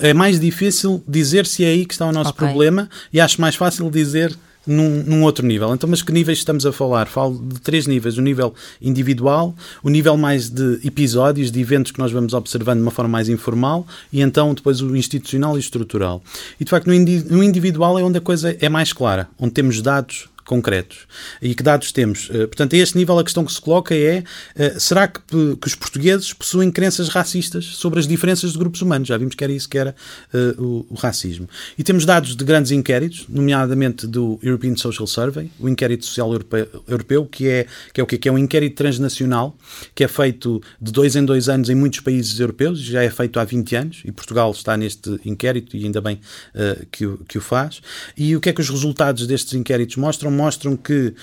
é 0.00 0.14
mais 0.14 0.40
difícil 0.40 1.02
dizer 1.06 1.44
se 1.44 1.62
é 1.62 1.68
aí 1.68 1.84
que 1.84 1.92
está 1.92 2.06
o 2.06 2.12
nosso 2.12 2.30
okay. 2.30 2.46
problema 2.46 2.88
e 3.12 3.20
acho 3.20 3.38
mais 3.38 3.54
fácil 3.54 3.90
dizer 3.90 4.34
num, 4.66 5.02
num, 5.04 5.22
outro 5.22 5.46
nível. 5.46 5.72
Então, 5.74 5.88
mas 5.88 6.02
que 6.02 6.12
níveis 6.12 6.38
estamos 6.38 6.64
a 6.66 6.72
falar? 6.72 7.06
Falo 7.06 7.38
de 7.38 7.60
três 7.60 7.86
níveis: 7.86 8.16
o 8.16 8.22
nível 8.22 8.54
individual, 8.80 9.54
o 9.82 9.88
nível 9.88 10.16
mais 10.16 10.48
de 10.48 10.80
episódios, 10.84 11.50
de 11.50 11.60
eventos 11.60 11.92
que 11.92 11.98
nós 11.98 12.12
vamos 12.12 12.34
observando 12.34 12.78
de 12.78 12.82
uma 12.82 12.90
forma 12.90 13.10
mais 13.10 13.28
informal, 13.28 13.86
e 14.12 14.20
então 14.20 14.54
depois 14.54 14.80
o 14.80 14.96
institucional 14.96 15.56
e 15.56 15.60
estrutural. 15.60 16.22
E 16.60 16.64
de 16.64 16.70
facto, 16.70 16.86
no, 16.86 16.94
indi 16.94 17.24
no 17.28 17.42
individual 17.42 17.98
é 17.98 18.02
onde 18.02 18.18
a 18.18 18.20
coisa 18.20 18.56
é 18.60 18.68
mais 18.68 18.92
clara, 18.92 19.28
onde 19.38 19.52
temos 19.52 19.80
dados 19.80 20.31
concretos. 20.44 21.06
E 21.40 21.54
que 21.54 21.62
dados 21.62 21.92
temos? 21.92 22.28
Eh, 22.30 22.46
portanto, 22.46 22.74
a 22.74 22.78
este 22.78 22.96
nível 22.96 23.18
a 23.18 23.24
questão 23.24 23.44
que 23.44 23.52
se 23.52 23.60
coloca 23.60 23.94
é 23.94 24.24
eh, 24.56 24.74
será 24.78 25.06
que, 25.08 25.20
que 25.60 25.66
os 25.66 25.74
portugueses 25.74 26.32
possuem 26.32 26.70
crenças 26.70 27.08
racistas 27.08 27.64
sobre 27.64 28.00
as 28.00 28.06
diferenças 28.06 28.52
de 28.52 28.58
grupos 28.58 28.82
humanos? 28.82 29.08
Já 29.08 29.16
vimos 29.16 29.34
que 29.34 29.44
era 29.44 29.52
isso 29.52 29.68
que 29.68 29.78
era 29.78 29.94
uh, 30.32 30.62
o, 30.62 30.86
o, 30.90 30.94
racismo. 30.94 31.48
E 31.78 31.82
temos 31.82 32.04
dados 32.04 32.34
de 32.34 32.44
grandes 32.44 32.72
inquéritos, 32.72 33.26
nomeadamente 33.28 34.06
do 34.06 34.38
European 34.42 34.76
Social 34.76 35.06
Survey, 35.06 35.50
o 35.58 35.68
inquérito 35.68 36.04
social 36.04 36.30
europeu, 36.32 36.68
europeu 36.88 37.26
que, 37.26 37.48
é, 37.48 37.66
que 37.92 38.00
é 38.00 38.04
o 38.04 38.06
quê? 38.06 38.18
Que 38.18 38.28
é 38.28 38.32
um 38.32 38.38
inquérito 38.38 38.76
transnacional 38.76 39.56
que 39.94 40.04
é 40.04 40.08
feito 40.08 40.62
de 40.80 40.90
dois 40.92 41.16
em 41.16 41.24
dois 41.24 41.48
anos 41.48 41.68
em 41.68 41.74
muitos 41.74 42.00
países 42.00 42.38
europeus, 42.40 42.80
já 42.80 43.02
é 43.02 43.10
feito 43.10 43.38
há 43.38 43.44
20 43.44 43.76
anos, 43.76 44.02
e 44.04 44.12
Portugal 44.12 44.50
está 44.50 44.76
neste 44.76 45.20
inquérito 45.24 45.76
e 45.76 45.84
ainda 45.84 46.00
bem 46.00 46.20
uh, 46.54 46.86
que, 46.90 47.06
que 47.28 47.38
o 47.38 47.40
faz. 47.40 47.80
E 48.16 48.34
o 48.34 48.40
que 48.40 48.48
é 48.48 48.52
que 48.52 48.60
os 48.60 48.68
resultados 48.68 49.26
destes 49.26 49.54
inquéritos 49.54 49.96
mostram? 49.96 50.31
Mostram 50.32 50.76
que 50.76 51.08
uh, 51.08 51.14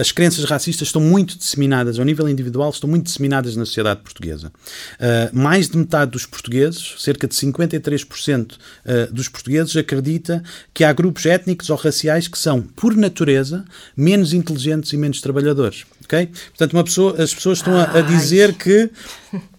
as 0.00 0.12
crenças 0.12 0.44
racistas 0.44 0.88
estão 0.88 1.00
muito 1.00 1.36
disseminadas, 1.38 1.98
ao 1.98 2.04
nível 2.04 2.28
individual, 2.28 2.70
estão 2.70 2.88
muito 2.88 3.06
disseminadas 3.06 3.56
na 3.56 3.64
sociedade 3.64 4.00
portuguesa. 4.00 4.48
Uh, 4.48 5.38
mais 5.38 5.68
de 5.68 5.76
metade 5.76 6.10
dos 6.10 6.26
portugueses, 6.26 6.96
cerca 6.98 7.26
de 7.26 7.34
53% 7.34 8.52
uh, 8.52 8.56
eh, 8.84 9.06
dos 9.06 9.28
portugueses, 9.28 9.76
acredita 9.76 10.42
que 10.74 10.84
há 10.84 10.92
grupos 10.92 11.26
étnicos 11.26 11.70
ou 11.70 11.76
raciais 11.76 12.28
que 12.28 12.38
são, 12.38 12.62
por 12.62 12.96
natureza, 12.96 13.64
menos 13.96 14.32
inteligentes 14.32 14.92
e 14.92 14.96
menos 14.96 15.20
trabalhadores. 15.20 15.84
Okay? 16.04 16.26
Portanto, 16.26 16.72
uma 16.72 16.84
pessoa, 16.84 17.22
as 17.22 17.34
pessoas 17.34 17.58
estão 17.58 17.76
a, 17.76 17.98
a 17.98 18.00
dizer 18.00 18.54
que 18.54 18.90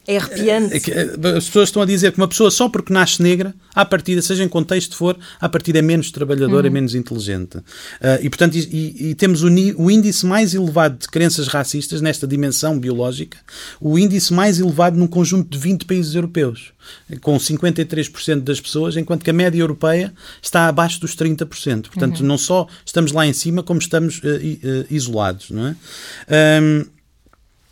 é 0.10 0.18
arrepiante. 0.18 0.92
É 0.92 1.02
eh, 1.02 1.38
as 1.38 1.46
pessoas 1.46 1.70
estão 1.70 1.84
a 1.84 1.86
dizer 1.86 2.12
que 2.12 2.18
uma 2.18 2.28
pessoa 2.28 2.50
só 2.50 2.68
porque 2.68 2.92
nasce 2.92 3.22
negra, 3.22 3.54
à 3.76 3.86
partida, 3.86 4.22
seja 4.24 4.44
em 4.44 4.50
contexto 4.50 4.96
for, 4.96 5.16
à 5.40 5.48
partida 5.48 5.78
é 5.78 5.82
menos 5.84 6.10
trabalhadora, 6.10 6.64
uhum. 6.64 6.68
é 6.68 6.70
menos 6.70 6.96
inteligente. 6.96 7.58
Uh, 7.58 7.64
e, 8.22 8.30
portanto, 8.30 8.56
e, 8.56 9.10
e 9.10 9.16
temos 9.16 9.44
o, 9.44 9.48
o, 9.78 9.92
índice 9.92 10.26
mais 10.26 10.56
elevado 10.56 10.98
de 10.98 11.08
crenças 11.08 11.48
racistas 11.48 12.02
nesta 12.02 12.26
dimensão 12.26 12.80
biológica, 12.80 13.38
o 13.80 14.00
índice 14.00 14.34
mais 14.34 14.60
elevado 14.60 14.98
num 14.98 15.08
conjunto 15.08 15.50
de 15.50 15.60
20 15.60 15.86
países 15.86 16.16
europeus, 16.16 16.74
com 17.22 17.38
53% 17.38 18.42
das 18.42 18.60
pessoas, 18.60 18.98
enquanto 18.98 19.24
que 19.24 19.30
a 19.30 19.34
média 19.34 19.60
europeia 19.60 20.12
está 20.42 20.68
abaixo 20.68 21.00
dos 21.00 21.16
30%. 21.16 21.90
Portanto, 21.90 22.22
uhum. 22.22 22.26
não 22.26 22.38
só 22.38 22.68
estamos 22.84 23.12
lá 23.12 23.28
em 23.28 23.34
cima, 23.34 23.62
como 23.62 23.80
estamos 23.80 24.20
uh, 24.20 24.28
uh, 24.28 24.86
isolados. 24.90 25.52
Não 25.52 25.68
é? 25.68 25.76
Um, 26.62 26.99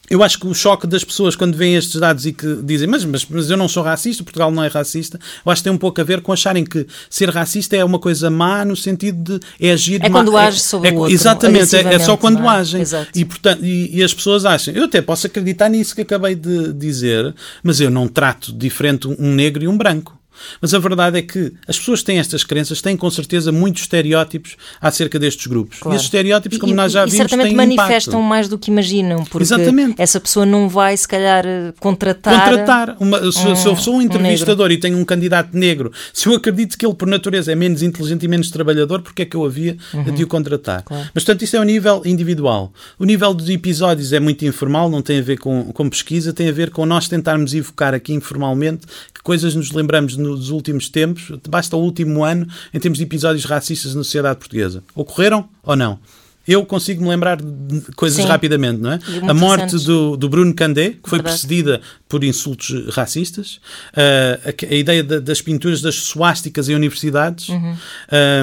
eu 0.10 0.24
acho 0.24 0.40
que 0.40 0.48
o 0.48 0.54
choque 0.54 0.88
das 0.88 1.04
pessoas 1.04 1.36
quando 1.36 1.56
veem 1.56 1.76
estes 1.76 2.00
dados 2.00 2.26
e 2.26 2.32
que 2.32 2.62
dizem 2.64 2.88
mas, 2.88 3.04
mas, 3.04 3.26
mas, 3.26 3.50
eu 3.50 3.58
não 3.58 3.68
sou 3.68 3.84
racista, 3.84 4.24
Portugal 4.24 4.50
não 4.50 4.64
é 4.64 4.68
racista, 4.68 5.20
eu 5.46 5.52
acho 5.52 5.62
que 5.62 5.64
tem 5.66 5.74
um 5.74 5.78
pouco 5.78 6.00
a 6.00 6.04
ver 6.04 6.22
com 6.22 6.32
acharem 6.32 6.64
que 6.64 6.88
ser 7.10 7.30
racista 7.30 7.76
é 7.76 7.84
uma 7.84 8.00
coisa 8.00 8.30
má 8.30 8.64
no 8.64 8.76
sentido 8.76 9.40
de 9.40 9.46
é 9.60 9.72
agir 9.72 10.04
É 10.04 10.10
quando 10.10 10.38
age 10.38 10.60
sobre 10.60 10.90
é, 10.90 10.92
o 10.94 10.98
outro. 10.98 11.14
Exatamente, 11.14 11.76
é, 11.76 11.94
é, 11.94 12.00
só 12.00 12.16
quando 12.16 12.44
é? 12.44 12.48
agem. 12.48 12.84
E, 13.14 13.26
portanto, 13.26 13.64
e, 13.64 13.98
e, 13.98 14.04
as 14.04 14.14
pessoas 14.14 14.46
acham, 14.46 14.74
eu 14.74 14.86
até 14.86 15.02
posso 15.02 15.28
acreditar 15.28 15.70
nisso 15.70 15.96
que 15.96 16.02
acabei 16.02 16.36
de 16.36 16.74
dizer, 16.74 17.34
mas 17.62 17.82
eu 17.82 17.90
não 17.90 18.08
trato 18.08 18.54
diferente 18.54 19.08
um 19.08 19.34
negro 19.34 19.64
e 19.64 19.68
um 19.68 19.78
branco. 19.78 20.17
Mas 20.62 20.74
a 20.74 20.80
verdade 20.80 21.18
é 21.18 21.22
que 21.22 21.54
as 21.68 21.78
pessoas 21.78 22.00
que 22.00 22.06
têm 22.08 22.20
estas 22.20 22.44
crenças 22.44 22.82
têm 22.82 22.98
com 22.98 23.10
certeza 23.10 23.52
muitos 23.52 23.84
estereótipos 23.84 24.56
acerca 24.82 25.20
destes 25.20 25.48
grupos. 25.48 25.80
Claro. 25.80 25.96
E 25.96 25.96
esses 25.96 26.08
estereótipos, 26.08 26.58
como 26.58 26.74
e, 26.74 26.76
nós 26.76 26.92
já 26.92 27.04
e 27.04 27.10
vimos, 27.10 27.18
certamente 27.18 27.56
manifestam 27.56 28.20
impacto. 28.20 28.30
mais 28.30 28.48
do 28.48 28.58
que 28.58 28.72
imaginam, 28.72 29.24
porque 29.26 29.44
Exatamente. 29.44 30.02
essa 30.02 30.20
pessoa 30.20 30.46
não 30.46 30.70
vai, 30.70 30.96
se 30.96 31.08
calhar, 31.08 31.46
contratar. 31.80 32.50
Contratar. 32.50 32.98
Uma, 33.00 33.32
se, 33.32 33.48
um, 33.48 33.56
se, 33.56 33.68
eu 33.68 33.76
sou 33.76 33.96
um 33.96 34.02
entrevistador 34.02 34.70
um 34.70 34.74
e 34.74 34.78
tenho 34.78 34.98
um 34.98 35.06
candidato 35.06 35.56
negro, 35.56 35.92
se 36.14 36.28
eu 36.28 36.36
acredito 36.36 36.78
que 36.78 36.86
ele, 36.86 36.96
por 36.96 37.08
natureza, 37.08 37.52
é 37.52 37.56
menos 37.56 37.82
inteligente 37.82 38.24
e 38.24 38.28
menos 38.28 38.50
trabalhador, 38.52 39.02
porque 39.02 39.24
é 39.24 39.26
que 39.26 39.36
eu 39.36 39.46
havia 39.46 39.78
uhum. 39.94 40.04
de 40.14 40.24
o 40.24 40.28
contratar? 40.28 40.84
Claro. 40.84 41.10
Mas, 41.14 41.24
portanto, 41.24 41.44
isso 41.44 41.56
é 41.56 41.60
o 41.60 41.64
nível 41.64 42.02
individual. 42.06 42.72
O 42.98 43.06
nível 43.06 43.34
dos 43.34 43.50
episódios 43.50 44.14
é 44.14 44.20
muito 44.20 44.46
informal, 44.46 44.90
não 44.90 45.02
tem 45.02 45.20
a 45.20 45.22
ver 45.22 45.38
com, 45.38 45.72
com 45.74 45.90
pesquisa, 45.90 46.34
tem 46.34 46.50
a 46.50 46.52
ver 46.52 46.70
com 46.72 46.86
nós 46.86 47.08
tentarmos 47.08 47.54
evocar 47.54 47.94
aqui 47.94 48.14
informalmente 48.14 48.86
que 49.14 49.22
coisas 49.22 49.56
nos 49.56 49.72
lembramos 49.72 50.16
nos 50.28 50.50
últimos 50.50 50.90
tempos, 50.90 51.32
basta 51.48 51.76
o 51.76 51.80
último 51.80 52.24
ano, 52.24 52.48
em 52.74 52.80
termos 52.80 52.98
de 52.98 53.04
episódios 53.04 53.46
racistas 53.46 53.96
na 53.96 54.04
sociedade 54.04 54.40
portuguesa. 54.40 54.84
Ocorreram 54.96 55.48
ou 55.64 55.76
não? 55.76 56.00
Eu 56.48 56.66
consigo 56.66 57.04
me 57.04 57.10
lembrar 57.10 57.42
de 57.42 57.82
coisas 57.96 58.22
Sim. 58.22 58.28
rapidamente, 58.28 58.80
não 58.80 58.94
é? 58.94 59.00
A 59.28 59.34
morte 59.34 59.76
do, 59.84 60.16
do, 60.16 60.30
Bruno 60.30 60.54
Candé, 60.54 60.92
que 60.92 61.10
foi 61.10 61.18
Verdade. 61.18 61.36
precedida 61.36 61.82
por 62.08 62.24
insultos 62.24 62.96
racistas, 62.96 63.60
uh, 63.92 64.40
a, 64.46 64.74
a, 64.74 64.76
ideia 64.76 65.04
de, 65.04 65.20
das 65.20 65.42
pinturas 65.42 65.82
das 65.82 65.96
suásticas 65.96 66.70
em 66.70 66.76
universidades. 66.76 67.50
Uhum. 67.50 67.76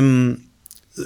Um, 0.03 0.37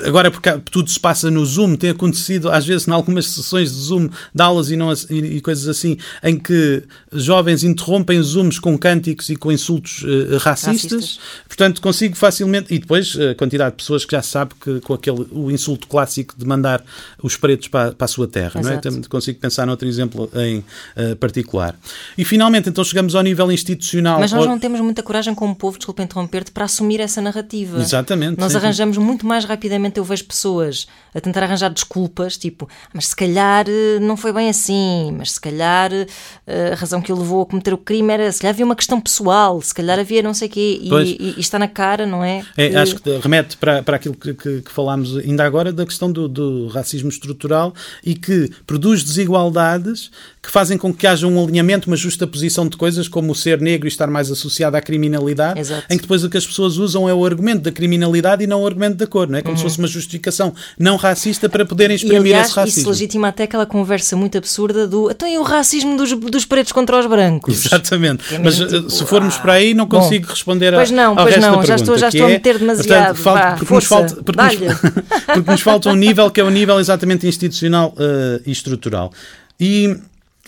agora 0.04 0.30
porque 0.30 0.50
tudo 0.70 0.90
se 0.90 1.00
passa 1.00 1.30
no 1.30 1.44
Zoom, 1.44 1.76
tem 1.76 1.90
acontecido 1.90 2.50
às 2.50 2.66
vezes 2.66 2.86
em 2.86 2.90
algumas 2.90 3.26
sessões 3.26 3.72
de 3.72 3.78
Zoom 3.78 4.08
de 4.34 4.42
aulas 4.42 4.70
e, 4.70 4.76
não, 4.76 4.92
e, 5.10 5.40
coisas 5.40 5.66
assim, 5.66 5.96
em 6.22 6.38
que 6.38 6.82
jovens 7.12 7.64
interrompem 7.64 8.22
Zooms 8.22 8.58
com 8.58 8.76
cânticos 8.76 9.30
e 9.30 9.36
com 9.36 9.50
insultos 9.50 10.02
uh, 10.02 10.36
racistas. 10.38 10.92
racistas. 10.92 11.20
Portanto, 11.46 11.80
consigo 11.80 12.16
facilmente. 12.16 12.74
E 12.74 12.78
depois 12.78 13.16
a 13.18 13.34
quantidade 13.34 13.70
de 13.72 13.76
pessoas 13.78 14.04
que 14.04 14.12
já 14.12 14.22
sabe 14.22 14.52
que 14.60 14.80
com 14.80 14.92
aquele 14.92 15.26
o 15.30 15.50
insulto 15.50 15.86
clássico 15.86 16.34
de 16.36 16.44
mandar 16.44 16.84
os 17.22 17.36
pretos 17.36 17.68
para, 17.68 17.92
para 17.92 18.04
a 18.04 18.08
sua 18.08 18.28
terra. 18.28 18.60
Não 18.60 18.70
é? 18.70 18.76
Também 18.76 19.02
consigo 19.02 19.38
pensar 19.38 19.66
noutro 19.66 19.88
exemplo 19.88 20.30
em 20.34 20.58
uh, 20.58 21.16
particular. 21.16 21.74
E 22.16 22.24
finalmente, 22.24 22.68
então 22.68 22.84
chegamos 22.84 23.14
ao 23.14 23.22
nível 23.22 23.50
institucional. 23.50 24.20
Mas 24.20 24.32
nós 24.32 24.46
não 24.46 24.58
temos 24.58 24.80
muita 24.80 25.02
coragem 25.02 25.34
como 25.34 25.54
povo, 25.54 25.78
desculpa 25.78 26.02
interromper-te, 26.02 26.52
para 26.52 26.66
assumir 26.66 27.00
essa 27.00 27.22
narrativa. 27.22 27.80
Exatamente. 27.80 28.38
Nós 28.38 28.52
sim, 28.52 28.58
arranjamos 28.58 28.98
muito 28.98 29.26
mais 29.26 29.44
rapidamente 29.44 29.77
rapidamente 29.78 29.98
eu 29.98 30.04
vejo 30.04 30.24
pessoas 30.24 30.86
a 31.14 31.20
tentar 31.20 31.42
arranjar 31.42 31.70
desculpas, 31.70 32.36
tipo, 32.36 32.68
ah, 32.70 32.90
mas 32.92 33.08
se 33.08 33.16
calhar 33.16 33.64
eh, 33.68 33.98
não 34.00 34.16
foi 34.16 34.32
bem 34.32 34.48
assim, 34.48 35.14
mas 35.16 35.32
se 35.32 35.40
calhar 35.40 35.90
eh, 35.92 36.72
a 36.72 36.74
razão 36.74 37.00
que 37.00 37.12
o 37.12 37.18
levou 37.18 37.42
a 37.42 37.46
cometer 37.46 37.72
o 37.72 37.78
crime 37.78 38.12
era, 38.12 38.30
se 38.30 38.40
calhar 38.40 38.54
havia 38.54 38.64
uma 38.64 38.76
questão 38.76 39.00
pessoal, 39.00 39.60
se 39.62 39.74
calhar 39.74 39.98
havia 39.98 40.22
não 40.22 40.34
sei 40.34 40.48
o 40.48 40.50
quê, 40.50 40.78
e, 40.82 40.88
e, 40.88 41.34
e, 41.36 41.40
está 41.40 41.58
na 41.58 41.66
cara, 41.66 42.06
não 42.06 42.22
é? 42.22 42.44
é 42.56 42.76
acho 42.76 42.96
que 42.96 43.18
remete 43.18 43.56
para, 43.56 43.82
para 43.82 43.96
aquilo 43.96 44.14
que, 44.14 44.34
que, 44.34 44.62
que 44.62 44.70
falámos 44.70 45.16
ainda 45.16 45.44
agora 45.44 45.72
da 45.72 45.86
questão 45.86 46.12
do, 46.12 46.28
do 46.28 46.68
racismo 46.68 47.08
estrutural 47.08 47.74
e 48.04 48.14
que 48.14 48.50
produz 48.66 49.02
desigualdades 49.02 50.10
que 50.42 50.52
fazem 50.52 50.78
com 50.78 50.94
que 50.94 51.06
haja 51.06 51.26
um 51.26 51.42
alinhamento, 51.42 51.88
uma 51.88 51.96
justa 51.96 52.26
posição 52.26 52.66
de 52.66 52.76
coisas, 52.76 53.06
como 53.06 53.32
o 53.32 53.34
ser 53.34 53.60
negro 53.60 53.86
e 53.86 53.90
estar 53.90 54.06
mais 54.06 54.30
associado 54.30 54.76
à 54.76 54.80
criminalidade, 54.80 55.60
Exato. 55.60 55.84
em 55.90 55.96
que 55.96 56.02
depois 56.02 56.24
o 56.24 56.30
que 56.30 56.38
as 56.38 56.46
pessoas 56.46 56.78
usam 56.78 57.08
é 57.08 57.12
o 57.12 57.24
argumento 57.24 57.62
da 57.62 57.72
criminalidade 57.72 58.44
e 58.44 58.46
não 58.46 58.62
o 58.62 58.66
argumento 58.66 58.96
da 58.96 59.06
cor, 59.06 59.28
não 59.28 59.38
é? 59.38 59.42
Como 59.42 59.52
uhum. 59.52 59.58
se 59.58 59.66
fosse 59.68 59.78
uma 59.78 59.88
justificação 59.88 60.54
não 60.78 60.96
racista 60.96 61.48
para 61.48 61.64
poderem 61.64 61.96
exprimir 61.96 62.16
e, 62.16 62.18
aliás, 62.20 62.48
esse 62.48 62.56
racismo. 62.56 62.80
Isso 62.80 62.90
legitima 62.90 63.28
até 63.28 63.44
aquela 63.44 63.66
conversa 63.66 64.16
muito 64.16 64.36
absurda 64.38 64.86
do 64.86 65.10
então 65.10 65.28
e 65.28 65.38
o 65.38 65.42
racismo 65.42 65.96
dos, 65.96 66.12
dos 66.12 66.44
pretos 66.44 66.72
contra 66.72 66.98
os 66.98 67.06
brancos? 67.06 67.66
Exatamente. 67.66 68.34
É 68.34 68.38
Mas 68.38 68.60
eh, 68.60 68.66
tipo, 68.66 68.90
se 68.90 69.04
formos 69.06 69.36
ah, 69.36 69.40
para 69.40 69.52
aí, 69.54 69.74
não 69.74 69.86
consigo 69.86 70.26
bom, 70.26 70.32
responder 70.32 70.72
pois 70.74 70.90
não, 70.90 71.10
ao 71.10 71.16
pois 71.16 71.34
resto 71.34 71.40
não, 71.40 71.56
da 71.56 71.66
já 71.66 71.74
pergunta, 71.76 71.82
estou, 71.82 71.98
já 71.98 72.08
estou 72.08 72.22
é, 72.22 72.24
a 72.24 72.28
meter 72.28 72.58
demasiado. 72.58 73.14
Portanto, 73.14 73.22
falta, 73.22 73.50
porque, 73.50 73.66
força, 73.66 74.00
nos 74.00 74.10
falta, 74.10 74.22
porque, 74.22 74.42
nos, 74.42 74.80
porque 75.34 75.50
nos 75.50 75.60
falta 75.60 75.90
um 75.90 75.96
nível 75.96 76.30
que 76.30 76.40
é 76.40 76.44
o 76.44 76.46
um 76.46 76.50
nível 76.50 76.80
exatamente 76.80 77.26
institucional 77.26 77.94
uh, 77.96 78.42
e 78.46 78.50
estrutural. 78.50 79.12
E 79.60 79.96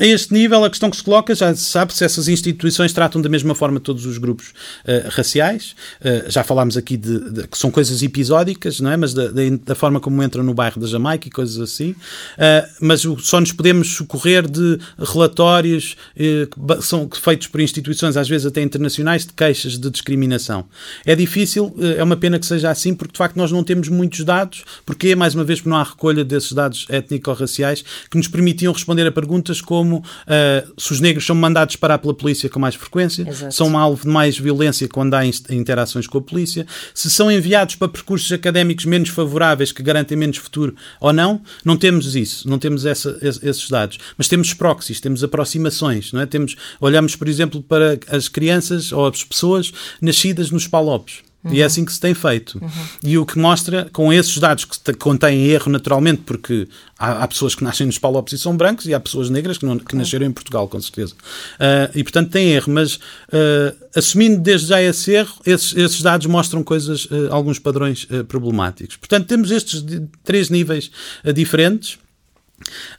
a 0.00 0.06
este 0.06 0.32
nível, 0.32 0.64
a 0.64 0.70
questão 0.70 0.88
que 0.88 0.96
se 0.96 1.04
coloca, 1.04 1.34
já 1.34 1.54
sabe 1.54 1.92
se 1.92 2.02
essas 2.02 2.26
instituições 2.26 2.90
tratam 2.90 3.20
da 3.20 3.28
mesma 3.28 3.54
forma 3.54 3.78
todos 3.78 4.06
os 4.06 4.16
grupos 4.16 4.48
uh, 4.48 5.10
raciais. 5.10 5.76
Uh, 6.00 6.30
já 6.30 6.42
falámos 6.42 6.78
aqui 6.78 6.96
de, 6.96 7.30
de, 7.30 7.46
que 7.46 7.58
são 7.58 7.70
coisas 7.70 8.02
episódicas, 8.02 8.80
não 8.80 8.90
é? 8.90 8.96
mas 8.96 9.12
da, 9.12 9.28
da, 9.62 9.74
forma 9.74 10.00
como 10.00 10.22
entram 10.22 10.42
no 10.42 10.54
bairro 10.54 10.80
da 10.80 10.86
Jamaica 10.86 11.28
e 11.28 11.30
coisas 11.30 11.60
assim. 11.60 11.90
Uh, 11.90 12.66
mas 12.80 13.02
só 13.18 13.40
nos 13.40 13.52
podemos 13.52 13.94
socorrer 13.94 14.50
de 14.50 14.78
relatórios 14.98 15.96
que 16.16 16.82
são 16.82 17.08
feitos 17.12 17.48
por 17.48 17.60
instituições, 17.60 18.16
às 18.16 18.28
vezes 18.28 18.46
até 18.46 18.62
internacionais, 18.62 19.26
de 19.26 19.34
queixas 19.34 19.76
de 19.76 19.90
discriminação. 19.90 20.64
É 21.04 21.14
difícil, 21.14 21.74
é 21.96 22.02
uma 22.02 22.16
pena 22.16 22.38
que 22.38 22.46
seja 22.46 22.70
assim, 22.70 22.94
porque 22.94 23.12
de 23.12 23.18
facto 23.18 23.36
nós 23.36 23.52
não 23.52 23.62
temos 23.62 23.88
muitos 23.88 24.24
dados, 24.24 24.64
porque, 24.86 25.14
mais 25.14 25.34
uma 25.34 25.44
vez, 25.44 25.60
porque 25.60 25.70
não 25.70 25.76
há 25.76 25.82
recolha 25.82 26.24
desses 26.24 26.52
dados 26.52 26.86
étnico-raciais 26.88 27.84
que 28.10 28.16
nos 28.16 28.28
permitiam 28.28 28.72
responder 28.72 29.06
a 29.06 29.12
perguntas 29.12 29.60
como 29.60 29.89
como 29.90 29.98
uh, 29.98 30.72
se 30.80 30.92
os 30.92 31.00
negros 31.00 31.26
são 31.26 31.34
mandados 31.34 31.74
parar 31.74 31.98
pela 31.98 32.14
polícia 32.14 32.48
com 32.48 32.60
mais 32.60 32.76
frequência, 32.76 33.28
Exato. 33.28 33.52
são 33.52 33.76
alvo 33.76 34.02
de 34.02 34.08
mais 34.08 34.38
violência 34.38 34.88
quando 34.88 35.14
há 35.14 35.26
interações 35.26 36.06
com 36.06 36.18
a 36.18 36.22
polícia, 36.22 36.66
se 36.94 37.10
são 37.10 37.30
enviados 37.30 37.74
para 37.74 37.88
percursos 37.88 38.30
académicos 38.30 38.84
menos 38.84 39.08
favoráveis 39.08 39.72
que 39.72 39.82
garantem 39.82 40.16
menos 40.16 40.36
futuro 40.36 40.74
ou 41.00 41.12
não, 41.12 41.42
não 41.64 41.76
temos 41.76 42.14
isso, 42.14 42.48
não 42.48 42.58
temos 42.58 42.86
essa, 42.86 43.18
esses 43.20 43.68
dados. 43.68 43.98
Mas 44.16 44.28
temos 44.28 44.54
proxies, 44.54 45.00
temos 45.00 45.24
aproximações, 45.24 46.12
não 46.12 46.20
é? 46.20 46.26
Temos, 46.26 46.54
olhamos, 46.80 47.16
por 47.16 47.28
exemplo, 47.28 47.62
para 47.62 47.98
as 48.08 48.28
crianças 48.28 48.92
ou 48.92 49.06
as 49.06 49.24
pessoas 49.24 49.72
nascidas 50.00 50.50
nos 50.50 50.68
palopes. 50.68 51.29
Uhum. 51.42 51.54
E 51.54 51.62
é 51.62 51.64
assim 51.64 51.84
que 51.84 51.92
se 51.92 51.98
tem 51.98 52.12
feito. 52.12 52.58
Uhum. 52.60 52.70
E 53.02 53.16
o 53.16 53.24
que 53.24 53.38
mostra, 53.38 53.88
com 53.92 54.12
esses 54.12 54.36
dados 54.38 54.66
que 54.66 54.92
contêm 54.94 55.46
erro 55.46 55.72
naturalmente, 55.72 56.22
porque 56.26 56.68
há, 56.98 57.22
há, 57.22 57.28
pessoas 57.28 57.54
que 57.54 57.64
nascem 57.64 57.86
nos 57.86 57.98
Palopes 57.98 58.34
e 58.34 58.38
são 58.38 58.54
brancos 58.54 58.84
e 58.86 58.92
há 58.92 59.00
pessoas 59.00 59.30
negras 59.30 59.56
que, 59.56 59.64
não, 59.64 59.78
que 59.78 59.96
nasceram 59.96 60.26
em 60.26 60.32
Portugal, 60.32 60.68
com 60.68 60.80
certeza. 60.80 61.14
Uh, 61.14 61.90
e 61.94 62.02
portanto 62.02 62.30
tem 62.30 62.50
erro, 62.50 62.72
mas 62.72 62.96
uh, 62.96 63.74
assumindo 63.96 64.38
desde 64.40 64.66
já 64.66 64.82
esse 64.82 65.12
erro, 65.12 65.34
esses, 65.46 65.74
esses 65.74 66.02
dados 66.02 66.26
mostram 66.26 66.62
coisas, 66.62 67.06
uh, 67.06 67.28
alguns 67.30 67.58
padrões 67.58 68.06
problemáticos. 68.28 68.96
Portanto, 68.96 69.26
temos 69.26 69.50
estes 69.50 69.84
três 70.22 70.50
níveis 70.50 70.90
diferentes. 71.34 71.98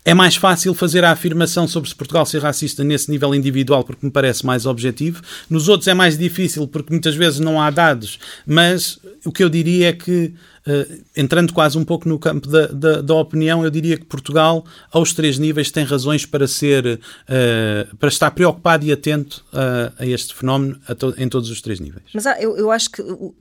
É 0.04 0.13
mais 0.13 0.36
fácil 0.36 0.74
fazer 0.74 1.04
a 1.04 1.12
afirmação 1.12 1.67
sobre 1.67 1.89
se 1.89 1.95
Portugal 1.95 2.26
ser 2.26 2.41
racista 2.41 2.84
nesse 2.84 3.10
nível 3.10 3.34
individual 3.36 3.84
porque 3.84 4.06
me 4.06 4.12
parece 4.12 4.45
mais 4.45 4.65
objetivo. 4.65 5.21
Nos 5.50 5.69
outros 5.69 5.88
é 5.88 5.93
mais 5.93 6.17
difícil 6.17 6.67
porque 6.67 6.91
muitas 6.91 7.15
vezes 7.15 7.39
não 7.39 7.62
há 7.62 7.69
dados, 7.69 8.19
mas 8.45 9.00
o 9.26 9.32
que 9.32 9.43
eu 9.43 9.50
diria 9.50 9.89
é 9.89 9.93
que, 9.93 10.34
uh, 10.67 11.04
entrando 11.15 11.54
quase 11.54 11.78
um 11.78 11.86
pouco 11.86 12.10
no 12.10 12.17
campo 12.17 12.47
da, 12.47 12.67
da, 12.67 13.02
da, 13.02 13.13
opinião, 13.13 13.63
eu 13.63 13.69
diria 13.69 13.97
que 13.97 14.06
Portugal, 14.06 14.65
aos 14.91 15.13
três 15.13 15.38
níveis, 15.38 15.69
tem 15.69 15.84
razões 15.84 16.26
para 16.26 16.47
ser, 16.47 17.00
uh, 17.00 17.95
para 17.97 18.10
estar 18.10 18.32
preocupado 18.32 18.86
e 18.86 18.91
atento 18.91 19.45
uh, 19.54 19.93
a 20.00 20.06
este 20.06 20.34
fenómeno 20.34 20.80
a 20.88 20.95
to 20.95 21.13
em 21.17 21.30
todos 21.30 21.50
os 21.50 21.62
três 21.62 21.80
níveis. 21.80 22.06
Mas 22.13 22.26
há, 22.26 22.41
eu, 22.41 22.58
eu 22.58 22.71
acho 22.71 22.89
que 22.89 23.02
um, 23.02 23.34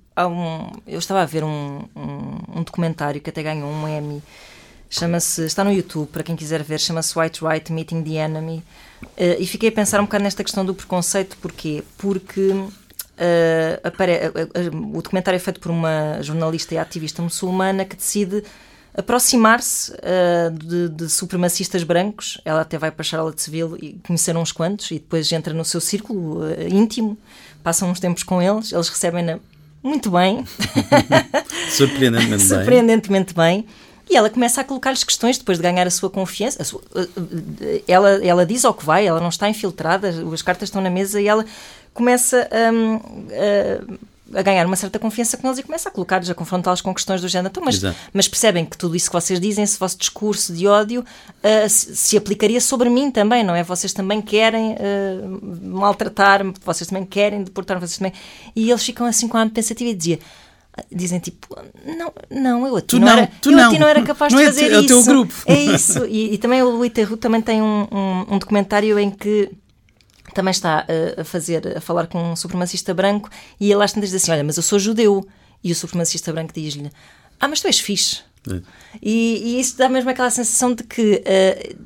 eu 0.86 0.98
estava 0.98 1.22
a 1.22 1.26
ver 1.26 1.44
um, 1.44 1.84
um, 1.96 2.58
um 2.58 2.62
documentário 2.62 3.20
que 3.20 3.30
até 3.30 3.42
ganhou 3.42 3.70
um 3.70 3.88
Emmy 3.88 4.22
Chama-se, 4.92 5.44
está 5.44 5.62
no 5.62 5.72
YouTube, 5.72 6.08
para 6.08 6.24
quem 6.24 6.34
quiser 6.34 6.64
ver, 6.64 6.80
chama-se 6.80 7.16
White 7.16 7.44
Right 7.44 7.72
Meeting 7.72 8.02
the 8.02 8.16
Enemy. 8.16 8.56
Uh, 9.02 9.38
e 9.38 9.46
fiquei 9.46 9.68
a 9.68 9.72
pensar 9.72 10.00
um 10.00 10.04
bocado 10.04 10.24
nesta 10.24 10.42
questão 10.42 10.64
do 10.66 10.74
preconceito, 10.74 11.36
porquê? 11.40 11.84
Porque 11.96 12.50
uh, 12.50 12.68
apare... 13.84 14.14
uh, 14.14 14.98
o 14.98 15.00
documentário 15.00 15.36
é 15.36 15.38
feito 15.38 15.60
por 15.60 15.70
uma 15.70 16.20
jornalista 16.22 16.74
e 16.74 16.78
ativista 16.78 17.22
muçulmana 17.22 17.84
que 17.84 17.94
decide 17.94 18.42
aproximar-se 18.92 19.92
de, 20.52 20.88
de, 20.88 21.08
supremacistas 21.08 21.84
brancos. 21.84 22.40
Ela 22.44 22.62
até 22.62 22.76
vai 22.76 22.90
para 22.90 23.04
Charlotte 23.04 23.40
Civil 23.40 23.76
e 23.80 23.92
conhecer 24.04 24.36
uns 24.36 24.50
quantos, 24.50 24.90
e 24.90 24.94
depois 24.94 25.30
entra 25.30 25.54
no 25.54 25.64
seu 25.64 25.80
círculo 25.80 26.40
íntimo, 26.68 27.16
passa 27.62 27.86
uns 27.86 28.00
tempos 28.00 28.24
com 28.24 28.42
eles, 28.42 28.72
eles 28.72 28.88
recebem-na 28.88 29.38
muito 29.80 30.10
bem. 30.10 30.44
Surpreendentemente 31.70 32.28
bem. 32.42 32.48
Surpreendentemente 32.48 33.34
bem. 33.34 33.66
E 34.10 34.16
ela 34.16 34.28
começa 34.28 34.60
a 34.60 34.64
colocar-lhes 34.64 35.04
questões 35.04 35.38
depois 35.38 35.56
de 35.56 35.62
ganhar 35.62 35.86
a 35.86 35.90
sua 35.90 36.10
confiança. 36.10 36.60
A 36.60 36.64
sua, 36.64 36.82
ela, 37.86 38.24
ela 38.26 38.44
diz 38.44 38.64
ao 38.64 38.74
que 38.74 38.84
vai, 38.84 39.06
ela 39.06 39.20
não 39.20 39.28
está 39.28 39.48
infiltrada, 39.48 40.08
as 40.32 40.42
cartas 40.42 40.66
estão 40.68 40.82
na 40.82 40.90
mesa 40.90 41.20
e 41.20 41.28
ela 41.28 41.46
começa 41.94 42.48
um, 42.72 42.96
a, 44.34 44.40
a, 44.40 44.42
ganhar 44.42 44.66
uma 44.66 44.74
certa 44.74 44.98
confiança 44.98 45.36
com 45.36 45.46
eles 45.46 45.60
e 45.60 45.62
começa 45.62 45.88
a 45.88 45.92
colocar-lhes, 45.92 46.28
a 46.28 46.34
confrontá-los 46.34 46.80
com 46.80 46.92
questões 46.92 47.20
do 47.20 47.28
género. 47.28 47.52
Então, 47.52 47.64
mas, 47.64 47.80
mas, 48.12 48.26
percebem 48.26 48.64
que 48.64 48.76
tudo 48.76 48.96
isso 48.96 49.08
que 49.08 49.14
vocês 49.14 49.38
dizem, 49.38 49.62
esse 49.62 49.78
vosso 49.78 49.96
discurso 49.96 50.52
de 50.52 50.66
ódio, 50.66 51.02
uh, 51.02 51.68
se, 51.68 51.94
se, 51.94 52.16
aplicaria 52.16 52.60
sobre 52.60 52.90
mim 52.90 53.12
também, 53.12 53.44
não 53.44 53.54
é? 53.54 53.62
Vocês 53.62 53.92
também 53.92 54.20
querem 54.20 54.72
uh, 54.72 55.66
maltratar-me, 55.68 56.52
vocês 56.64 56.88
também 56.88 57.04
querem 57.04 57.44
deportar-me, 57.44 57.80
vocês 57.80 57.98
também. 57.98 58.12
E 58.56 58.70
eles 58.70 58.82
ficam 58.82 59.06
assim 59.06 59.28
com 59.28 59.36
a 59.36 59.46
pensativa 59.48 59.88
e 59.88 59.94
dizia 59.94 60.18
dizem 60.90 61.18
tipo, 61.18 61.48
não, 61.84 62.12
não, 62.30 62.66
eu 62.66 62.76
a 62.76 62.80
ti, 62.80 62.98
não, 62.98 63.06
não, 63.06 63.12
era, 63.12 63.32
eu 63.44 63.52
não. 63.52 63.72
Não 63.72 63.88
era 63.88 64.02
capaz 64.02 64.32
não 64.32 64.40
de 64.40 64.46
é 64.46 64.48
fazer 64.48 64.64
é 64.64 64.68
isso. 64.68 64.76
É 64.76 64.80
o 64.80 64.86
teu 64.86 65.02
grupo. 65.04 65.34
É 65.46 65.54
isso. 65.54 66.06
E, 66.06 66.34
e 66.34 66.38
também 66.38 66.62
o 66.62 66.70
Luís 66.70 66.92
Terru 66.92 67.16
também 67.16 67.40
tem 67.40 67.62
um, 67.62 67.86
um, 67.90 68.34
um, 68.34 68.38
documentário 68.38 68.98
em 68.98 69.10
que 69.10 69.50
também 70.34 70.50
está 70.50 70.86
a, 70.86 71.20
a, 71.20 71.24
fazer, 71.24 71.76
a 71.76 71.80
falar 71.80 72.06
com 72.06 72.32
um 72.32 72.36
supremacista 72.36 72.94
branco 72.94 73.28
e 73.58 73.70
ele 73.70 73.82
às 73.82 73.92
tantas 73.92 74.10
diz 74.10 74.22
assim, 74.22 74.32
olha, 74.32 74.44
mas 74.44 74.56
eu 74.56 74.62
sou 74.62 74.78
judeu. 74.78 75.26
E 75.62 75.72
o 75.72 75.74
supremacista 75.74 76.32
branco 76.32 76.54
diz-lhe, 76.54 76.90
ah, 77.38 77.46
mas 77.46 77.60
tu 77.60 77.66
és 77.66 77.78
fixe. 77.78 78.22
É. 78.48 78.60
E, 79.02 79.42
e, 79.44 79.60
isso 79.60 79.76
dá 79.76 79.88
mesmo 79.88 80.08
aquela 80.08 80.30
sensação 80.30 80.74
de 80.74 80.82
que 80.84 81.22
uh, 81.26 81.76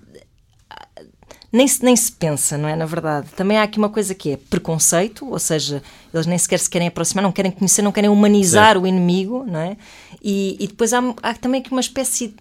nem 1.54 1.68
se, 1.68 1.84
nem 1.84 1.94
se 1.94 2.10
pensa, 2.10 2.58
não 2.58 2.68
é? 2.68 2.74
Na 2.74 2.84
verdade. 2.84 3.28
Também 3.36 3.56
há 3.56 3.62
aqui 3.62 3.78
uma 3.78 3.88
coisa 3.88 4.12
que 4.12 4.32
é 4.32 4.36
preconceito, 4.36 5.30
ou 5.30 5.38
seja, 5.38 5.80
eles 6.12 6.26
nem 6.26 6.36
sequer 6.36 6.58
se 6.58 6.68
querem 6.68 6.88
aproximar, 6.88 7.22
não 7.22 7.30
querem 7.30 7.52
conhecer, 7.52 7.80
não 7.80 7.92
querem 7.92 8.10
humanizar 8.10 8.76
o 8.76 8.84
inimigo, 8.84 9.44
não 9.46 9.60
é? 9.60 9.76
E, 10.20 10.56
e 10.58 10.66
depois 10.66 10.92
há, 10.92 11.00
há, 11.22 11.32
também 11.34 11.60
aqui 11.60 11.70
uma 11.70 11.80
espécie. 11.80 12.34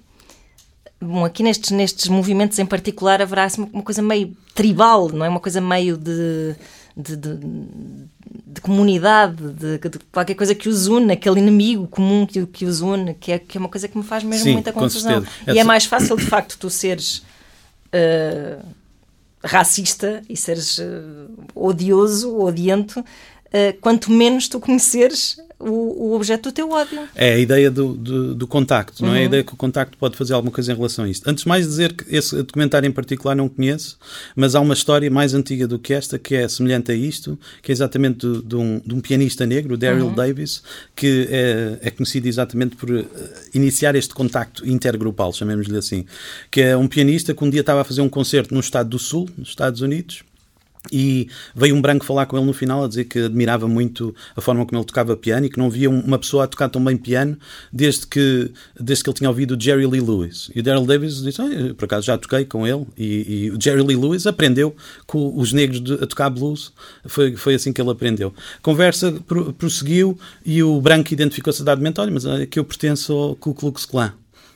Bom, 0.99 1.23
aqui 1.23 1.43
nestes, 1.43 1.69
nestes 1.69 2.07
movimentos 2.07 2.57
em 2.57 2.65
particular 2.65 3.21
haverá 3.21 3.43
assim, 3.43 3.69
uma 3.71 3.83
coisa 3.83 4.01
meio 4.01 4.35
tribal, 4.55 5.09
não 5.09 5.23
é? 5.23 5.29
Uma 5.29 5.39
coisa 5.39 5.61
meio 5.61 5.95
de. 5.95 6.55
De, 6.95 7.15
de, 7.15 7.39
de, 8.45 8.61
comunidade, 8.61 9.51
de, 9.51 9.79
de, 9.79 9.99
qualquer 10.11 10.35
coisa 10.35 10.53
que 10.53 10.69
os 10.69 10.85
une, 10.85 11.13
aquele 11.13 11.39
inimigo 11.39 11.87
comum 11.87 12.23
que, 12.23 12.45
que 12.45 12.65
os 12.65 12.81
une, 12.81 13.15
que 13.15 13.31
é, 13.31 13.39
que 13.39 13.57
é 13.57 13.59
uma 13.59 13.67
coisa 13.67 13.87
que 13.87 13.97
me 13.97 14.03
faz 14.03 14.23
mesmo 14.23 14.43
Sim, 14.43 14.53
muita 14.53 14.71
confusão. 14.71 15.25
E 15.47 15.57
é 15.57 15.63
mais 15.63 15.85
fácil, 15.85 16.15
de 16.15 16.25
facto, 16.25 16.55
tu 16.59 16.69
seres. 16.69 17.23
Uh, 17.87 18.63
racista 19.43 20.21
e 20.29 20.37
seres 20.37 20.77
uh, 20.77 21.29
odioso, 21.53 22.39
odiento, 22.39 22.99
uh, 22.99 23.79
quanto 23.81 24.11
menos 24.11 24.47
tu 24.47 24.59
conheceres 24.59 25.37
o, 25.69 26.09
o, 26.09 26.15
objeto 26.15 26.49
do 26.49 26.53
teu 26.53 26.69
ódio. 26.71 27.07
É 27.15 27.33
a 27.33 27.39
ideia 27.39 27.71
do, 27.71 27.93
do, 27.93 28.35
do 28.35 28.47
contacto, 28.47 29.01
não 29.01 29.09
uhum. 29.09 29.15
é? 29.15 29.19
A 29.19 29.21
uhum. 29.21 29.27
ideia 29.27 29.43
que 29.43 29.53
o 29.53 29.57
contacto 29.57 29.97
pode 29.97 30.17
fazer 30.17 30.33
alguma 30.33 30.51
coisa 30.51 30.71
em 30.71 30.75
relação 30.75 31.05
a 31.05 31.09
isto. 31.09 31.27
Antes 31.27 31.43
de 31.43 31.47
mais 31.47 31.65
dizer 31.65 31.93
que 31.93 32.15
esse 32.15 32.35
documentário 32.35 32.87
em 32.87 32.91
particular 32.91 33.35
não 33.35 33.47
conheço, 33.47 33.97
mas 34.35 34.55
há 34.55 34.59
uma 34.59 34.73
história 34.73 35.09
mais 35.09 35.33
antiga 35.33 35.67
do 35.67 35.79
que 35.79 35.93
esta, 35.93 36.19
que 36.19 36.35
é 36.35 36.47
semelhante 36.47 36.91
a 36.91 36.95
isto, 36.95 37.37
que 37.61 37.71
é 37.71 37.73
exatamente 37.73 38.27
de, 38.27 38.41
de, 38.43 38.55
um, 38.55 38.81
de 38.85 38.93
um, 38.93 38.99
pianista 38.99 39.45
negro, 39.45 39.77
Daryl 39.77 40.07
uhum. 40.07 40.13
Davis, 40.13 40.61
que 40.95 41.27
é, 41.29 41.79
é, 41.87 41.91
conhecido 41.91 42.27
exatamente 42.27 42.75
por 42.75 42.89
uh, 42.89 43.05
iniciar 43.53 43.95
este 43.95 44.13
contacto 44.13 44.67
intergrupal, 44.67 45.31
chamemos-lhe 45.33 45.77
assim, 45.77 46.05
que 46.51 46.61
é 46.61 46.75
um 46.75 46.87
pianista 46.87 47.33
que 47.33 47.43
um 47.43 47.49
dia 47.49 47.61
estava 47.61 47.81
a 47.81 47.83
fazer 47.83 48.01
um 48.01 48.09
concerto 48.09 48.53
no 48.53 48.59
estado 48.59 48.89
do 48.89 48.99
Sul, 48.99 49.29
nos 49.37 49.49
Estados 49.49 49.81
Unidos, 49.81 50.23
e 50.91 51.29
veio 51.55 51.75
um 51.75 51.81
branco 51.81 52.03
falar 52.05 52.25
com 52.25 52.35
ele 52.35 52.45
no 52.45 52.53
final 52.53 52.83
a 52.83 52.87
dizer 52.87 53.05
que 53.05 53.19
admirava 53.19 53.67
muito 53.67 54.13
a 54.35 54.41
forma 54.41 54.65
como 54.65 54.79
ele 54.79 54.85
tocava 54.85 55.15
piano 55.15 55.45
e 55.45 55.49
que 55.49 55.57
não 55.57 55.69
via 55.69 55.89
uma 55.89 56.19
pessoa 56.19 56.43
a 56.43 56.47
tocar 56.47 56.67
tão 56.67 56.83
bem 56.83 56.97
piano 56.97 57.37
desde 57.71 58.05
que, 58.05 58.51
desde 58.77 59.03
que 59.03 59.09
ele 59.09 59.17
tinha 59.17 59.29
ouvido 59.29 59.55
o 59.55 59.61
Jerry 59.61 59.85
Lee 59.85 60.01
Lewis. 60.01 60.51
E 60.53 60.59
o 60.59 60.63
Daryl 60.63 60.85
Davis 60.85 61.21
disse: 61.21 61.41
oh, 61.41 61.75
por 61.75 61.85
acaso 61.85 62.05
já 62.05 62.17
toquei 62.17 62.43
com 62.43 62.67
ele. 62.67 62.85
E, 62.97 63.45
e, 63.45 63.51
o 63.51 63.61
Jerry 63.61 63.81
Lee 63.81 63.95
Lewis 63.95 64.27
aprendeu 64.27 64.75
com 65.07 65.37
os 65.37 65.53
negros 65.53 65.81
de, 65.81 65.93
a 65.93 66.05
tocar 66.05 66.29
blues. 66.29 66.73
Foi, 67.05 67.35
foi 67.37 67.55
assim 67.55 67.71
que 67.71 67.81
ele 67.81 67.91
aprendeu. 67.91 68.33
A 68.57 68.61
conversa 68.61 69.13
prosseguiu 69.57 70.17
e 70.45 70.61
o 70.61 70.81
branco 70.81 71.13
identificou-se 71.13 71.61
a 71.61 71.65
dado 71.65 71.77
momento: 71.77 72.01
olha, 72.01 72.11
mas 72.11 72.25
é 72.25 72.45
que 72.45 72.59
eu 72.59 72.65
pertenço 72.65 73.13
ao 73.13 73.35
Ku 73.35 73.53
Klux 73.53 73.85
Klan. 73.85 74.13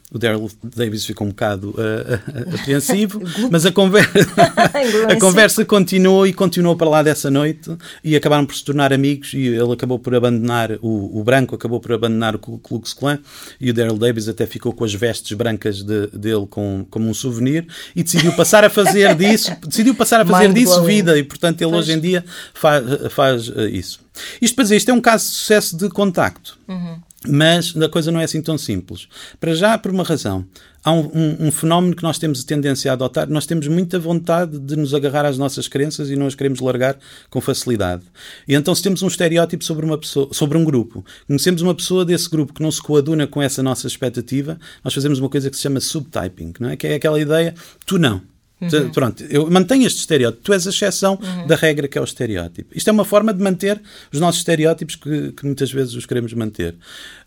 O 0.10 0.17
Daryl 0.17 0.50
Davis 0.63 1.06
ficou 1.06 1.28
um 1.28 1.32
bocado 1.32 1.72
uh, 1.72 2.56
apreensivo, 2.56 3.22
mas 3.52 3.65
a, 3.65 3.74
conver 3.74 4.10
a 5.12 5.20
conversa 5.20 5.65
continuou 5.65 6.26
e 6.26 6.32
continuou 6.32 6.78
para 6.78 6.89
lá 6.89 7.04
dessa 7.04 7.30
noite 7.30 7.70
e 8.02 8.15
acabaram 8.15 8.46
por 8.46 8.56
se 8.56 8.63
tornar 8.63 8.93
amigos 8.93 9.34
e 9.34 9.48
ele 9.48 9.74
acabou 9.74 10.00
por 10.00 10.15
abandonar, 10.15 10.72
o, 10.82 11.20
o 11.20 11.24
branco 11.26 11.56
acabou 11.56 11.82
por 11.82 11.91
abandonar 11.91 12.36
o 12.36 12.39
Ku 12.39 12.58
Klux 12.58 12.93
Klan 12.93 13.20
e 13.60 13.70
o 13.70 13.74
Daryl 13.74 13.98
Davis 13.98 14.30
até 14.30 14.46
ficou 14.46 14.72
com 14.72 14.86
as 14.86 14.93
vestes 14.93 15.36
brancas 15.36 15.84
de, 15.84 16.08
dele 16.08 16.48
com, 16.50 16.86
como 16.89 17.10
um 17.10 17.13
souvenir 17.13 17.67
e 17.93 18.02
decidiu 18.02 18.32
passar 18.32 18.63
a 18.63 18.70
fazer 18.70 19.13
disso, 19.13 19.52
decidiu 19.67 19.93
passar 19.93 20.22
a 20.22 20.26
fazer 20.26 20.54
disso 20.54 20.84
vida 20.84 21.17
e 21.17 21.24
portanto 21.24 21.62
ele 21.62 21.76
hoje 21.76 21.91
em 21.91 22.00
dia 22.00 22.24
faz, 22.54 22.86
faz 23.12 23.50
uh, 23.50 23.67
isso. 23.67 24.00
Isto 24.41 24.56
para 24.56 24.63
dizer, 24.63 24.78
isto 24.78 24.89
é 24.89 24.93
um 24.93 25.02
caso 25.02 25.26
de 25.26 25.32
sucesso 25.34 25.78
de 25.78 25.89
contacto. 25.89 26.58
Uhum. 26.65 27.02
Mas 27.28 27.76
a 27.76 27.90
coisa 27.90 28.12
não 28.12 28.20
é 28.20 28.24
assim 28.24 28.42
tão 28.42 28.58
simples. 28.58 29.08
Para 29.40 29.54
já, 29.54 29.78
por 29.78 29.92
uma 29.92 30.04
razão. 30.04 30.46
Há 30.84 30.92
um, 30.94 31.12
um, 31.13 31.48
um, 31.48 31.52
fenómeno 31.52 31.96
que 31.96 32.04
nós 32.04 32.18
temos 32.18 32.44
tendência 32.44 32.92
a 32.92 32.94
adotar. 32.94 33.30
Nós 33.30 33.46
temos 33.46 33.68
muita 33.68 34.00
vontade 34.00 34.58
de 34.58 34.76
nos 34.76 34.94
agarrar 34.94 35.26
às 35.26 35.38
nossas 35.38 35.68
crenças 35.68 36.10
e 36.10 36.16
não 36.16 36.28
as 36.28 36.36
queremos 36.36 36.62
largar 36.62 36.98
com 37.30 37.42
facilidade. 37.42 38.04
E 38.48 38.56
então, 38.56 38.74
se 38.74 38.82
temos 38.82 39.02
um 39.02 39.08
estereótipo 39.08 39.63
sobre 39.63 39.86
uma 39.86 39.98
pessoa, 39.98 40.30
sobre 40.32 40.58
um 40.58 40.63
grupo, 40.63 41.04
conhecemos 41.28 41.62
uma 41.62 41.76
pessoa 41.76 42.06
desse 42.06 42.30
grupo 42.30 42.54
que 42.54 42.62
não 42.62 42.72
se 42.72 42.82
coaduna 42.82 43.28
com 43.28 43.42
essa 43.42 43.62
nossa 43.62 43.86
expectativa, 43.86 44.58
nós 44.84 44.94
fazemos 44.94 45.20
uma 45.20 45.30
coisa 45.30 45.50
que 45.50 45.58
se 45.58 45.63
chama 45.63 45.82
subtyping, 45.82 46.54
não 46.60 46.70
é? 46.70 46.78
Que 46.78 46.88
é 46.88 46.96
aquela 46.96 47.20
ideia, 47.20 47.54
tu 47.86 47.98
não. 47.98 48.22
Uhum. 48.60 48.89
Pronto, 48.89 49.24
eu 49.30 49.50
mantenho 49.52 49.86
este 49.86 50.00
estereótipo. 50.00 50.43
Tu 50.43 50.54
és 50.54 50.65
a 50.65 50.70
exceção 50.70 51.20
uhum. 51.22 51.46
da 51.46 51.56
regra 51.56 51.88
que 51.88 51.98
é 51.98 52.02
o 52.02 52.04
estereótipo. 52.04 52.76
Isto 52.76 52.89
é 52.89 52.93
uma 52.93 53.06
forma 53.06 53.34
de 53.34 53.41
manter 53.41 53.80
os 54.12 54.20
nossos 54.20 54.39
estereótipos 54.41 54.96
que, 54.96 55.32
que 55.32 55.46
muitas 55.46 55.72
vezes 55.72 55.93
os 55.93 56.06
queremos 56.06 56.34
manter. 56.34 56.74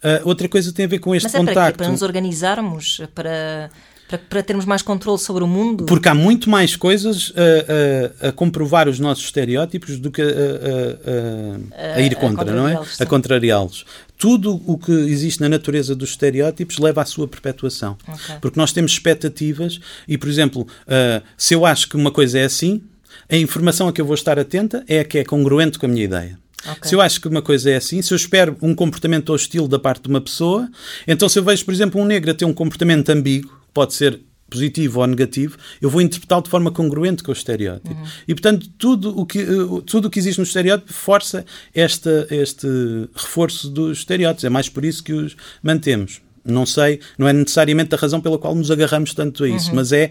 Uh, 0.03 0.21
outra 0.25 0.49
coisa 0.49 0.73
tem 0.73 0.87
a 0.87 0.89
ver 0.89 0.99
com 0.99 1.15
este 1.15 1.27
Mas 1.27 1.35
é 1.35 1.39
contacto. 1.39 1.55
Para, 1.55 1.71
quê? 1.73 1.79
para 1.79 1.89
nos 1.89 2.03
organizarmos, 2.03 3.01
para 3.15 3.71
para, 4.11 4.19
para, 4.19 4.43
termos 4.43 4.65
mais 4.65 4.83
controle 4.83 5.21
sobre 5.21 5.45
o 5.45 5.47
mundo? 5.47 5.85
Porque 5.85 6.09
há 6.09 6.15
muito 6.15 6.51
mais 6.51 6.75
coisas 6.75 7.33
a, 7.37 8.27
a, 8.27 8.29
a 8.31 8.33
comprovar 8.33 8.89
os 8.89 8.99
nossos 8.99 9.25
estereótipos 9.25 10.01
do 10.01 10.11
que 10.11 10.21
a, 10.21 11.97
a 11.97 12.01
ir 12.01 12.17
contra, 12.17 12.53
não 12.53 12.67
é? 12.67 12.77
A 12.99 13.07
contrariá-los. 13.07 13.85
Tudo 14.21 14.63
o 14.67 14.77
que 14.77 14.93
existe 14.93 15.41
na 15.41 15.49
natureza 15.49 15.95
dos 15.97 16.11
estereótipos 16.11 16.79
leva 16.79 17.01
à 17.01 17.07
sua 17.07 17.27
perpetuação. 17.27 17.97
Okay. 18.07 18.37
Porque 18.41 18.61
nós 18.61 18.71
temos 18.71 18.93
expectativas 18.93 19.81
e, 20.07 20.19
por 20.19 20.29
exemplo, 20.29 20.63
uh, 20.63 21.25
se 21.39 21.55
eu 21.55 21.65
acho 21.65 21.89
que 21.89 21.97
uma 21.97 22.11
coisa 22.11 22.39
é 22.39 22.45
assim, 22.45 22.83
a 23.31 23.37
informação 23.37 23.89
a 23.89 23.93
que 23.93 24.01
eu 24.01 24.05
vou 24.05 24.15
estar 24.15 24.39
atenta 24.39 24.85
é 24.87 25.01
a 25.01 25.05
que 25.05 25.19
é 25.19 25.25
congruente 25.25 25.79
com 25.79 25.87
a 25.87 25.89
minha 25.89 26.05
ideia. 26.05 26.39
Okay. 26.63 26.91
Se 26.91 26.95
eu 26.95 27.01
acho 27.01 27.19
que 27.19 27.29
uma 27.29 27.41
coisa 27.41 27.71
é 27.71 27.77
assim, 27.77 28.03
se 28.03 28.13
eu 28.13 28.17
espero 28.17 28.57
um 28.61 28.75
comportamento 28.75 29.33
hostil 29.33 29.67
da 29.67 29.79
parte 29.79 30.03
de 30.03 30.09
uma 30.09 30.21
pessoa, 30.21 30.69
então 31.09 31.27
se 31.27 31.39
eu 31.39 31.43
vejo, 31.43 31.65
por 31.65 31.73
exemplo, 31.73 31.99
um 31.99 32.05
negro 32.05 32.31
a 32.31 32.35
ter 32.35 32.45
um 32.45 32.53
comportamento 32.53 33.09
ambíguo, 33.09 33.51
pode 33.73 33.95
ser 33.95 34.21
positivo 34.51 35.01
ou 35.01 35.07
negativo, 35.07 35.57
eu 35.81 35.89
vou 35.89 36.01
interpretá-lo 36.03 36.43
de 36.43 36.51
forma 36.51 36.71
congruente 36.71 37.23
com 37.23 37.31
o 37.31 37.33
estereótipo. 37.33 37.95
Uhum. 37.95 38.05
E, 38.27 38.35
portanto, 38.35 38.69
tudo 38.77 39.19
o, 39.19 39.25
que, 39.25 39.39
eh, 39.39 39.83
tudo 39.87 40.09
o 40.09 40.11
que 40.11 40.19
existe 40.19 40.39
no 40.39 40.45
estereótipo 40.45 40.93
força 40.93 41.45
esta, 41.75 42.27
este 42.31 42.67
reforço 43.15 43.71
dos 43.71 43.99
estereótipos. 43.99 44.45
É 44.45 44.51
mais 44.51 44.69
por 44.69 44.85
isso 44.85 45.03
que 45.03 45.13
os 45.13 45.37
mantemos. 45.63 46.21
Não 46.45 46.67
sei, 46.67 47.01
não 47.17 47.29
é 47.29 47.33
necessariamente 47.33 47.95
a 47.95 47.99
razão 47.99 48.21
pela 48.21 48.39
qual 48.39 48.55
nos 48.55 48.71
agarramos 48.71 49.15
tanto 49.15 49.45
a 49.45 49.49
isso, 49.49 49.71
uhum. 49.71 49.77
mas 49.77 49.93
é 49.93 50.11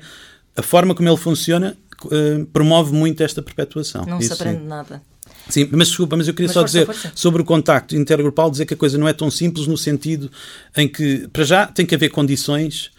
a 0.55 0.61
forma 0.61 0.95
como 0.95 1.09
ele 1.09 1.17
funciona 1.17 1.75
uh, 2.05 2.45
promove 2.47 2.93
muito 2.93 3.21
esta 3.21 3.41
perpetuação. 3.41 4.05
Não 4.05 4.19
isso, 4.19 4.35
se 4.35 4.41
aprende 4.41 4.61
sim. 4.61 4.67
nada. 4.67 5.01
Sim, 5.49 5.67
mas 5.71 5.87
desculpa, 5.87 6.15
mas 6.15 6.27
eu 6.27 6.33
queria 6.33 6.47
mas 6.47 6.53
só 6.53 6.59
força, 6.61 6.79
dizer 6.79 6.85
força. 6.85 7.11
sobre 7.15 7.41
o 7.41 7.45
contacto 7.45 7.95
intergrupal, 7.95 8.51
dizer 8.51 8.65
que 8.65 8.75
a 8.75 8.77
coisa 8.77 8.97
não 8.97 9.07
é 9.07 9.13
tão 9.13 9.31
simples 9.31 9.65
no 9.65 9.77
sentido 9.77 10.31
em 10.77 10.87
que, 10.87 11.27
para 11.33 11.43
já, 11.43 11.65
tem 11.65 11.85
que 11.85 11.95
haver 11.95 12.09
condições 12.09 12.91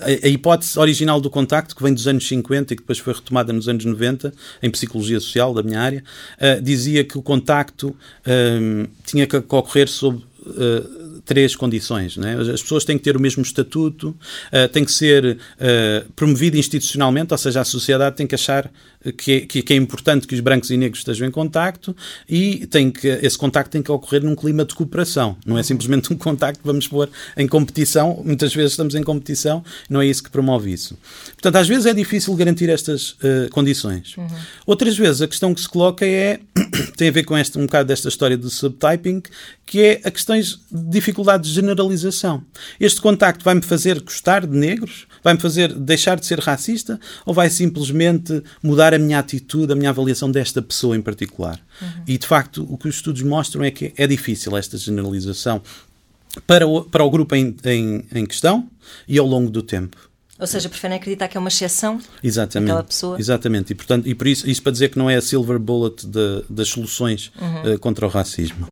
a, 0.00 0.26
a, 0.26 0.28
hipótese 0.28 0.78
original 0.78 1.20
do 1.20 1.30
contacto, 1.30 1.74
que 1.74 1.82
vem 1.82 1.94
dos 1.94 2.06
anos 2.06 2.26
50 2.26 2.72
e 2.72 2.76
que 2.76 2.82
depois 2.82 2.98
foi 2.98 3.14
retomada 3.14 3.52
nos 3.52 3.68
anos 3.68 3.84
90, 3.84 4.32
em 4.62 4.70
psicologia 4.70 5.20
social 5.20 5.54
da 5.54 5.62
minha 5.62 5.80
área, 5.80 6.02
uh, 6.38 6.60
dizia 6.62 7.04
que 7.04 7.18
o 7.18 7.22
contacto 7.22 7.96
tinha 9.04 9.26
que 9.26 9.36
ocorrer 9.36 9.88
sob 9.88 10.22
três 11.26 11.54
condições. 11.54 12.16
Né? 12.16 12.36
As 12.40 12.62
pessoas 12.62 12.84
têm 12.84 12.96
que 12.96 13.04
ter 13.04 13.16
o 13.16 13.20
mesmo 13.20 13.42
estatuto, 13.42 14.10
uh, 14.10 14.68
tem 14.72 14.84
que 14.84 14.92
ser 14.92 15.36
uh, 15.36 16.12
promovido 16.12 16.56
institucionalmente, 16.56 17.34
ou 17.34 17.38
seja, 17.38 17.60
a 17.60 17.64
sociedade 17.64 18.16
tem 18.16 18.26
que 18.26 18.34
achar 18.34 18.70
que 19.12 19.32
é, 19.32 19.40
que 19.62 19.72
é, 19.72 19.76
importante 19.76 20.26
que 20.26 20.34
os 20.34 20.40
brancos 20.40 20.70
e 20.70 20.76
negros 20.76 21.00
estejam 21.00 21.28
em 21.28 21.30
contacto 21.30 21.94
e 22.28 22.66
tem 22.66 22.90
que, 22.90 23.06
esse 23.06 23.38
contacto 23.38 23.70
tem 23.70 23.82
que 23.82 23.90
ocorrer 23.92 24.22
num 24.22 24.34
clima 24.34 24.64
de 24.64 24.74
cooperação. 24.74 25.36
Não 25.44 25.58
é 25.58 25.62
simplesmente 25.62 26.12
um 26.12 26.16
contacto 26.16 26.60
que 26.60 26.66
vamos 26.66 26.88
pôr 26.88 27.08
em 27.36 27.46
competição. 27.46 28.20
Muitas 28.24 28.54
vezes 28.54 28.72
estamos 28.72 28.94
em 28.94 29.02
competição, 29.02 29.62
não 29.88 30.00
é 30.00 30.06
isso 30.06 30.22
que 30.22 30.30
promove 30.30 30.72
isso. 30.72 30.96
Portanto, 31.26 31.56
às 31.56 31.68
vezes 31.68 31.86
é 31.86 31.94
difícil 31.94 32.34
garantir 32.34 32.68
estas 32.68 33.10
uh, 33.12 33.48
condições. 33.50 34.16
Uhum. 34.16 34.26
Outras 34.66 34.96
vezes 34.96 35.22
a 35.22 35.28
questão 35.28 35.54
que 35.54 35.60
se 35.60 35.68
coloca 35.68 36.04
é 36.04 36.40
tem 36.96 37.08
a 37.08 37.12
ver 37.12 37.24
com 37.24 37.36
este, 37.36 37.58
um 37.58 37.66
bocado 37.66 37.88
desta 37.88 38.08
história 38.08 38.36
do 38.36 38.50
subtyping, 38.50 39.22
que 39.64 39.80
é 39.80 40.00
a 40.04 40.10
questões 40.10 40.60
de 40.70 40.90
dificuldade 40.90 41.15
de 41.40 41.50
generalização. 41.50 42.42
Este 42.78 43.00
contacto 43.00 43.44
vai-me 43.44 43.62
fazer 43.62 44.00
gostar 44.00 44.46
de 44.46 44.56
negros? 44.56 45.06
Vai-me 45.22 45.40
fazer 45.40 45.72
deixar 45.72 46.18
de 46.18 46.26
ser 46.26 46.38
racista? 46.38 47.00
Ou 47.24 47.34
vai 47.34 47.50
simplesmente 47.50 48.42
mudar 48.62 48.94
a 48.94 48.98
minha 48.98 49.18
atitude, 49.18 49.72
a 49.72 49.76
minha 49.76 49.90
avaliação 49.90 50.30
desta 50.30 50.60
pessoa 50.60 50.96
em 50.96 51.02
particular? 51.02 51.60
Uhum. 51.80 51.88
E, 52.06 52.18
de 52.18 52.26
facto, 52.26 52.66
o 52.68 52.76
que 52.76 52.88
os 52.88 52.96
estudos 52.96 53.22
mostram 53.22 53.64
é 53.64 53.70
que 53.70 53.92
é 53.96 54.06
difícil 54.06 54.56
esta 54.56 54.76
generalização 54.76 55.62
para 56.46 56.66
o, 56.66 56.84
para 56.84 57.04
o 57.04 57.10
grupo 57.10 57.34
em, 57.34 57.56
em, 57.64 58.04
em 58.12 58.26
questão 58.26 58.68
e 59.08 59.18
ao 59.18 59.26
longo 59.26 59.50
do 59.50 59.62
tempo. 59.62 59.96
Ou 60.38 60.46
seja, 60.46 60.68
preferem 60.68 60.98
acreditar 60.98 61.28
que 61.28 61.36
é 61.36 61.40
uma 61.40 61.48
exceção 61.48 61.98
Exatamente. 62.22 62.68
daquela 62.68 62.84
pessoa. 62.84 63.18
Exatamente. 63.18 63.72
E, 63.72 63.74
portanto, 63.74 64.06
e 64.06 64.14
por 64.14 64.26
isso, 64.26 64.48
isso 64.48 64.62
para 64.62 64.72
dizer 64.72 64.90
que 64.90 64.98
não 64.98 65.08
é 65.08 65.16
a 65.16 65.22
silver 65.22 65.58
bullet 65.58 66.06
de, 66.06 66.44
das 66.48 66.68
soluções 66.68 67.32
uhum. 67.40 67.74
uh, 67.74 67.78
contra 67.78 68.06
o 68.06 68.08
racismo. 68.08 68.66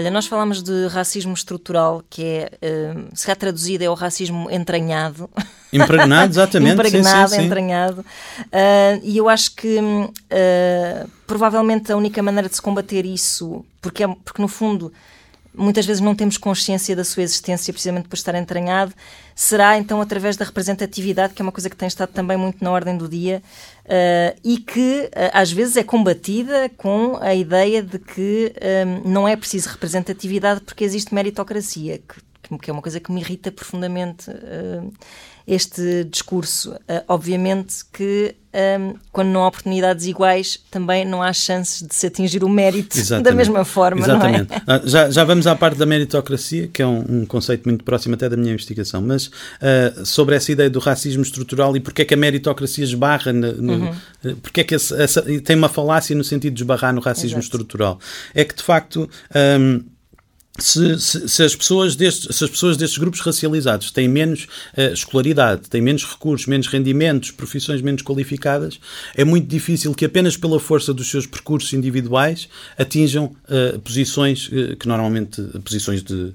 Olha, 0.00 0.10
nós 0.10 0.26
falamos 0.26 0.62
de 0.62 0.86
racismo 0.86 1.34
estrutural, 1.34 2.02
que 2.08 2.24
é, 2.24 2.50
uh, 2.62 3.14
se 3.14 3.26
calhar 3.26 3.36
traduzido, 3.36 3.84
é 3.84 3.90
o 3.90 3.92
racismo 3.92 4.50
entranhado. 4.50 5.28
Impregnado, 5.70 6.32
exatamente. 6.32 6.72
Impregnado, 6.80 7.28
sim, 7.28 7.36
sim, 7.36 7.42
entranhado. 7.42 8.00
Uh, 8.00 9.00
e 9.02 9.18
eu 9.18 9.28
acho 9.28 9.54
que 9.54 9.78
uh, 9.78 11.10
provavelmente 11.26 11.92
a 11.92 11.98
única 11.98 12.22
maneira 12.22 12.48
de 12.48 12.56
se 12.56 12.62
combater 12.62 13.04
isso, 13.04 13.62
porque, 13.78 14.02
é, 14.02 14.08
porque 14.24 14.40
no 14.40 14.48
fundo 14.48 14.90
muitas 15.54 15.84
vezes 15.84 16.00
não 16.00 16.14
temos 16.14 16.38
consciência 16.38 16.94
da 16.94 17.04
sua 17.04 17.22
existência 17.22 17.72
precisamente 17.72 18.08
por 18.08 18.16
estar 18.16 18.34
entranhado, 18.34 18.92
será 19.34 19.76
então 19.76 20.00
através 20.00 20.36
da 20.36 20.44
representatividade, 20.44 21.34
que 21.34 21.42
é 21.42 21.44
uma 21.44 21.52
coisa 21.52 21.68
que 21.68 21.76
tem 21.76 21.88
estado 21.88 22.10
também 22.10 22.36
muito 22.36 22.62
na 22.62 22.70
ordem 22.70 22.96
do 22.96 23.08
dia 23.08 23.42
uh, 23.84 24.38
e 24.44 24.58
que 24.58 25.10
uh, 25.14 25.30
às 25.32 25.50
vezes 25.50 25.76
é 25.76 25.82
combatida 25.82 26.70
com 26.76 27.18
a 27.20 27.34
ideia 27.34 27.82
de 27.82 27.98
que 27.98 28.52
um, 29.04 29.10
não 29.10 29.26
é 29.26 29.36
preciso 29.36 29.68
representatividade 29.68 30.60
porque 30.60 30.84
existe 30.84 31.14
meritocracia, 31.14 31.98
que, 31.98 32.58
que 32.58 32.70
é 32.70 32.72
uma 32.72 32.82
coisa 32.82 33.00
que 33.00 33.10
me 33.10 33.20
irrita 33.20 33.50
profundamente. 33.50 34.30
Uh, 34.30 34.92
este 35.46 36.04
discurso. 36.04 36.72
Uh, 36.72 37.02
obviamente 37.08 37.84
que 37.92 38.34
um, 38.52 38.94
quando 39.12 39.28
não 39.28 39.44
há 39.44 39.48
oportunidades 39.48 40.06
iguais, 40.06 40.58
também 40.70 41.04
não 41.04 41.22
há 41.22 41.32
chances 41.32 41.86
de 41.86 41.94
se 41.94 42.06
atingir 42.06 42.42
o 42.42 42.48
mérito 42.48 42.98
Exatamente. 42.98 43.24
da 43.24 43.32
mesma 43.32 43.64
forma. 43.64 44.00
Exatamente. 44.00 44.52
É? 44.52 44.88
Já, 44.88 45.10
já 45.10 45.24
vamos 45.24 45.46
à 45.46 45.54
parte 45.54 45.78
da 45.78 45.86
meritocracia, 45.86 46.68
que 46.68 46.82
é 46.82 46.86
um, 46.86 47.04
um 47.08 47.26
conceito 47.26 47.68
muito 47.68 47.84
próximo 47.84 48.14
até 48.14 48.28
da 48.28 48.36
minha 48.36 48.52
investigação, 48.52 49.00
mas 49.00 49.26
uh, 49.26 50.04
sobre 50.04 50.34
essa 50.34 50.50
ideia 50.50 50.68
do 50.68 50.80
racismo 50.80 51.22
estrutural 51.22 51.76
e 51.76 51.80
porque 51.80 52.02
é 52.02 52.04
que 52.04 52.14
a 52.14 52.16
meritocracia 52.16 52.84
esbarra, 52.84 53.32
no, 53.32 53.72
uhum. 53.72 53.94
Eh, 54.24 54.34
porque 54.42 54.62
é 54.62 54.64
que 54.64 54.74
essa, 54.74 55.00
essa, 55.00 55.22
tem 55.22 55.56
uma 55.56 55.68
falácia 55.68 56.14
no 56.16 56.24
sentido 56.24 56.54
de 56.54 56.62
esbarrar 56.62 56.92
no 56.92 57.00
racismo 57.00 57.38
Exato. 57.38 57.44
estrutural. 57.44 58.00
É 58.34 58.44
que 58.44 58.54
de 58.54 58.62
facto. 58.62 59.08
Um, 59.34 59.84
se, 60.64 61.00
se, 61.00 61.28
se, 61.28 61.42
as 61.42 61.54
pessoas 61.54 61.96
destes, 61.96 62.36
se 62.36 62.44
as 62.44 62.50
pessoas 62.50 62.76
destes 62.76 62.98
grupos 62.98 63.20
racializados 63.20 63.90
têm 63.90 64.08
menos 64.08 64.44
uh, 64.76 64.92
escolaridade, 64.92 65.68
têm 65.68 65.80
menos 65.80 66.04
recursos, 66.04 66.46
menos 66.46 66.66
rendimentos, 66.66 67.30
profissões 67.30 67.80
menos 67.80 68.02
qualificadas, 68.02 68.80
é 69.14 69.24
muito 69.24 69.46
difícil 69.46 69.94
que 69.94 70.04
apenas 70.04 70.36
pela 70.36 70.60
força 70.60 70.92
dos 70.92 71.10
seus 71.10 71.26
percursos 71.26 71.72
individuais 71.72 72.48
atinjam 72.78 73.26
uh, 73.26 73.78
posições 73.80 74.48
uh, 74.48 74.76
que 74.76 74.86
normalmente 74.86 75.42
posições 75.64 76.02
de, 76.02 76.32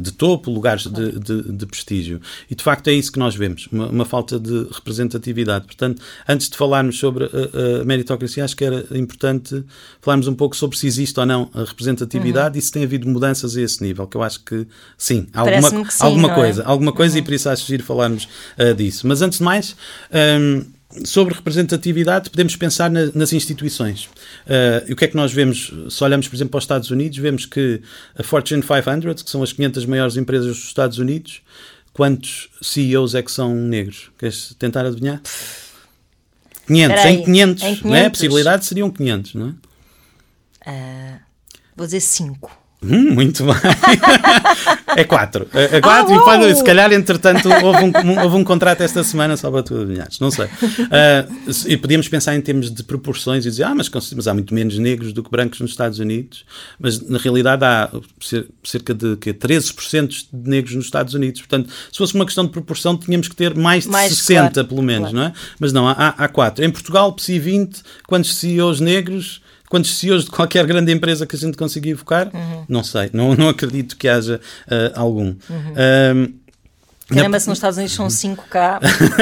de 0.00 0.12
topo, 0.12 0.50
lugares 0.50 0.86
de, 0.86 1.18
de, 1.18 1.52
de, 1.52 1.66
prestígio. 1.66 2.20
E 2.50 2.54
de 2.54 2.62
facto 2.62 2.88
é 2.88 2.92
isso 2.92 3.12
que 3.12 3.18
nós 3.18 3.34
vemos, 3.34 3.68
uma, 3.70 3.88
uma 3.88 4.04
falta 4.04 4.38
de 4.38 4.66
representatividade. 4.70 5.66
Portanto, 5.66 6.02
antes 6.28 6.48
de 6.48 6.56
falarmos 6.56 6.98
sobre 6.98 7.24
a, 7.24 7.80
a, 7.80 7.84
meritocracia, 7.84 8.44
acho 8.44 8.56
que 8.56 8.64
era 8.64 8.84
importante 8.92 9.64
falarmos 10.00 10.28
um 10.28 10.34
pouco 10.34 10.56
sobre 10.56 10.76
se 10.76 10.86
existe 10.86 11.18
ou 11.18 11.26
não 11.26 11.50
a 11.54 11.64
representatividade 11.64 12.54
uhum. 12.54 12.58
e 12.58 12.62
se 12.62 12.72
tem 12.72 12.84
havido 12.84 13.08
mudanças 13.08 13.55
a 13.56 13.62
esse 13.62 13.82
nível, 13.82 14.06
que 14.06 14.16
eu 14.16 14.22
acho 14.22 14.40
que 14.40 14.66
sim, 14.96 15.26
alguma, 15.32 15.84
que 15.84 15.94
sim, 15.94 16.04
alguma 16.04 16.34
coisa, 16.34 16.62
é? 16.62 16.66
alguma 16.66 16.92
coisa 16.92 17.14
uhum. 17.14 17.20
e 17.20 17.24
por 17.24 17.34
isso 17.34 17.48
acho 17.48 17.66
giro 17.66 17.82
falarmos 17.82 18.28
uh, 18.58 18.74
disso. 18.74 19.06
Mas 19.06 19.22
antes 19.22 19.38
de 19.38 19.44
mais, 19.44 19.76
um, 20.40 20.64
sobre 21.04 21.34
representatividade, 21.34 22.30
podemos 22.30 22.56
pensar 22.56 22.90
na, 22.90 23.10
nas 23.14 23.32
instituições. 23.32 24.04
Uh, 24.46 24.88
e 24.88 24.92
o 24.92 24.96
que 24.96 25.04
é 25.04 25.08
que 25.08 25.16
nós 25.16 25.32
vemos? 25.32 25.72
Se 25.90 26.02
olhamos, 26.04 26.28
por 26.28 26.36
exemplo, 26.36 26.52
para 26.52 26.58
os 26.58 26.64
Estados 26.64 26.90
Unidos, 26.90 27.18
vemos 27.18 27.46
que 27.46 27.82
a 28.16 28.22
Fortune 28.22 28.62
500, 28.62 29.22
que 29.22 29.30
são 29.30 29.42
as 29.42 29.52
500 29.52 29.86
maiores 29.86 30.16
empresas 30.16 30.56
dos 30.56 30.66
Estados 30.66 30.98
Unidos, 30.98 31.42
quantos 31.92 32.48
CEOs 32.62 33.14
é 33.14 33.22
que 33.22 33.30
são 33.30 33.54
negros? 33.54 34.10
Queres 34.18 34.54
tentar 34.58 34.86
adivinhar? 34.86 35.20
500, 36.66 37.04
em 37.04 37.24
500, 37.24 37.62
em 37.62 37.76
500. 37.76 37.82
Não 37.82 37.94
é? 37.94 38.06
A 38.06 38.10
possibilidade 38.10 38.66
seriam 38.66 38.90
500, 38.90 39.34
não 39.34 39.48
é? 39.48 39.50
Uh, 40.68 41.20
vou 41.76 41.86
dizer 41.86 42.00
5. 42.00 42.65
Hum, 42.88 43.14
muito 43.14 43.44
bem. 43.44 43.54
é 44.96 45.04
quatro. 45.04 45.48
É, 45.52 45.76
é 45.76 45.80
quatro 45.80 46.14
ah, 46.14 46.16
e 46.16 46.24
pode, 46.24 46.54
se 46.54 46.64
calhar, 46.64 46.92
entretanto, 46.92 47.48
houve 47.48 47.84
um, 47.84 48.22
houve 48.22 48.36
um 48.36 48.44
contrato 48.44 48.82
esta 48.82 49.02
semana 49.02 49.36
só 49.36 49.50
para 49.50 49.62
tu 49.62 49.76
adivinhares. 49.80 50.20
Não 50.20 50.30
sei. 50.30 50.46
Uh, 50.46 51.66
e 51.66 51.76
podíamos 51.76 52.08
pensar 52.08 52.34
em 52.34 52.40
termos 52.40 52.70
de 52.70 52.82
proporções 52.82 53.44
e 53.44 53.50
dizer, 53.50 53.64
ah, 53.64 53.74
mas, 53.74 53.90
mas 54.14 54.28
há 54.28 54.34
muito 54.34 54.54
menos 54.54 54.78
negros 54.78 55.12
do 55.12 55.22
que 55.22 55.30
brancos 55.30 55.60
nos 55.60 55.70
Estados 55.70 55.98
Unidos. 55.98 56.44
Mas, 56.78 57.00
na 57.00 57.18
realidade, 57.18 57.64
há 57.64 57.90
cerca 58.64 58.94
de 58.94 59.16
que, 59.16 59.34
13% 59.34 60.26
de 60.32 60.50
negros 60.50 60.74
nos 60.74 60.84
Estados 60.84 61.14
Unidos. 61.14 61.40
Portanto, 61.40 61.70
se 61.90 61.98
fosse 61.98 62.14
uma 62.14 62.24
questão 62.24 62.44
de 62.44 62.50
proporção, 62.50 62.96
tínhamos 62.96 63.28
que 63.28 63.36
ter 63.36 63.54
mais 63.54 63.84
de 63.84 63.90
mais 63.90 64.14
60, 64.16 64.52
claro. 64.52 64.68
pelo 64.68 64.82
menos, 64.82 65.10
claro. 65.10 65.16
não 65.16 65.24
é? 65.24 65.32
Mas 65.58 65.72
não, 65.72 65.88
há, 65.88 66.14
há 66.16 66.28
quatro. 66.28 66.64
Em 66.64 66.70
Portugal, 66.70 67.12
PSI 67.12 67.38
20, 67.38 67.82
quantos 68.06 68.36
CEOs 68.36 68.80
negros? 68.80 69.40
Quantos 69.68 69.98
CEOs 69.98 70.24
de 70.24 70.30
qualquer 70.30 70.66
grande 70.66 70.92
empresa 70.92 71.26
que 71.26 71.36
a 71.36 71.38
gente 71.38 71.56
conseguir 71.56 71.90
evocar? 71.90 72.30
Uhum. 72.34 72.64
Não 72.68 72.84
sei, 72.84 73.10
não, 73.12 73.34
não 73.34 73.48
acredito 73.48 73.96
que 73.96 74.08
haja 74.08 74.40
uh, 74.66 74.98
algum. 74.98 75.34
Uhum. 75.50 76.34
Caramba, 77.08 77.38
se 77.38 77.48
nos 77.48 77.58
Estados 77.58 77.76
Unidos 77.76 77.94
são 77.94 78.08
5K, 78.08 78.80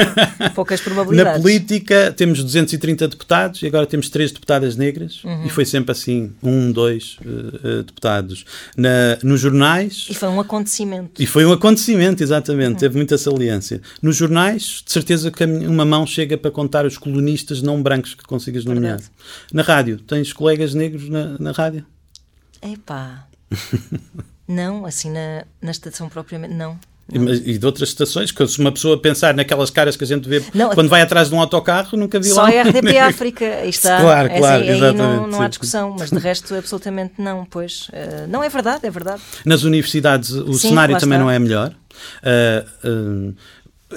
poucas 0.55 0.81
probabilidades. 0.81 1.37
Na 1.37 1.41
política 1.41 2.11
temos 2.11 2.43
230 2.43 3.07
deputados 3.07 3.61
e 3.61 3.67
agora 3.67 3.85
temos 3.85 4.09
3 4.09 4.31
deputadas 4.31 4.75
negras 4.75 5.23
uhum. 5.23 5.45
e 5.45 5.49
foi 5.49 5.65
sempre 5.65 5.91
assim, 5.91 6.33
um, 6.41 6.71
dois 6.71 7.17
uh, 7.21 7.83
deputados. 7.83 8.43
Na, 8.75 9.19
nos 9.21 9.39
jornais... 9.39 10.07
E 10.09 10.15
foi 10.15 10.29
um 10.29 10.39
acontecimento. 10.39 11.21
E 11.21 11.27
foi 11.27 11.45
um 11.45 11.51
acontecimento, 11.51 12.23
exatamente, 12.23 12.71
uhum. 12.71 12.75
teve 12.75 12.95
muita 12.97 13.19
saliência. 13.19 13.79
Nos 14.01 14.15
jornais, 14.15 14.81
de 14.83 14.91
certeza 14.91 15.29
que 15.29 15.43
uma 15.43 15.85
mão 15.85 16.07
chega 16.07 16.37
para 16.37 16.49
contar 16.49 16.87
os 16.87 16.97
colunistas 16.97 17.61
não 17.61 17.83
brancos 17.83 18.15
que 18.15 18.23
consigas 18.23 18.65
nomear. 18.65 18.97
Verdade. 18.97 19.11
Na 19.53 19.61
rádio, 19.61 19.99
tens 19.99 20.33
colegas 20.33 20.73
negros 20.73 21.07
na, 21.07 21.37
na 21.37 21.51
rádio? 21.51 21.85
Epá... 22.63 23.27
não, 24.47 24.87
assim 24.87 25.11
na, 25.11 25.45
na 25.61 25.69
estação 25.69 26.09
propriamente, 26.09 26.55
não. 26.55 26.79
E, 27.13 27.57
de 27.59 27.65
outras 27.65 27.89
estações, 27.89 28.31
que 28.31 28.47
se 28.47 28.59
uma 28.59 28.71
pessoa 28.71 28.99
pensar 28.99 29.35
naquelas 29.35 29.69
caras 29.69 29.95
que 29.95 30.03
a 30.03 30.07
gente 30.07 30.27
vê 30.27 30.43
não, 30.51 30.71
quando 30.71 30.89
vai 30.89 31.01
atrás 31.01 31.29
de 31.29 31.35
um 31.35 31.39
autocarro, 31.39 31.95
nunca 31.95 32.19
vi 32.19 32.29
só 32.29 32.41
lá. 32.41 32.51
Só 32.51 32.57
a 32.57 32.61
RDP 32.63 32.97
África, 32.97 33.65
está. 33.65 34.01
Claro, 34.01 34.27
é 34.27 34.39
claro, 34.39 34.63
assim, 34.63 34.71
exatamente. 34.71 35.01
Aí 35.01 35.17
não, 35.17 35.27
não 35.27 35.41
há 35.41 35.47
discussão, 35.47 35.95
mas 35.99 36.09
de 36.09 36.17
resto, 36.17 36.55
absolutamente 36.55 37.13
não, 37.19 37.45
pois. 37.45 37.89
Uh, 37.89 38.27
não 38.27 38.43
é 38.43 38.49
verdade, 38.49 38.87
é 38.87 38.89
verdade. 38.89 39.21
Nas 39.45 39.61
universidades 39.61 40.31
o 40.31 40.53
Sim, 40.53 40.69
cenário 40.69 40.97
também 40.97 41.17
está. 41.17 41.23
não 41.23 41.29
é 41.29 41.37
melhor. 41.37 41.75
Uh, 42.23 42.89
uh, 42.89 43.35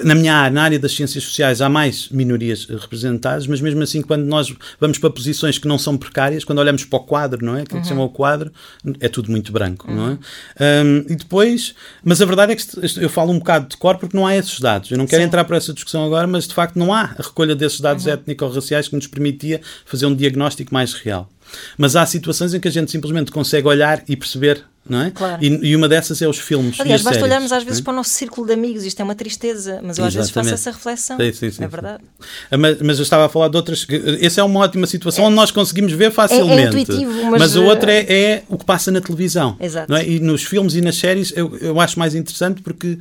na 0.03 0.13
minha 0.13 0.35
área, 0.35 0.51
na 0.53 0.63
área 0.63 0.79
das 0.79 0.93
ciências 0.93 1.23
sociais, 1.23 1.61
há 1.61 1.69
mais 1.69 2.09
minorias 2.09 2.65
representadas, 2.65 3.47
mas 3.47 3.59
mesmo 3.59 3.81
assim, 3.81 4.01
quando 4.01 4.23
nós 4.23 4.53
vamos 4.79 4.99
para 4.99 5.09
posições 5.09 5.57
que 5.57 5.67
não 5.67 5.79
são 5.79 5.97
precárias, 5.97 6.43
quando 6.43 6.59
olhamos 6.59 6.85
para 6.85 6.97
o 6.97 7.03
quadro, 7.03 7.43
não 7.43 7.57
é? 7.57 7.65
Que 7.65 7.75
uhum. 7.75 7.83
se 7.83 7.89
chama 7.89 8.03
o 8.03 8.09
quadro, 8.09 8.51
é 8.99 9.09
tudo 9.09 9.31
muito 9.31 9.51
branco, 9.51 9.89
uhum. 9.89 9.95
não 9.95 10.09
é? 10.11 10.83
Um, 10.83 11.05
e 11.09 11.15
depois, 11.15 11.73
mas 12.03 12.21
a 12.21 12.25
verdade 12.25 12.53
é 12.53 12.55
que 12.55 12.63
eu 13.03 13.09
falo 13.09 13.31
um 13.31 13.39
bocado 13.39 13.69
de 13.69 13.77
cor 13.77 13.97
porque 13.97 14.15
não 14.15 14.27
há 14.27 14.35
esses 14.35 14.59
dados. 14.59 14.91
Eu 14.91 14.97
não 14.97 15.07
quero 15.07 15.23
Sim. 15.23 15.27
entrar 15.27 15.43
para 15.43 15.57
essa 15.57 15.73
discussão 15.73 16.05
agora, 16.05 16.27
mas 16.27 16.47
de 16.47 16.53
facto 16.53 16.77
não 16.77 16.93
há 16.93 17.01
a 17.17 17.23
recolha 17.23 17.55
desses 17.55 17.81
dados 17.81 18.05
uhum. 18.05 18.13
étnico-raciais 18.13 18.87
que 18.87 18.95
nos 18.95 19.07
permitia 19.07 19.59
fazer 19.85 20.05
um 20.05 20.15
diagnóstico 20.15 20.73
mais 20.73 20.93
real. 20.93 21.27
Mas 21.77 21.95
há 21.95 22.05
situações 22.05 22.53
em 22.53 22.59
que 22.59 22.67
a 22.67 22.71
gente 22.71 22.91
simplesmente 22.91 23.31
consegue 23.31 23.67
olhar 23.67 24.03
e 24.07 24.15
perceber 24.15 24.63
não 24.87 25.01
é? 25.01 25.11
Claro. 25.11 25.43
E, 25.43 25.47
e, 25.47 25.75
uma 25.75 25.87
dessas 25.87 26.21
é 26.21 26.27
os 26.27 26.39
filmes. 26.39 26.79
Aliás, 26.79 27.01
basta 27.01 27.19
séries, 27.19 27.23
olharmos 27.23 27.51
às 27.51 27.63
vezes 27.63 27.79
é? 27.79 27.83
para 27.83 27.93
o 27.93 27.95
nosso 27.95 28.09
círculo 28.09 28.47
de 28.47 28.53
amigos, 28.53 28.83
isto 28.83 28.99
é 28.99 29.03
uma 29.03 29.15
tristeza, 29.15 29.79
mas 29.83 29.97
eu 29.97 30.05
às 30.05 30.13
vezes 30.13 30.31
faço 30.31 30.53
essa 30.53 30.71
reflexão. 30.71 31.17
Sim, 31.17 31.31
sim, 31.31 31.51
sim, 31.51 31.63
é 31.63 31.67
verdade. 31.67 32.03
Ah, 32.49 32.57
mas, 32.57 32.81
mas, 32.81 32.97
eu 32.97 33.03
estava 33.03 33.25
a 33.25 33.29
falar 33.29 33.49
de 33.49 33.57
outras. 33.57 33.85
Essa 34.19 34.41
é 34.41 34.43
uma 34.43 34.61
ótima 34.61 34.87
situação 34.87 35.25
é, 35.25 35.27
onde 35.27 35.35
nós 35.35 35.51
conseguimos 35.51 35.93
ver 35.93 36.11
facilmente. 36.11 36.75
É, 36.75 36.79
é 36.79 36.81
intuitivo, 36.81 37.31
mas. 37.31 37.41
Mas 37.41 37.55
o 37.55 37.63
outro 37.65 37.89
é, 37.89 37.99
é, 37.99 38.43
o 38.49 38.57
que 38.57 38.65
passa 38.65 38.91
na 38.91 38.99
televisão. 38.99 39.55
Exato. 39.59 39.93
É? 39.93 40.07
E 40.07 40.19
nos 40.19 40.43
filmes 40.43 40.73
e 40.73 40.81
nas 40.81 40.95
séries 40.95 41.31
eu, 41.35 41.55
eu 41.57 41.79
acho 41.79 41.99
mais 41.99 42.15
interessante 42.15 42.61
porque 42.61 42.97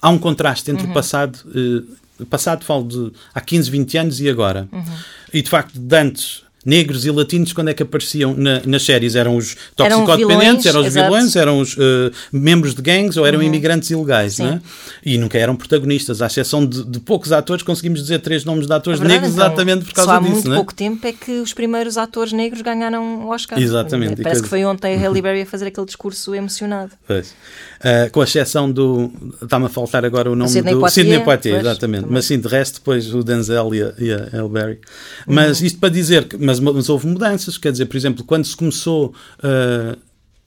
há 0.00 0.08
um 0.08 0.18
contraste 0.18 0.70
entre 0.70 0.84
uhum. 0.84 0.90
o 0.90 0.94
passado. 0.94 1.38
Eh, 1.54 2.24
passado, 2.30 2.64
falo 2.64 2.84
de 2.84 3.12
há 3.34 3.40
15, 3.40 3.70
20 3.70 3.98
anos 3.98 4.20
e 4.20 4.28
agora. 4.28 4.68
Uhum. 4.72 4.84
E 5.32 5.42
de 5.42 5.50
facto, 5.50 5.78
de 5.78 5.96
antes 5.96 6.42
negros 6.68 7.06
e 7.06 7.10
latinos, 7.10 7.54
quando 7.54 7.68
é 7.68 7.74
que 7.74 7.82
apareciam 7.82 8.34
na, 8.36 8.60
nas 8.66 8.82
séries? 8.82 9.16
Eram 9.16 9.36
os 9.36 9.56
toxicodependentes, 9.74 10.66
eram, 10.66 10.80
os 10.80 10.86
exato. 10.86 11.06
vilões, 11.06 11.36
eram 11.36 11.60
os 11.60 11.74
uh, 11.74 12.12
membros 12.30 12.74
de 12.74 12.82
gangues 12.82 13.16
ou 13.16 13.26
eram 13.26 13.38
uhum. 13.38 13.46
imigrantes 13.46 13.90
ilegais, 13.90 14.38
é? 14.38 14.60
E 15.04 15.16
nunca 15.16 15.38
eram 15.38 15.56
protagonistas, 15.56 16.20
à 16.20 16.26
exceção 16.26 16.66
de, 16.66 16.84
de, 16.84 17.00
poucos 17.00 17.32
atores, 17.32 17.62
conseguimos 17.62 18.02
dizer 18.02 18.20
três 18.20 18.44
nomes 18.44 18.66
de 18.66 18.72
atores 18.72 19.00
verdade, 19.00 19.20
negros 19.22 19.34
então, 19.34 19.46
exatamente 19.46 19.84
por 19.86 19.94
causa 19.94 20.10
só 20.10 20.16
há 20.16 20.20
disso. 20.20 20.30
Há 20.30 20.34
muito 20.34 20.52
é? 20.52 20.56
pouco 20.56 20.74
tempo 20.74 21.06
é 21.06 21.12
que 21.12 21.32
os 21.40 21.54
primeiros 21.54 21.96
atores 21.96 22.32
negros 22.32 22.60
ganharam 22.60 23.24
o 23.24 23.28
Oscar. 23.30 23.58
Exatamente. 23.58 24.22
Parece 24.22 24.42
que 24.42 24.48
foi 24.48 24.64
ontem 24.64 24.94
a 24.94 24.98
Halle 24.98 25.22
Berry 25.22 25.42
a 25.42 25.46
fazer 25.46 25.68
aquele 25.68 25.86
discurso 25.86 26.34
emocionado. 26.34 26.92
Pois. 27.06 27.34
Uh, 27.78 28.10
com 28.10 28.20
a 28.20 28.24
exceção 28.24 28.70
do. 28.70 29.10
Está-me 29.40 29.66
a 29.66 29.68
faltar 29.68 30.04
agora 30.04 30.30
o 30.30 30.34
nome 30.34 30.50
Sidney 30.50 30.74
do. 30.74 30.80
Poitier, 30.80 31.04
Sidney 31.04 31.24
Poitier, 31.24 31.60
exatamente. 31.60 32.00
Também. 32.02 32.14
Mas 32.14 32.24
sim, 32.24 32.38
de 32.38 32.48
resto, 32.48 32.80
depois 32.80 33.14
o 33.14 33.22
Denzel 33.22 33.74
e 33.74 33.82
a, 33.82 33.94
e 33.98 34.12
a 34.12 34.48
Berry. 34.48 34.80
Mas 35.26 35.60
uhum. 35.60 35.66
isto 35.66 35.78
para 35.78 35.88
dizer 35.88 36.24
que. 36.24 36.36
Mas, 36.36 36.58
mas 36.58 36.88
houve 36.88 37.06
mudanças 37.06 37.38
mudanças. 37.38 37.58
Quer 37.58 37.72
dizer, 37.72 37.86
por 37.86 37.96
exemplo, 37.96 38.24
quando 38.24 38.44
se 38.44 38.56
começou. 38.56 39.14
Uh, 39.38 39.96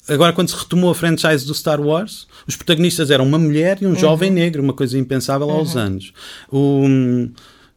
agora, 0.07 0.33
quando 0.33 0.49
se 0.49 0.55
retomou 0.55 0.91
a 0.91 0.95
franchise 0.95 1.45
do 1.45 1.53
Star 1.53 1.79
Wars, 1.79 2.27
os 2.47 2.55
protagonistas 2.55 3.11
eram 3.11 3.25
uma 3.25 3.39
mulher 3.39 3.77
e 3.81 3.85
um 3.85 3.89
uhum. 3.89 3.95
jovem 3.95 4.29
negro, 4.31 4.61
uma 4.61 4.73
coisa 4.73 4.97
impensável 4.97 5.47
uhum. 5.47 5.55
aos 5.55 5.75
anos. 5.75 6.13
O, 6.51 6.85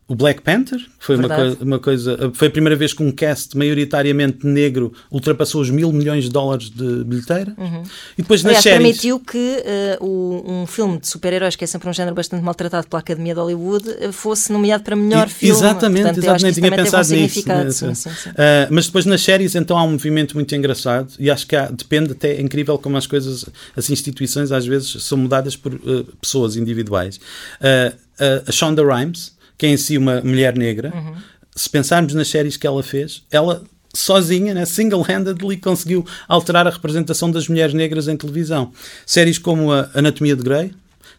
o 0.06 0.14
Black 0.14 0.42
Panther, 0.42 0.78
foi 0.98 1.16
uma, 1.16 1.28
coisa, 1.28 1.58
uma 1.62 1.78
coisa. 1.78 2.30
Foi 2.34 2.48
a 2.48 2.50
primeira 2.50 2.76
vez 2.76 2.92
que 2.92 3.02
um 3.02 3.10
cast 3.10 3.56
maioritariamente 3.56 4.46
negro 4.46 4.92
ultrapassou 5.10 5.62
os 5.62 5.70
mil 5.70 5.90
milhões 5.92 6.24
de 6.24 6.30
dólares 6.30 6.68
de 6.68 7.04
bilheteira. 7.04 7.54
Uhum. 7.56 7.82
E 8.18 8.20
depois 8.20 8.44
Aliás, 8.44 8.56
nas 8.56 8.62
séries. 8.64 8.82
permitiu 8.82 9.18
que 9.18 9.64
uh, 9.98 10.04
o, 10.04 10.44
um 10.46 10.66
filme 10.66 10.98
de 10.98 11.08
super-heróis, 11.08 11.56
que 11.56 11.64
é 11.64 11.66
sempre 11.66 11.88
um 11.88 11.92
género 11.94 12.14
bastante 12.14 12.44
maltratado 12.44 12.86
pela 12.86 13.00
Academia 13.00 13.32
de 13.32 13.40
Hollywood, 13.40 13.88
uh, 13.88 14.12
fosse 14.12 14.52
nomeado 14.52 14.84
para 14.84 14.94
melhor 14.94 15.26
e, 15.26 15.30
filme. 15.30 15.56
Exatamente, 15.56 16.02
Portanto, 16.02 16.18
exatamente. 16.18 16.54
tinha 16.60 16.70
pensado 16.70 17.14
nisso. 17.14 17.48
Né? 17.48 17.70
Sim, 17.70 17.94
sim, 17.94 18.10
sim. 18.10 18.28
Uh, 18.28 18.34
mas 18.70 18.86
depois 18.86 19.06
nas 19.06 19.22
séries, 19.22 19.54
então 19.54 19.78
há 19.78 19.84
um 19.84 19.92
movimento 19.92 20.34
muito 20.34 20.54
engraçado 20.54 21.14
e 21.18 21.30
acho 21.30 21.46
que 21.46 21.56
há, 21.56 21.70
depende 21.70 22.12
até, 22.12 22.32
é 22.32 22.42
incrível 22.42 22.76
como 22.76 22.98
as 22.98 23.06
coisas, 23.06 23.46
as 23.74 23.88
instituições 23.88 24.52
às 24.52 24.66
vezes 24.66 25.02
são 25.02 25.16
mudadas 25.16 25.56
por 25.56 25.72
pessoas 26.20 26.56
individuais. 26.56 27.18
a 28.46 28.52
Shonda 28.52 28.82
Rhimes 28.84 29.32
que 29.64 29.68
é 29.68 29.70
em 29.70 29.76
si 29.78 29.96
uma 29.96 30.20
mulher 30.20 30.56
negra, 30.58 30.92
uhum. 30.94 31.14
se 31.56 31.70
pensarmos 31.70 32.12
nas 32.12 32.28
séries 32.28 32.54
que 32.54 32.66
ela 32.66 32.82
fez, 32.82 33.22
ela 33.30 33.64
sozinha, 33.94 34.52
né, 34.52 34.66
single-handedly, 34.66 35.56
conseguiu 35.56 36.04
alterar 36.28 36.66
a 36.66 36.70
representação 36.70 37.30
das 37.30 37.48
mulheres 37.48 37.72
negras 37.72 38.06
em 38.06 38.16
televisão. 38.16 38.72
Séries 39.06 39.38
como 39.38 39.72
a 39.72 39.88
Anatomia 39.94 40.36
de 40.36 40.42
Grey, 40.42 40.72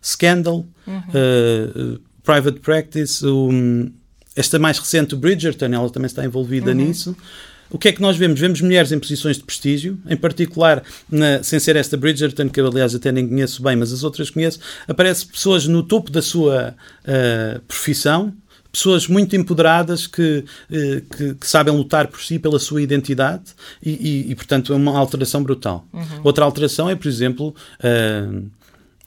Scandal, 0.04 0.64
uhum. 0.86 1.00
uh, 1.00 2.00
Private 2.22 2.60
Practice, 2.60 3.26
um, 3.26 3.92
esta 4.36 4.60
mais 4.60 4.78
recente, 4.78 5.16
Bridgerton, 5.16 5.74
ela 5.74 5.90
também 5.90 6.06
está 6.06 6.24
envolvida 6.24 6.70
uhum. 6.70 6.78
nisso. 6.78 7.18
O 7.70 7.78
que 7.78 7.90
é 7.90 7.92
que 7.92 8.02
nós 8.02 8.16
vemos? 8.16 8.40
Vemos 8.40 8.62
mulheres 8.62 8.92
em 8.92 9.00
posições 9.00 9.38
de 9.38 9.44
prestígio, 9.44 9.98
em 10.08 10.16
particular, 10.16 10.84
na, 11.10 11.42
sem 11.44 11.60
ser 11.60 11.76
esta 11.76 11.98
Bridgerton, 11.98 12.50
que 12.50 12.60
eu 12.60 12.68
aliás 12.68 12.94
até 12.94 13.12
nem 13.12 13.28
conheço 13.28 13.62
bem, 13.62 13.76
mas 13.76 13.92
as 13.92 14.04
outras 14.04 14.30
conheço, 14.30 14.60
aparecem 14.88 15.28
pessoas 15.28 15.68
no 15.68 15.84
topo 15.84 16.12
da 16.12 16.22
sua 16.22 16.76
uh, 17.04 17.60
profissão, 17.62 18.34
pessoas 18.72 19.08
muito 19.08 19.36
empoderadas 19.38 20.06
que, 20.06 20.44
eh, 20.70 21.02
que, 21.16 21.36
que, 21.36 21.48
sabem 21.48 21.74
lutar 21.74 22.08
por 22.08 22.20
si, 22.22 22.38
pela 22.38 22.60
sua 22.60 22.82
identidade 22.82 23.44
e, 23.82 23.92
e, 23.92 24.32
e 24.32 24.36
portanto, 24.36 24.74
é 24.74 24.76
uma 24.76 24.98
alteração 25.00 25.42
brutal. 25.42 25.88
Uhum. 25.94 26.22
Outra 26.26 26.44
alteração 26.44 26.90
é, 26.90 26.96
por 26.96 27.08
exemplo, 27.08 27.56
uh, 27.80 28.46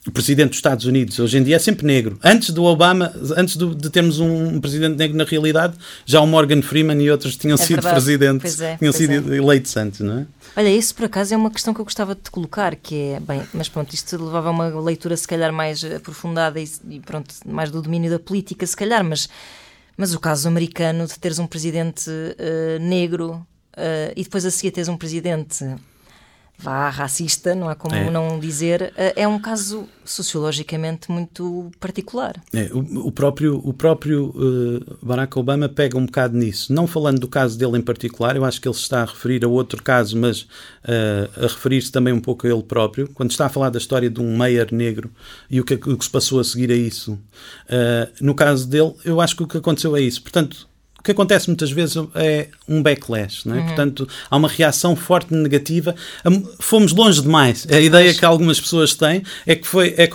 o 0.09 0.11
presidente 0.11 0.49
dos 0.49 0.57
Estados 0.57 0.85
Unidos 0.85 1.19
hoje 1.19 1.37
em 1.37 1.43
dia 1.43 1.55
é 1.55 1.59
sempre 1.59 1.85
negro. 1.85 2.19
Antes 2.23 2.49
do 2.49 2.63
Obama, 2.63 3.13
antes 3.37 3.55
do, 3.55 3.75
de 3.75 3.89
termos 3.89 4.19
um 4.19 4.59
presidente 4.59 4.97
negro 4.97 5.15
na 5.15 5.23
realidade, 5.23 5.77
já 6.03 6.19
o 6.19 6.25
Morgan 6.25 6.61
Freeman 6.63 6.99
e 7.01 7.11
outros 7.11 7.37
tinham 7.37 7.55
é 7.55 7.57
sido 7.57 7.75
verdade. 7.75 7.93
presidentes, 7.93 8.59
é, 8.59 8.75
tinham 8.77 8.91
sido 8.91 9.31
é. 9.31 9.37
eleitos 9.37 9.77
antes, 9.77 9.99
não 9.99 10.19
é? 10.19 10.27
Olha, 10.57 10.69
isso 10.69 10.95
por 10.95 11.05
acaso 11.05 11.33
é 11.33 11.37
uma 11.37 11.51
questão 11.51 11.73
que 11.73 11.79
eu 11.79 11.85
gostava 11.85 12.15
de 12.15 12.21
te 12.21 12.31
colocar, 12.31 12.75
que 12.75 12.95
é, 12.95 13.19
bem, 13.19 13.43
mas 13.53 13.69
pronto, 13.69 13.93
isto 13.93 14.21
levava 14.23 14.49
a 14.49 14.51
uma 14.51 14.81
leitura 14.81 15.15
se 15.15 15.27
calhar 15.27 15.53
mais 15.53 15.83
aprofundada 15.85 16.59
e, 16.59 16.67
e 16.89 16.99
pronto, 16.99 17.33
mais 17.45 17.69
do 17.69 17.81
domínio 17.81 18.09
da 18.09 18.19
política, 18.19 18.65
se 18.65 18.75
calhar, 18.75 19.03
mas, 19.03 19.29
mas 19.95 20.13
o 20.15 20.19
caso 20.19 20.47
americano 20.47 21.05
de 21.05 21.19
teres 21.19 21.37
um 21.37 21.45
presidente 21.45 22.09
uh, 22.09 22.79
negro 22.81 23.33
uh, 23.77 24.11
e 24.15 24.23
depois 24.23 24.43
a 24.43 24.49
seguir 24.49 24.71
teres 24.71 24.89
um 24.89 24.97
presidente 24.97 25.63
vá 26.59 26.89
racista, 26.89 27.55
não 27.55 27.69
há 27.69 27.75
como 27.75 27.95
é. 27.95 28.09
não 28.11 28.37
dizer, 28.37 28.93
eh, 28.97 29.13
é 29.15 29.27
um 29.27 29.39
caso 29.39 29.87
sociologicamente 30.03 31.09
muito 31.09 31.71
particular. 31.79 32.35
É, 32.53 32.69
o, 32.73 33.07
o, 33.07 33.11
próprio, 33.11 33.61
o 33.63 33.73
próprio 33.73 34.33
uh, 34.35 34.97
Barack 35.01 35.39
Obama 35.39 35.69
pega 35.69 35.97
um 35.97 36.05
bocado 36.05 36.37
nisso, 36.37 36.73
não 36.73 36.85
falando 36.85 37.19
do 37.19 37.27
caso 37.27 37.57
dele 37.57 37.77
em 37.77 37.81
particular, 37.81 38.35
eu 38.35 38.43
acho 38.43 38.59
que 38.59 38.67
ele 38.67 38.75
se 38.75 38.81
está 38.81 39.03
a 39.03 39.05
referir 39.05 39.45
a 39.45 39.47
outro 39.47 39.81
caso, 39.81 40.17
mas 40.17 40.41
uh, 40.41 41.29
a 41.37 41.47
referir-se 41.47 41.91
também 41.91 42.13
um 42.13 42.19
pouco 42.19 42.45
a 42.45 42.49
ele 42.49 42.63
próprio, 42.63 43.09
quando 43.13 43.31
está 43.31 43.45
a 43.45 43.49
falar 43.49 43.69
da 43.69 43.77
história 43.77 44.09
de 44.09 44.19
um 44.19 44.35
mayor 44.35 44.71
negro 44.71 45.09
e 45.49 45.61
o 45.61 45.63
que, 45.63 45.75
o 45.75 45.97
que 45.97 46.03
se 46.03 46.11
passou 46.11 46.39
a 46.39 46.43
seguir 46.43 46.71
a 46.71 46.75
isso. 46.75 47.13
Uh, 47.13 48.11
no 48.19 48.35
caso 48.35 48.67
dele, 48.67 48.93
eu 49.05 49.21
acho 49.21 49.35
que 49.35 49.43
o 49.43 49.47
que 49.47 49.57
aconteceu 49.57 49.95
é 49.95 50.01
isso. 50.01 50.21
Portanto, 50.21 50.68
o 50.99 51.03
que 51.03 51.11
acontece 51.11 51.47
muitas 51.47 51.71
vezes 51.71 51.95
é 52.15 52.47
um 52.67 52.83
backlash, 52.83 53.45
não 53.45 53.55
é? 53.55 53.59
Uhum. 53.59 53.65
portanto 53.67 54.07
há 54.29 54.35
uma 54.35 54.49
reação 54.49 54.95
forte 54.95 55.33
negativa. 55.33 55.95
Fomos 56.59 56.91
longe 56.91 57.21
demais. 57.21 57.65
A 57.71 57.79
ideia 57.79 58.13
que 58.13 58.25
algumas 58.25 58.59
pessoas 58.59 58.93
têm 58.93 59.23
é 59.47 59.55
que 59.55 59.65
foi, 59.65 59.95
é, 59.97 60.09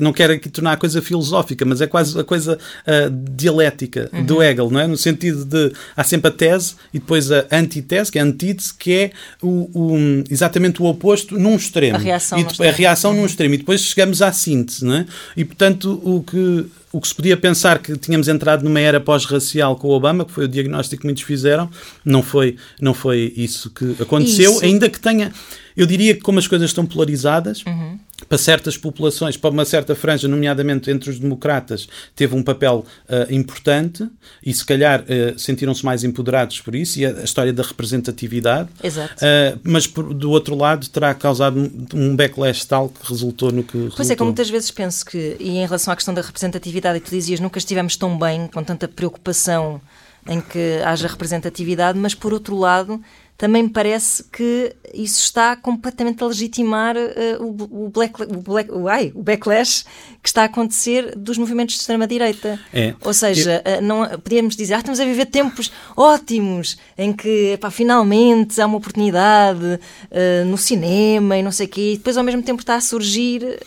não 0.00 0.12
quero 0.12 0.32
aqui 0.32 0.48
tornar 0.48 0.72
a 0.72 0.76
coisa 0.76 1.00
filosófica, 1.00 1.64
mas 1.64 1.80
é 1.80 1.86
quase 1.86 2.18
a 2.18 2.24
coisa 2.24 2.58
uh, 2.58 3.10
dialética 3.36 4.10
uhum. 4.12 4.24
do 4.24 4.42
Hegel, 4.42 4.70
não 4.70 4.80
é? 4.80 4.86
No 4.86 4.96
sentido 4.96 5.44
de 5.44 5.72
há 5.96 6.02
sempre 6.02 6.28
a 6.28 6.32
tese 6.32 6.74
e 6.92 6.98
depois 6.98 7.30
a 7.30 7.46
antítese, 7.52 8.10
que 8.10 8.18
é 8.18 8.22
a 8.22 8.24
antítese, 8.24 8.74
que 8.74 8.92
é 8.92 9.10
o, 9.40 9.70
o 9.72 10.24
exatamente 10.28 10.82
o 10.82 10.86
oposto 10.86 11.38
num 11.38 11.54
extremo. 11.54 11.96
A 11.96 12.00
reação, 12.00 12.38
e, 12.38 12.66
a 12.66 12.72
reação 12.72 13.12
uhum. 13.12 13.18
num 13.18 13.26
extremo. 13.26 13.54
E 13.54 13.58
depois 13.58 13.80
chegamos 13.80 14.20
à 14.22 14.32
síntese, 14.32 14.84
não 14.84 14.96
é? 14.96 15.06
E 15.36 15.44
portanto 15.44 16.00
o 16.04 16.22
que 16.22 16.66
o 16.96 17.00
que 17.00 17.08
se 17.08 17.14
podia 17.14 17.36
pensar 17.36 17.78
que 17.78 17.94
tínhamos 17.98 18.26
entrado 18.26 18.64
numa 18.64 18.80
era 18.80 18.98
pós-racial 18.98 19.76
com 19.76 19.88
o 19.88 19.90
Obama, 19.90 20.24
que 20.24 20.32
foi 20.32 20.46
o 20.46 20.48
diagnóstico 20.48 21.02
que 21.02 21.06
muitos 21.06 21.22
fizeram, 21.24 21.68
não 22.02 22.22
foi, 22.22 22.56
não 22.80 22.94
foi 22.94 23.34
isso 23.36 23.68
que 23.68 23.96
aconteceu, 24.00 24.52
isso. 24.52 24.64
ainda 24.64 24.88
que 24.88 24.98
tenha. 24.98 25.30
Eu 25.76 25.84
diria 25.86 26.14
que, 26.14 26.22
como 26.22 26.38
as 26.38 26.48
coisas 26.48 26.70
estão 26.70 26.86
polarizadas, 26.86 27.62
uhum 27.66 27.98
para 28.28 28.38
certas 28.38 28.76
populações, 28.76 29.36
para 29.36 29.50
uma 29.50 29.64
certa 29.64 29.94
franja, 29.94 30.28
nomeadamente 30.28 30.90
entre 30.90 31.10
os 31.10 31.18
democratas, 31.18 31.88
teve 32.14 32.34
um 32.34 32.42
papel 32.42 32.84
uh, 33.08 33.32
importante 33.32 34.08
e 34.44 34.52
se 34.52 34.64
calhar 34.64 35.02
uh, 35.02 35.38
sentiram-se 35.38 35.84
mais 35.84 36.04
empoderados 36.04 36.60
por 36.60 36.74
isso, 36.74 36.98
e 36.98 37.06
a, 37.06 37.10
a 37.10 37.24
história 37.24 37.52
da 37.52 37.62
representatividade. 37.62 38.68
Exato. 38.82 39.14
Uh, 39.14 39.60
mas 39.62 39.86
por, 39.86 40.12
do 40.12 40.30
outro 40.30 40.54
lado 40.56 40.88
terá 40.88 41.14
causado 41.14 41.58
um, 41.58 41.86
um 41.94 42.16
backlash 42.16 42.64
tal 42.64 42.88
que 42.88 43.08
resultou 43.08 43.52
no 43.52 43.62
que. 43.62 43.72
Pois 43.72 43.84
resultou. 43.84 44.12
é, 44.12 44.16
que 44.16 44.24
muitas 44.24 44.50
vezes 44.50 44.70
penso 44.70 45.04
que, 45.04 45.36
e 45.38 45.58
em 45.58 45.66
relação 45.66 45.92
à 45.92 45.96
questão 45.96 46.14
da 46.14 46.22
representatividade, 46.22 46.98
e 46.98 47.00
tu 47.00 47.10
dizias 47.10 47.40
nunca 47.40 47.58
estivemos 47.58 47.96
tão 47.96 48.18
bem, 48.18 48.48
com 48.48 48.62
tanta 48.62 48.88
preocupação 48.88 49.80
em 50.28 50.40
que 50.40 50.80
haja 50.84 51.06
representatividade, 51.06 51.98
mas 51.98 52.14
por 52.14 52.32
outro 52.32 52.56
lado 52.56 53.00
também 53.36 53.64
me 53.64 53.68
parece 53.68 54.24
que 54.24 54.74
isso 54.94 55.20
está 55.20 55.54
completamente 55.56 56.22
a 56.22 56.26
legitimar 56.26 56.96
uh, 56.96 57.42
o, 57.42 57.86
o, 57.86 57.90
black, 57.90 58.22
o, 58.22 58.40
black, 58.40 58.70
o, 59.14 59.22
backlash 59.22 59.84
que 60.22 60.28
está 60.28 60.42
a 60.42 60.44
acontecer 60.46 61.14
dos 61.16 61.36
movimentos 61.36 61.74
de 61.74 61.80
extrema-direita. 61.82 62.58
É. 62.72 62.94
Ou 63.04 63.12
seja, 63.12 63.62
Eu... 63.64 63.78
uh, 63.78 63.82
não, 63.82 64.18
podíamos 64.20 64.56
dizer, 64.56 64.74
ah, 64.74 64.78
estamos 64.78 65.00
a 65.00 65.04
viver 65.04 65.26
tempos 65.26 65.70
ótimos 65.96 66.78
em 66.96 67.12
que 67.12 67.58
pá, 67.60 67.70
finalmente 67.70 68.60
há 68.60 68.66
uma 68.66 68.78
oportunidade 68.78 69.64
uh, 69.64 70.44
no 70.46 70.56
cinema 70.56 71.36
e 71.36 71.42
não 71.42 71.52
sei 71.52 71.66
o 71.66 71.68
quê, 71.68 71.92
e 71.92 71.96
depois 71.98 72.16
ao 72.16 72.24
mesmo 72.24 72.42
tempo 72.42 72.60
está 72.60 72.76
a 72.76 72.80
surgir 72.80 73.58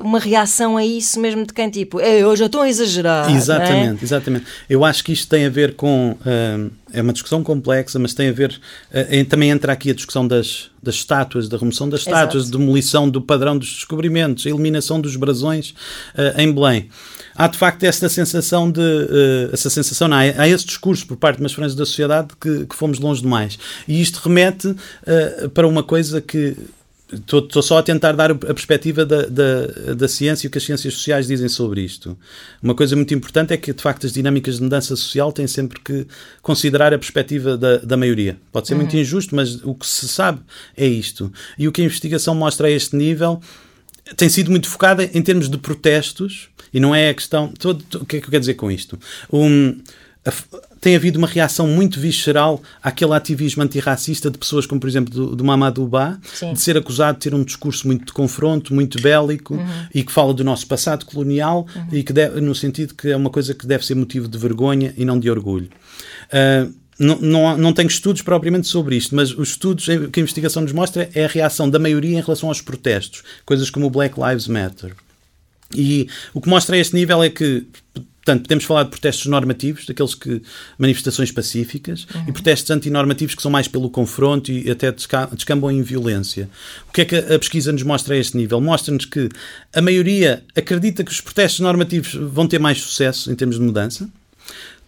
uma 0.00 0.18
reação 0.18 0.76
a 0.76 0.84
isso 0.84 1.20
mesmo 1.20 1.46
de 1.46 1.52
quem 1.52 1.70
tipo, 1.70 2.00
eu 2.00 2.34
já 2.36 2.46
estou 2.46 2.62
a 2.62 2.68
exagerar. 2.68 3.30
É? 3.30 3.34
Exatamente, 3.34 4.00
é? 4.00 4.04
exatamente. 4.04 4.46
Eu 4.68 4.84
acho 4.84 5.04
que 5.04 5.12
isto 5.12 5.28
tem 5.28 5.46
a 5.46 5.50
ver 5.50 5.74
com 5.74 6.16
é 6.92 7.02
uma 7.02 7.12
discussão 7.12 7.42
complexa, 7.42 7.98
mas 7.98 8.14
tem 8.14 8.28
a 8.28 8.32
ver. 8.32 8.60
Uh, 8.90 9.24
também 9.26 9.50
entra 9.50 9.72
aqui 9.72 9.90
a 9.90 9.94
discussão 9.94 10.26
das, 10.26 10.70
das 10.82 10.96
estátuas, 10.96 11.48
da 11.48 11.56
remoção 11.56 11.88
das 11.88 12.00
estátuas, 12.00 12.44
Exato. 12.44 12.58
demolição 12.58 13.08
do 13.08 13.20
padrão 13.20 13.56
dos 13.56 13.68
descobrimentos, 13.68 14.46
a 14.46 14.50
eliminação 14.50 15.00
dos 15.00 15.16
brasões 15.16 15.70
uh, 16.14 16.40
em 16.40 16.52
Belém. 16.52 16.88
Há 17.34 17.46
de 17.46 17.56
facto 17.56 17.84
esta 17.84 18.08
sensação 18.08 18.70
de. 18.70 18.80
Uh, 18.80 19.50
essa 19.52 19.70
sensação, 19.70 20.08
não, 20.08 20.16
há, 20.16 20.20
há 20.20 20.48
esse 20.48 20.66
discurso 20.66 21.06
por 21.06 21.16
parte 21.16 21.36
de 21.36 21.42
umas 21.42 21.52
franjas 21.52 21.74
da 21.74 21.86
sociedade 21.86 22.28
que, 22.40 22.66
que 22.66 22.74
fomos 22.74 22.98
longe 22.98 23.22
demais. 23.22 23.58
E 23.86 24.00
isto 24.00 24.20
remete 24.22 24.74
para 25.54 25.66
uma 25.66 25.82
coisa 25.82 26.20
que 26.20 26.56
Estou 27.12 27.62
só 27.62 27.78
a 27.78 27.82
tentar 27.82 28.12
dar 28.12 28.30
a 28.30 28.34
perspectiva 28.36 29.04
da, 29.04 29.26
da, 29.26 29.94
da, 29.96 30.08
ciência 30.08 30.46
e 30.46 30.48
o 30.48 30.50
que 30.50 30.58
as 30.58 30.64
ciências 30.64 30.94
sociais 30.94 31.26
dizem 31.26 31.48
sobre 31.48 31.82
isto. 31.82 32.16
Uma 32.62 32.74
coisa 32.74 32.94
muito 32.94 33.12
importante 33.12 33.52
é 33.52 33.56
que, 33.56 33.72
de 33.72 33.82
facto, 33.82 34.06
as 34.06 34.12
dinâmicas 34.12 34.56
de 34.56 34.62
mudança 34.62 34.94
social 34.94 35.32
têm 35.32 35.48
sempre 35.48 35.80
que 35.80 36.06
considerar 36.40 36.94
a 36.94 36.98
perspectiva 36.98 37.56
da, 37.56 37.78
da 37.78 37.96
maioria. 37.96 38.36
Pode 38.52 38.68
ser 38.68 38.74
uhum. 38.74 38.80
muito 38.80 38.96
injusto, 38.96 39.34
mas 39.34 39.56
o 39.64 39.74
que 39.74 39.86
se 39.86 40.06
sabe 40.06 40.40
é 40.76 40.86
isto. 40.86 41.32
E 41.58 41.66
o 41.66 41.72
que 41.72 41.82
a 41.82 41.84
investigação 41.84 42.34
mostra 42.34 42.68
a 42.68 42.70
este 42.70 42.94
nível 42.94 43.40
tem 44.16 44.28
sido 44.28 44.50
muito 44.50 44.68
focada 44.68 45.04
em 45.04 45.22
termos 45.22 45.48
de 45.48 45.58
protestos 45.58 46.48
e 46.72 46.78
não 46.78 46.94
é 46.94 47.10
a 47.10 47.14
questão. 47.14 47.52
Todo, 47.58 47.84
o 47.94 48.06
que 48.06 48.16
é 48.16 48.20
que 48.20 48.26
eu 48.26 48.30
quero 48.30 48.40
dizer 48.40 48.54
com 48.54 48.70
isto? 48.70 48.98
Um, 49.32 49.80
tem 50.80 50.96
havido 50.96 51.18
uma 51.18 51.28
reação 51.28 51.66
muito 51.66 52.00
visceral 52.00 52.62
àquele 52.82 53.12
ativismo 53.12 53.62
antirracista 53.62 54.30
de 54.30 54.38
pessoas 54.38 54.64
como, 54.66 54.80
por 54.80 54.88
exemplo, 54.88 55.12
do, 55.12 55.36
do 55.36 55.44
Mamadou 55.44 55.86
Ba, 55.86 56.18
de 56.52 56.60
ser 56.60 56.76
acusado 56.76 57.18
de 57.18 57.24
ter 57.24 57.34
um 57.34 57.44
discurso 57.44 57.86
muito 57.86 58.06
de 58.06 58.12
confronto, 58.12 58.74
muito 58.74 59.00
bélico 59.00 59.54
uhum. 59.54 59.86
e 59.94 60.02
que 60.02 60.10
fala 60.10 60.32
do 60.32 60.42
nosso 60.42 60.66
passado 60.66 61.04
colonial 61.04 61.66
uhum. 61.74 61.86
e 61.92 62.02
que 62.02 62.12
deve, 62.12 62.40
no 62.40 62.54
sentido 62.54 62.94
que 62.94 63.08
é 63.08 63.16
uma 63.16 63.30
coisa 63.30 63.54
que 63.54 63.66
deve 63.66 63.84
ser 63.84 63.94
motivo 63.94 64.26
de 64.26 64.38
vergonha 64.38 64.94
e 64.96 65.04
não 65.04 65.18
de 65.18 65.30
orgulho. 65.30 65.68
Uh, 66.32 66.72
não, 66.98 67.18
não, 67.18 67.56
não 67.56 67.72
tenho 67.72 67.88
estudos 67.88 68.20
propriamente 68.20 68.68
sobre 68.68 68.94
isto, 68.94 69.14
mas 69.16 69.32
os 69.32 69.50
estudos 69.50 69.86
que 70.12 70.20
a 70.20 70.22
investigação 70.22 70.62
nos 70.62 70.72
mostra 70.72 71.08
é 71.14 71.24
a 71.24 71.28
reação 71.28 71.68
da 71.68 71.78
maioria 71.78 72.18
em 72.18 72.20
relação 72.20 72.50
aos 72.50 72.60
protestos, 72.60 73.22
coisas 73.46 73.70
como 73.70 73.86
o 73.86 73.90
Black 73.90 74.20
Lives 74.20 74.46
Matter. 74.46 74.94
E 75.74 76.08
o 76.34 76.40
que 76.40 76.48
mostra 76.48 76.76
a 76.76 76.78
este 76.78 76.94
nível 76.94 77.22
é 77.22 77.30
que 77.30 77.66
Portanto, 78.22 78.42
podemos 78.42 78.64
falar 78.64 78.82
de 78.82 78.90
protestos 78.90 79.26
normativos, 79.26 79.86
daqueles 79.86 80.14
que 80.14 80.42
manifestações 80.78 81.32
pacíficas, 81.32 82.06
uhum. 82.14 82.24
e 82.28 82.32
protestos 82.32 82.70
antinormativos 82.70 83.34
que 83.34 83.40
são 83.40 83.50
mais 83.50 83.66
pelo 83.66 83.88
confronto 83.88 84.52
e 84.52 84.70
até 84.70 84.92
descambam 84.92 85.70
em 85.70 85.82
violência. 85.82 86.48
O 86.88 86.92
que 86.92 87.00
é 87.00 87.04
que 87.06 87.16
a 87.16 87.38
pesquisa 87.38 87.72
nos 87.72 87.82
mostra 87.82 88.14
a 88.14 88.18
este 88.18 88.36
nível? 88.36 88.60
Mostra-nos 88.60 89.06
que 89.06 89.28
a 89.74 89.80
maioria 89.80 90.44
acredita 90.54 91.02
que 91.02 91.10
os 91.10 91.20
protestos 91.20 91.60
normativos 91.60 92.12
vão 92.14 92.46
ter 92.46 92.58
mais 92.58 92.78
sucesso 92.80 93.32
em 93.32 93.34
termos 93.34 93.56
de 93.56 93.62
mudança. 93.62 94.08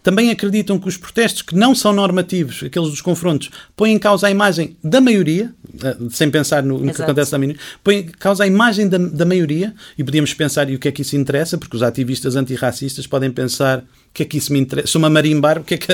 Também 0.03 0.29
acreditam 0.29 0.77
que 0.77 0.87
os 0.87 0.97
protestos 0.97 1.41
que 1.41 1.55
não 1.55 1.73
são 1.73 1.93
normativos, 1.93 2.61
aqueles 2.61 2.89
dos 2.89 3.01
confrontos, 3.01 3.49
põem 3.75 3.93
em 3.93 3.99
causa 3.99 4.27
a 4.27 4.31
imagem 4.31 4.77
da 4.83 4.99
maioria, 4.99 5.53
eh, 5.81 5.97
sem 6.11 6.29
pensar 6.29 6.61
no, 6.61 6.77
no 6.77 6.93
que 6.93 7.01
acontece 7.01 7.31
na 7.31 7.37
minoria, 7.37 7.61
põem 7.81 7.99
em 7.99 8.05
causa 8.07 8.43
a 8.43 8.47
imagem 8.47 8.89
da, 8.89 8.97
da 8.97 9.25
maioria, 9.25 9.73
e 9.97 10.03
podíamos 10.03 10.33
pensar, 10.33 10.69
e 10.69 10.75
o 10.75 10.79
que 10.79 10.89
é 10.89 10.91
que 10.91 11.01
isso 11.01 11.15
interessa? 11.15 11.57
Porque 11.57 11.75
os 11.75 11.81
ativistas 11.81 12.35
antirracistas 12.35 13.07
podem 13.07 13.31
pensar 13.31 13.83
que 14.13 14.23
é 14.23 14.25
que 14.25 14.37
isso 14.37 14.53
me 14.53 14.59
interessa? 14.59 14.87
Sou-me 14.87 15.07
a 15.07 15.09
marimbar, 15.09 15.59
o 15.59 15.63
que 15.63 15.73
é 15.73 15.77
que 15.77 15.87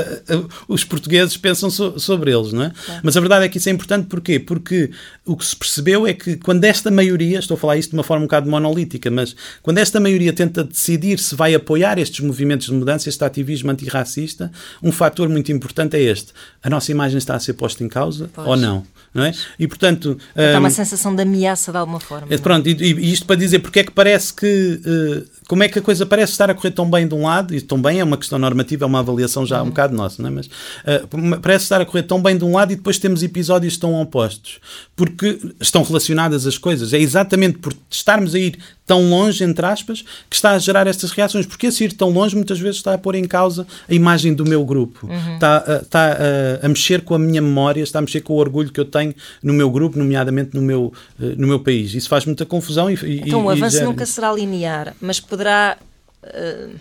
os 0.68 0.84
portugueses 0.84 1.38
pensam 1.38 1.70
so, 1.70 1.98
sobre 1.98 2.32
eles, 2.32 2.52
não 2.52 2.64
é? 2.64 2.68
é? 2.68 3.00
Mas 3.02 3.16
a 3.16 3.20
verdade 3.20 3.46
é 3.46 3.50
que 3.50 3.58
isso 3.58 3.70
é 3.70 3.72
importante 3.72 4.08
porquê? 4.08 4.40
Porque 4.40 4.92
o 5.26 5.38
que 5.38 5.46
se 5.46 5.56
percebeu 5.56 6.06
é 6.06 6.14
que 6.14 6.36
quando 6.36 6.66
esta 6.66 6.92
maioria, 6.92 7.40
estou 7.40 7.56
a 7.56 7.58
falar 7.58 7.78
isto 7.78 7.92
de 7.92 7.96
uma 7.96 8.04
forma 8.04 8.24
um 8.24 8.28
bocado 8.28 8.50
monolítica, 8.50 9.10
mas 9.10 9.36
quando 9.62 9.78
esta 9.78 10.00
maioria 10.00 10.34
tenta 10.34 10.64
decidir 10.64 11.18
se 11.18 11.34
vai 11.34 11.56
apoiar 11.56 11.98
estes 11.98 12.20
movimentos 12.20 12.68
de 12.68 12.74
mudança, 12.74 13.08
este 13.08 13.24
ativismo 13.24 13.72
antirracista, 13.72 14.52
um 14.84 14.92
fator 14.92 15.30
muito 15.30 15.52
importante 15.52 15.96
é 15.96 16.02
este. 16.02 16.34
A 16.62 16.70
nossa 16.70 16.92
imagem 16.92 17.18
está 17.18 17.36
a 17.36 17.40
ser 17.40 17.54
posta 17.54 17.84
em 17.84 17.88
causa 17.88 18.30
pois. 18.34 18.48
ou 18.48 18.58
não? 18.58 18.86
Não 19.14 19.24
é? 19.24 19.34
E 19.58 19.68
portanto. 19.68 20.18
Dá 20.36 20.58
um, 20.58 20.60
uma 20.60 20.70
sensação 20.70 21.16
de 21.16 21.24
ameaça 21.24 21.72
de 21.72 21.78
alguma 21.78 22.00
forma. 22.00 22.28
É, 22.30 22.38
pronto, 22.38 22.68
e, 22.68 22.74
e, 22.74 23.12
isto 23.12 23.26
para 23.26 23.36
dizer 23.36 23.60
porque 23.60 23.80
é 23.80 23.84
que 23.84 23.92
parece 23.92 24.34
que. 24.34 24.82
Uh, 24.86 25.40
como 25.48 25.64
é 25.64 25.68
que 25.68 25.80
a 25.80 25.82
coisa 25.82 26.06
parece 26.06 26.34
estar 26.34 26.48
a 26.52 26.54
correr 26.54 26.70
tão 26.70 26.88
bem 26.88 27.08
de 27.08 27.16
um 27.16 27.24
lado, 27.24 27.56
e 27.56 27.62
tão 27.62 27.82
bem 27.82 28.00
é 28.00 28.04
uma 28.04 28.18
questão 28.18 28.38
normativa, 28.38 28.86
é 28.86 28.88
uma 28.88 29.00
avaliação 29.00 29.48
já 29.48 29.60
uhum. 29.60 29.68
um 29.68 29.70
bocado 29.70 29.96
nossa, 29.96 30.22
não 30.22 30.30
é? 30.30 30.32
mas 30.32 30.46
uh, 30.46 31.40
parece 31.42 31.64
estar 31.64 31.82
a 31.82 31.86
correr 31.86 32.04
tão 32.04 32.22
bem 32.22 32.38
de 32.38 32.46
um 32.46 32.54
lado 32.54 32.72
e 32.72 32.76
depois 32.76 33.00
temos 33.00 33.24
episódios 33.24 33.76
tão 33.76 34.00
opostos, 34.00 34.60
porque 34.96 35.40
estão 35.60 35.82
relacionadas 35.82 36.46
as 36.46 36.58
coisas. 36.58 36.94
É 36.94 37.00
exatamente 37.00 37.58
por 37.58 37.74
estarmos 37.90 38.36
a 38.36 38.40
ir 38.40 38.60
tão 38.90 39.08
longe, 39.08 39.44
entre 39.44 39.64
aspas, 39.68 40.04
que 40.28 40.36
está 40.36 40.54
a 40.54 40.58
gerar 40.58 40.88
estas 40.88 41.12
reações. 41.12 41.46
Porque 41.46 41.68
esse 41.68 41.84
ir 41.84 41.94
tão 41.94 42.10
longe 42.10 42.36
muitas 42.36 42.60
vezes 42.60 42.78
está 42.78 42.96
a 42.96 42.98
pôr 42.98 43.14
em 43.14 43.26
causa 43.26 43.68
a 43.88 43.94
imagem 43.94 44.34
do 44.34 44.44
meu 44.44 44.66
grupo, 44.66 45.06
uhum. 45.06 45.36
está, 45.36 45.64
a, 45.68 45.76
está 45.76 46.12
a, 46.14 46.66
a, 46.66 46.68
mexer 46.68 47.04
com 47.04 47.14
a 47.14 47.20
minha 47.20 47.40
memória, 47.40 47.84
está 47.84 48.00
a 48.00 48.02
mexer 48.02 48.22
com 48.22 48.34
o 48.34 48.38
orgulho 48.38 48.72
que 48.72 48.80
eu 48.80 48.86
tenho 48.86 49.14
no 49.44 49.54
meu 49.54 49.70
grupo, 49.70 50.00
nomeadamente 50.00 50.56
no 50.56 50.62
meu, 50.64 50.92
eh, 51.22 51.36
no 51.38 51.46
meu 51.46 51.60
país. 51.60 51.94
Isso 51.94 52.10
faz 52.10 52.26
muita 52.26 52.48
confusão. 52.48 52.90
E, 52.90 52.94
então, 53.20 53.42
e, 53.42 53.44
o 53.44 53.50
avanço 53.52 53.84
nunca 53.84 54.08
será 54.08 54.34
linear, 54.34 54.96
mas 55.00 55.20
poderá. 55.20 55.78
Uh, 56.24 56.74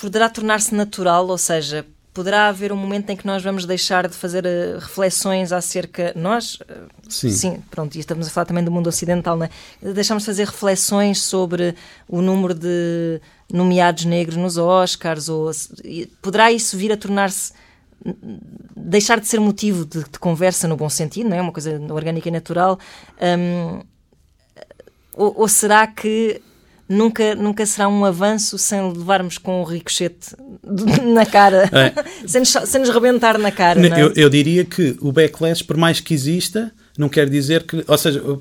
poderá 0.00 0.28
tornar-se 0.28 0.74
natural, 0.74 1.28
ou 1.28 1.38
seja, 1.38 1.84
poderá 2.14 2.48
haver 2.48 2.72
um 2.72 2.76
momento 2.76 3.10
em 3.10 3.16
que 3.16 3.26
nós 3.26 3.42
vamos 3.42 3.64
deixar 3.64 4.06
de 4.06 4.14
fazer 4.14 4.44
uh, 4.44 4.78
reflexões 4.78 5.52
acerca. 5.52 6.12
Nós, 6.14 6.56
uh, 6.56 6.88
sim. 7.08 7.30
sim, 7.30 7.62
pronto, 7.70 7.94
e 7.96 8.00
estamos 8.00 8.26
a 8.26 8.30
falar 8.30 8.44
também 8.44 8.62
do 8.62 8.70
mundo 8.70 8.86
ocidental, 8.86 9.36
né? 9.36 9.48
deixamos 9.80 10.22
de 10.22 10.26
fazer 10.26 10.46
reflexões 10.46 11.22
sobre 11.22 11.74
o 12.06 12.20
número 12.20 12.54
de 12.54 13.20
nomeados 13.50 14.04
negros 14.04 14.36
nos 14.36 14.56
Oscars, 14.56 15.28
ou 15.28 15.50
poderá 16.20 16.52
isso 16.52 16.76
vir 16.76 16.92
a 16.92 16.96
tornar-se. 16.96 17.52
deixar 18.76 19.18
de 19.18 19.26
ser 19.26 19.40
motivo 19.40 19.84
de, 19.84 20.04
de, 20.04 20.18
conversa 20.18 20.68
no 20.68 20.76
bom 20.76 20.88
sentido, 20.90 21.30
não 21.30 21.36
é? 21.36 21.40
Uma 21.40 21.52
coisa 21.52 21.80
orgânica 21.90 22.28
e 22.28 22.32
natural. 22.32 22.78
Um, 23.20 23.80
ou, 25.14 25.40
ou 25.40 25.48
será 25.48 25.86
que 25.86 26.42
nunca, 26.88 27.34
nunca 27.34 27.64
será 27.64 27.88
um 27.88 28.04
avanço 28.04 28.58
sem 28.58 28.80
levarmos 28.92 29.38
com 29.38 29.60
o 29.60 29.64
ricochete 29.64 30.36
na 31.02 31.24
cara, 31.26 31.68
é. 31.72 31.92
sem, 32.26 32.40
nos, 32.40 32.50
sem 32.50 32.80
nos 32.80 32.90
rebentar 32.90 33.38
na 33.38 33.50
cara. 33.50 33.80
É? 33.80 34.02
Eu, 34.02 34.12
eu, 34.14 34.30
diria 34.30 34.64
que 34.64 34.96
o 35.00 35.12
backlash, 35.12 35.62
por 35.62 35.76
mais 35.76 36.00
que 36.00 36.12
exista, 36.14 36.72
não 36.96 37.08
quer 37.08 37.28
dizer 37.28 37.64
que, 37.64 37.84
ou 37.86 37.98
seja, 37.98 38.22
uh, 38.22 38.40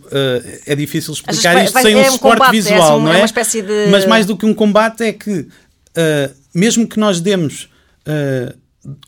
é 0.66 0.76
difícil 0.76 1.14
explicar 1.14 1.64
isto 1.64 1.80
sem 1.82 1.94
é 1.94 2.10
um, 2.10 2.12
suporte 2.12 2.38
combate, 2.40 2.52
visual, 2.52 3.00
é, 3.00 3.04
não 3.04 3.14
é? 3.14 3.26
De... 3.26 3.92
Mas 3.92 4.06
mais 4.06 4.26
do 4.26 4.36
que 4.36 4.46
um 4.46 4.54
combate 4.54 5.04
é 5.04 5.14
que, 5.14 5.32
uh, 5.32 5.48
mesmo 6.54 6.88
que 6.88 7.00
nós 7.00 7.22
demos 7.22 7.70
uh, 8.08 8.56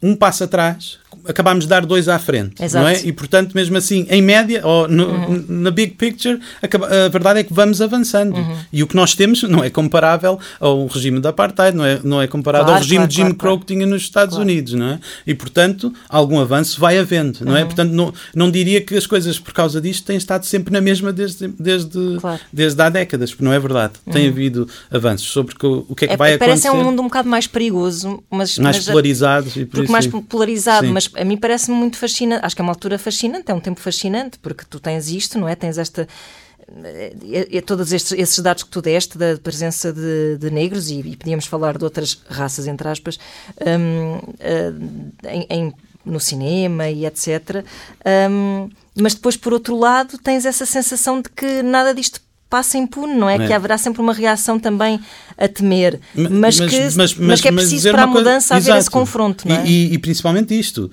um 0.02 0.16
passo 0.16 0.44
atrás, 0.44 1.00
acabámos 1.28 1.66
de 1.66 1.70
dar 1.70 1.86
dois 1.86 2.08
à 2.08 2.20
frente, 2.20 2.64
Exato. 2.64 2.84
não 2.84 2.90
é? 2.90 3.02
E 3.04 3.12
portanto, 3.12 3.54
mesmo 3.54 3.78
assim, 3.78 4.06
em 4.10 4.22
média, 4.22 4.66
ou 4.66 4.88
no, 4.88 5.08
uhum. 5.08 5.46
na 5.48 5.72
big 5.72 5.94
picture, 5.96 6.40
a, 6.62 7.10
verdade 7.10 7.40
é 7.40 7.44
que 7.44 7.54
vamos 7.54 7.82
avançando. 7.82 8.36
Uhum. 8.36 8.58
E 8.72 8.84
o 8.84 8.88
que 8.88 8.96
nós 8.96 9.16
temos 9.16 9.44
não 9.44 9.64
é 9.64 9.70
comparável 9.70 10.40
ao 10.60 10.86
regime 10.88 11.20
da 11.20 11.30
apartheid, 11.30 11.76
não 11.76 11.86
é, 11.86 12.00
não 12.04 12.22
é 12.22 12.28
comparável 12.28 12.66
claro, 12.66 12.78
ao 12.78 12.82
regime 12.82 12.98
claro, 12.98 13.10
de 13.10 13.16
Jim 13.16 13.22
claro, 13.24 13.36
Crow 13.36 13.60
que 13.60 13.66
tinha 13.66 13.86
nos 13.86 14.02
Estados 14.02 14.38
Unidos, 14.38 14.74
não 14.74 14.88
é? 14.88 15.00
E 15.26 15.34
portanto, 15.34 15.94
algum 16.10 16.40
avanço 16.40 16.80
vai 16.80 16.98
havendo, 16.98 17.40
não 17.46 17.56
é? 17.56 17.62
Uhum. 17.62 17.68
Portanto, 17.68 17.92
não, 17.92 18.14
não 18.36 18.52
diria 18.52 18.82
que 18.82 18.96
as 18.96 19.06
coisas 19.06 19.40
por 19.40 19.54
causa 19.54 19.80
disto 19.80 20.06
têm 20.06 20.18
estado 20.18 20.46
sempre 20.46 20.74
na 20.74 20.82
mesma 20.82 21.12
desde, 21.12 21.48
desde, 21.48 22.18
desde 22.52 22.82
há 22.82 22.90
décadas, 22.90 23.32
porque 23.32 23.44
não 23.44 23.54
é 23.54 23.60
verdade. 23.60 23.94
Tem 24.12 24.26
uhum. 24.26 24.32
havido 24.32 24.68
avanços 24.92 25.28
sobre 25.28 25.56
o, 25.64 25.86
o 25.90 25.96
que 25.96 26.06
é 26.06 26.08
que 26.10 26.14
é, 26.14 26.18
vai 26.18 26.38
parece 26.38 26.68
acontecer. 26.68 26.70
Parece 26.70 26.70
um 26.70 26.84
mundo 26.84 27.02
um 27.02 27.06
bocado 27.06 27.30
mais 27.30 27.48
perigoso, 27.48 28.24
mas 28.30 28.58
mais 28.58 28.78
mas, 28.78 28.86
polarizado 28.86 29.52
e 29.56 29.66
por 29.66 29.84
isso, 29.84 29.92
mais 29.92 30.08
polarizado, 30.08 30.88
sim. 30.88 30.94
mas 30.94 31.10
a 31.16 31.24
mim 31.24 31.38
parece-me 31.38 31.76
muito 31.78 31.97
fascinante. 31.97 32.45
Acho 32.45 32.55
que 32.55 32.61
é 32.61 32.64
uma 32.64 32.72
altura 32.72 32.97
fascinante, 32.97 33.51
é 33.51 33.53
um 33.53 33.59
tempo 33.59 33.80
fascinante, 33.80 34.39
porque 34.39 34.64
tu 34.70 34.80
tens 34.80 35.09
isto, 35.09 35.39
não 35.39 35.47
é? 35.47 35.55
Tens 35.55 35.78
esta. 35.78 36.07
É, 36.86 37.57
é, 37.57 37.61
todos 37.61 37.91
estes, 37.91 38.14
esses 38.14 38.39
dados 38.39 38.64
que 38.64 38.70
tu 38.70 38.82
deste 38.82 39.18
da 39.18 39.38
presença 39.38 39.91
de, 39.91 40.38
de 40.38 40.49
negros, 40.49 40.89
e, 40.89 40.99
e, 40.99 41.18
podíamos 41.18 41.45
falar 41.45 41.78
de 41.78 41.84
outras 41.84 42.22
raças, 42.30 42.68
entre 42.68 42.88
aspas, 42.88 43.20
um, 43.59 44.16
uh, 44.16 45.28
em, 45.28 45.45
em, 45.49 45.74
no 46.05 46.20
cinema 46.20 46.89
e 46.89 47.05
etc. 47.05 47.66
Um, 48.32 48.70
mas 48.95 49.14
depois, 49.14 49.36
por 49.36 49.53
outro 49.53 49.78
lado, 49.78 50.18
tens 50.18 50.45
essa 50.45 50.66
sensação 50.66 51.22
de 51.22 51.30
que 51.30 51.61
nada 51.61 51.93
disto 51.93 52.22
passa 52.54 52.78
impune, 52.78 53.16
não 53.16 53.28
é? 53.28 53.34
é? 53.34 53.47
Que 53.47 53.51
haverá 53.51 53.80
sempre 53.80 53.99
uma 53.99 54.14
reação 54.14 54.60
também 54.60 54.99
a 55.36 55.47
temer, 55.47 55.99
mas, 56.14 56.60
mas 56.60 56.60
que, 56.60 56.95
mas, 56.95 57.16
mas, 57.16 57.41
que 57.41 57.47
é 57.47 57.51
preciso 57.51 57.89
para 57.89 58.04
a 58.04 58.08
mudança 58.08 58.54
coisa, 58.54 58.54
haver 58.54 58.70
exato. 58.70 58.80
esse 58.80 58.89
confronto, 58.91 59.47
não 59.47 59.56
é? 59.56 59.66
E, 59.66 59.88
e, 59.88 59.93
e, 59.95 59.97
principalmente 59.97 60.54
isto, 60.58 60.91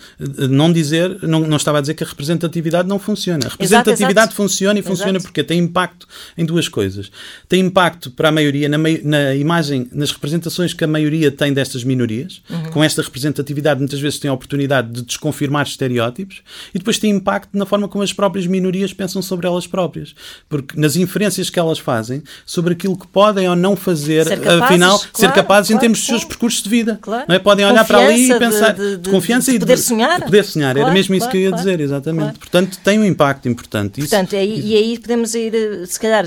não 0.49 0.73
dizer, 0.73 1.19
não, 1.21 1.41
não 1.41 1.59
estava 1.59 1.77
a 1.77 1.81
dizer 1.83 1.93
que 1.93 2.03
a 2.03 2.07
representatividade 2.07 2.89
não 2.89 2.99
funciona. 2.99 3.45
A 3.45 3.51
representatividade 3.51 4.11
exato, 4.11 4.19
exato. 4.21 4.35
funciona 4.35 4.79
e 4.79 4.83
funciona 4.83 5.21
porque 5.21 5.45
tem 5.45 5.59
impacto 5.59 6.09
em 6.39 6.47
duas 6.47 6.67
coisas. 6.67 7.11
Tem 7.47 7.61
impacto 7.61 8.11
para 8.11 8.31
a 8.31 8.33
maioria, 8.33 8.67
na, 8.67 8.79
na 8.79 9.35
imagem, 9.35 9.87
nas 9.93 10.11
representações 10.13 10.73
que 10.73 10.83
a 10.83 10.89
maioria 10.89 11.31
tem 11.31 11.53
destas 11.53 11.85
minorias, 11.85 12.41
uhum. 12.49 12.71
com 12.71 12.83
esta 12.83 13.03
representatividade 13.03 13.81
muitas 13.81 14.01
vezes 14.01 14.19
tem 14.19 14.31
a 14.31 14.33
oportunidade 14.33 14.91
de 14.91 15.03
desconfirmar 15.03 15.67
estereótipos, 15.67 16.41
e 16.75 16.79
depois 16.79 16.99
tem 16.99 17.11
impacto 17.11 17.51
na 17.53 17.67
forma 17.67 17.87
como 17.87 18.03
as 18.03 18.15
próprias 18.15 18.47
minorias 18.47 18.95
pensam 18.95 19.21
sobre 19.21 19.47
elas 19.47 19.67
próprias. 19.67 20.15
Porque 20.49 20.81
nas 20.81 20.97
inferências 20.97 21.50
que 21.51 21.59
elas 21.59 21.79
fazem 21.79 22.23
sobre 22.47 22.73
aquilo 22.73 22.97
que 22.97 23.07
podem 23.07 23.49
ou 23.49 23.57
não 23.57 23.77
fazer, 23.77 24.27
ser 24.27 24.41
capazes, 24.41 24.63
afinal, 24.63 24.99
claro, 24.99 25.17
ser 25.17 25.33
capazes 25.33 25.69
claro, 25.69 25.77
em 25.77 25.81
termos 25.81 25.99
dos 25.99 26.07
seus 26.07 26.25
percursos 26.25 26.63
de 26.63 26.71
vida. 26.71 26.99
Claro. 27.01 27.25
Não 27.29 27.35
é? 27.35 27.39
Podem 27.39 27.67
olhar 27.67 27.85
para 27.85 27.99
ali 27.99 28.31
e 28.31 28.39
pensar 28.39 28.73
de, 28.73 28.97
de, 28.97 28.97
de 28.99 29.11
confiança 29.11 29.51
de 29.53 29.59
poder 29.59 29.73
e 29.73 29.77
de 29.77 29.83
sonhar. 29.83 30.19
De 30.19 30.25
poder 30.27 30.45
sonhar. 30.45 30.77
Era 30.77 30.91
mesmo 30.91 31.15
isso 31.15 31.29
que 31.29 31.37
eu 31.37 31.41
ia 31.43 31.53
dizer, 31.53 31.81
exatamente. 31.81 32.39
Portanto, 32.39 32.79
tem 32.83 32.99
um 32.99 33.05
impacto 33.05 33.49
importante. 33.49 34.01
Portanto, 34.01 34.29
isso, 34.29 34.37
aí, 34.37 34.61
e 34.61 34.77
aí 34.77 34.99
podemos 34.99 35.35
ir, 35.35 35.55
eh, 35.55 35.87
se 35.87 35.99
calhar, 35.99 36.25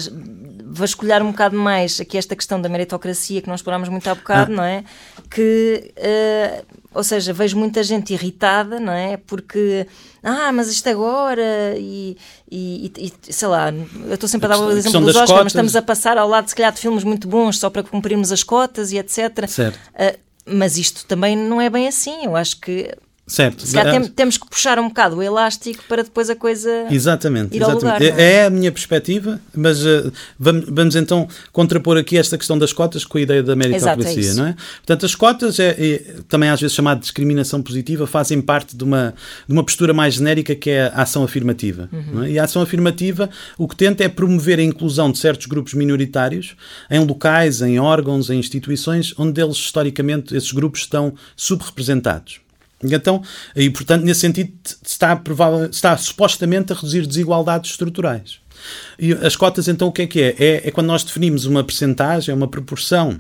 vasculhar 0.74 1.22
um 1.22 1.32
bocado 1.32 1.56
mais 1.56 2.00
aqui 2.00 2.18
esta 2.18 2.36
questão 2.36 2.60
da 2.60 2.68
meritocracia 2.68 3.42
que 3.42 3.48
nós 3.48 3.60
explorámos 3.60 3.90
muito 3.90 4.08
há 4.10 4.16
bocado, 4.16 4.52
ah. 4.52 4.56
não 4.56 4.64
é? 4.64 4.84
Que, 5.30 5.94
uh, 5.98 6.66
ou 6.94 7.04
seja, 7.04 7.32
vejo 7.32 7.58
muita 7.58 7.84
gente 7.84 8.14
irritada, 8.14 8.80
não 8.80 8.92
é? 8.92 9.18
Porque, 9.18 9.88
ah, 10.24 10.52
mas 10.52 10.70
isto 10.70 10.90
agora 10.90 11.76
e, 11.78 12.18
e, 12.52 12.92
e 12.98 13.14
sei 13.32 13.48
lá, 13.48 13.72
eu 13.72 14.14
estou 14.14 14.28
sempre 14.28 14.48
a 14.48 14.50
dar 14.50 14.60
o 14.60 14.72
exemplo 14.72 15.02
dos 15.02 15.10
Oscars, 15.10 15.30
cotas. 15.30 15.44
mas 15.44 15.52
estamos 15.52 15.76
a 15.76 15.82
passar 15.82 16.18
ao 16.18 16.28
lado, 16.28 16.48
se 16.48 16.56
calhar, 16.56 16.74
de 16.74 16.80
filmes 16.80 17.04
muito 17.04 17.28
bons 17.28 17.60
só 17.60 17.70
para 17.70 17.84
cumprirmos 17.84 18.32
as 18.32 18.44
cotas 18.44 18.92
e 18.92 18.98
etc. 18.98 19.48
Certo. 19.48 19.80
Uh, 19.94 20.18
mas 20.46 20.78
isto 20.78 21.06
também 21.06 21.38
não 21.38 21.62
é 21.62 21.70
bem 21.70 21.88
assim. 21.88 22.26
Eu 22.26 22.36
acho 22.36 22.60
que 22.60 22.94
Certo. 23.26 23.66
Se 23.66 23.74
calhar 23.74 24.02
tem, 24.02 24.12
temos 24.12 24.38
que 24.38 24.50
puxar 24.50 24.78
um 24.78 24.90
bocado 24.90 25.16
o 25.16 25.22
elástico 25.22 25.82
para 25.88 26.04
depois 26.04 26.30
a 26.30 26.36
coisa 26.36 26.88
exatamente, 26.92 27.56
exatamente. 27.56 27.84
Lugar, 27.84 28.02
é? 28.02 28.34
é? 28.34 28.46
a 28.46 28.50
minha 28.50 28.70
perspectiva, 28.70 29.40
mas 29.56 29.86
uh, 29.86 30.12
vamos, 30.38 30.66
vamos, 30.68 30.96
então 30.98 31.26
contrapor 31.54 31.96
aqui 31.98 32.18
esta 32.18 32.38
questão 32.38 32.58
das 32.58 32.74
cotas 32.74 33.06
com 33.06 33.18
a 33.18 33.22
ideia 33.22 33.42
da 33.42 33.56
meritocracia, 33.56 34.20
Exato, 34.20 34.40
é 34.40 34.44
não 34.44 34.50
é? 34.50 34.56
Portanto, 34.78 35.06
as 35.06 35.16
cotas, 35.16 35.58
é, 35.58 35.70
é, 35.70 36.16
também 36.28 36.50
às 36.50 36.60
vezes 36.60 36.76
chamada 36.76 37.00
de 37.00 37.04
discriminação 37.04 37.62
positiva, 37.62 38.06
fazem 38.06 38.42
parte 38.42 38.76
de 38.76 38.84
uma, 38.84 39.14
de 39.48 39.54
uma 39.54 39.64
postura 39.64 39.94
mais 39.94 40.16
genérica 40.16 40.54
que 40.54 40.70
é 40.70 40.92
a 40.94 41.04
ação 41.04 41.24
afirmativa. 41.24 41.88
Uhum. 41.94 42.24
É? 42.26 42.32
E 42.32 42.40
a 42.40 42.44
ação 42.44 42.62
afirmativa 42.62 43.30
o 43.58 43.70
que 43.70 43.76
tenta 43.78 44.04
é 44.04 44.10
promover 44.10 44.60
a 44.60 44.64
inclusão 44.64 45.10
de 45.10 45.18
certos 45.18 45.48
grupos 45.48 45.74
minoritários 45.74 46.58
em 46.92 47.00
locais, 47.00 47.62
em 47.62 47.80
órgãos, 47.80 48.30
em 48.30 48.38
instituições 48.38 49.14
onde 49.18 49.42
eles, 49.42 49.56
historicamente, 49.56 50.36
esses 50.36 50.52
grupos 50.52 50.82
estão 50.82 51.14
subrepresentados. 51.38 52.43
Então, 52.84 53.22
e 53.56 53.70
portanto, 53.70 54.04
nesse 54.04 54.22
sentido, 54.22 54.52
está, 54.86 55.16
provável, 55.16 55.66
está 55.70 55.96
supostamente 55.98 56.74
a 56.74 56.76
reduzir 56.76 57.06
desigualdades 57.06 57.72
estruturais. 57.72 58.40
E 58.98 59.12
as 59.14 59.36
cotas, 59.36 59.68
então, 59.68 59.88
o 59.88 59.92
que 59.92 60.04
é 60.04 60.08
que 60.08 60.22
é? 60.22 60.36
É, 60.38 60.68
é 60.68 60.72
quando 60.72 60.88
nós 60.88 61.04
definimos 61.04 61.46
uma 61.46 61.64
percentagem, 61.64 62.34
uma 62.34 62.48
proporção 62.48 63.20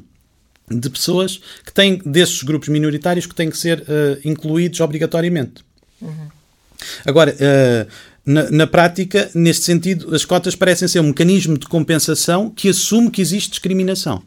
de 0.70 0.90
pessoas 0.90 1.42
que 1.66 1.74
têm, 1.74 2.02
desses 2.06 2.42
grupos 2.44 2.70
minoritários, 2.70 3.26
que 3.26 3.36
têm 3.36 3.50
que 3.50 3.58
ser 3.58 3.80
uh, 3.82 4.20
incluídos 4.24 4.80
obrigatoriamente. 4.80 5.64
Uhum. 6.02 6.28
Agora, 7.06 7.36
uh, 7.36 7.92
na, 8.26 8.50
na, 8.50 8.68
prática, 8.68 9.30
neste 9.34 9.66
sentido, 9.66 10.16
as 10.16 10.24
cotas 10.24 10.56
parecem 10.56 10.88
ser 10.88 11.00
um 11.00 11.08
mecanismo 11.08 11.58
de 11.58 11.68
compensação 11.68 12.50
que 12.50 12.70
assume 12.70 13.12
que 13.12 13.22
existe 13.22 13.50
discriminação. 13.52 14.24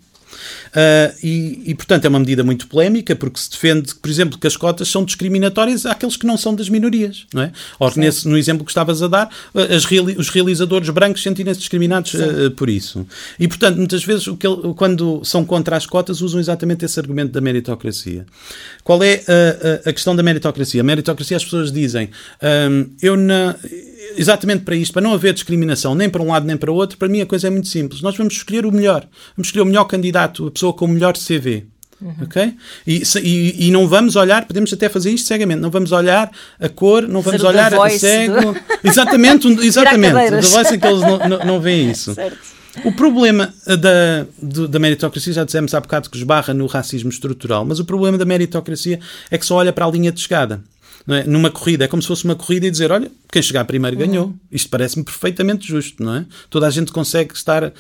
Uh, 0.69 1.17
e, 1.23 1.63
e, 1.67 1.75
portanto, 1.75 2.05
é 2.05 2.09
uma 2.09 2.19
medida 2.19 2.43
muito 2.43 2.67
polémica, 2.67 3.15
porque 3.17 3.39
se 3.39 3.51
defende, 3.51 3.95
por 3.95 4.11
exemplo, 4.11 4.39
que 4.39 4.47
as 4.47 4.57
cotas 4.57 4.89
são 4.89 5.05
discriminatórias 5.05 5.87
àqueles 5.87 6.17
que 6.17 6.27
não 6.27 6.37
são 6.37 6.55
das 6.55 6.69
minorias, 6.69 7.27
não 7.33 7.43
é? 7.43 7.53
Ou 7.79 7.93
nesse, 7.97 8.29
no 8.29 8.37
exemplo 8.37 8.65
que 8.65 8.71
estavas 8.71 9.03
a 9.03 9.09
dar, 9.09 9.31
reali 9.89 10.17
os 10.19 10.29
realizadores 10.29 10.89
brancos 10.91 11.23
sentem-se 11.23 11.59
discriminados 11.59 12.15
uh, 12.15 12.51
por 12.53 12.69
isso. 12.69 13.07
E, 13.39 13.49
portanto, 13.49 13.77
muitas 13.77 14.05
vezes, 14.05 14.27
o 14.27 14.37
que 14.37 14.47
ele, 14.47 14.75
quando 14.75 15.25
são 15.25 15.45
contra 15.45 15.77
as 15.77 15.87
cotas, 15.87 16.21
usam 16.21 16.41
exatamente 16.41 16.85
esse 16.85 16.99
argumento 16.99 17.33
da 17.33 17.41
meritocracia. 17.41 18.27
Qual 18.83 19.03
é 19.03 19.23
a, 19.27 19.89
a, 19.89 19.91
a 19.91 19.93
questão 19.93 20.15
da 20.15 20.23
meritocracia? 20.23 20.81
A 20.81 20.85
meritocracia, 20.85 21.37
as 21.37 21.45
pessoas 21.45 21.73
dizem, 21.73 22.11
um, 22.43 22.91
eu 23.01 23.17
não 23.17 23.55
exatamente 24.17 24.65
para 24.65 24.77
isto, 24.77 24.93
para 24.93 25.03
não 25.03 25.13
haver 25.13 25.33
discriminação 25.33 25.95
nem 25.95 26.09
para 26.09 26.23
um 26.23 26.29
lado 26.29 26.47
nem 26.47 26.57
para 26.57 26.71
o 26.71 26.75
outro, 26.75 26.99
para 26.99 27.09
mim 27.09 27.21
a 27.21 27.27
coisa 27.27 27.47
é 27.47 27.51
muito 27.51 27.69
simples. 27.69 28.03
Nós 28.03 28.17
vamos 28.17 28.35
escolher 28.35 28.67
o 28.67 28.73
melhor. 28.73 29.07
Vamos 29.37 29.49
escolher 29.49 29.63
o 29.63 29.67
melhor 29.67 29.85
candidato, 29.85 30.47
a 30.47 30.51
pessoa 30.51 30.73
com 30.73 30.85
o 30.85 30.89
melhor 30.89 31.15
CV. 31.17 31.67
Uhum. 32.01 32.15
Ok? 32.25 32.55
E, 32.87 33.03
e, 33.23 33.69
e, 33.69 33.71
não 33.71 33.89
vamos 33.89 34.17
olhar, 34.17 34.45
podemos 34.45 34.71
até 34.71 34.87
fazer 34.87 35.11
isto 35.11 35.27
cegamente, 35.27 35.61
não 35.61 35.71
vamos 35.71 35.93
olhar 35.93 36.31
a 36.61 36.69
cor, 36.69 37.09
não 37.09 37.23
vamos 37.23 37.41
Ser 37.41 37.47
olhar 37.47 37.73
a 37.73 37.91
cego. 37.91 38.53
Do... 38.53 38.61
Exatamente, 38.85 39.49
exatamente. 39.65 40.15
The 40.15 40.41
Voice 40.43 40.75
é 40.75 40.79
que 40.79 40.87
eles 40.87 41.01
não, 41.01 41.19
não, 41.19 41.39
não 41.39 41.61
veem 41.61 41.91
isso. 41.93 42.13
Certo. 42.15 42.57
O 42.85 42.93
problema 42.93 43.55
da, 43.67 44.27
da 44.69 44.79
meritocracia, 44.79 45.33
já 45.33 45.45
dissemos 45.45 45.73
há 45.73 45.81
bocado 45.81 46.11
que 46.11 46.19
esbarra 46.19 46.53
no 46.53 46.67
racismo 46.67 47.09
estrutural, 47.09 47.65
mas 47.65 47.81
o 47.81 47.87
problema 47.87 48.19
da 48.19 48.27
meritocracia 48.27 49.01
é 49.31 49.39
que 49.39 49.47
só 49.47 49.57
olha 49.57 49.73
para 49.73 49.87
a 49.87 49.91
linha 49.91 50.13
de 50.13 50.21
chegada 50.21 50.63
é? 51.09 51.25
numa 51.25 51.51
corrida. 51.51 51.85
É 51.85 51.89
como 51.89 52.03
se 52.03 52.09
fosse 52.09 52.25
uma 52.25 52.35
corrida 52.35 52.67
e 52.67 52.71
dizer: 52.71 52.91
olha, 52.91 53.11
quem 53.31 53.43
chegar 53.43 53.65
primeiro 53.65 53.97
ganhou. 53.97 54.27
Uhum. 54.27 54.39
Isto 54.51 54.69
parece-me 54.71 55.05
perfeitamente 55.05 55.67
justo, 55.67 56.03
não 56.03 56.17
é? 56.17 56.27
Toda 56.51 56.67
a 56.67 56.71
gente 56.71 56.91
consegue 56.93 57.35
estar 57.35 57.65
uh, 57.65 57.73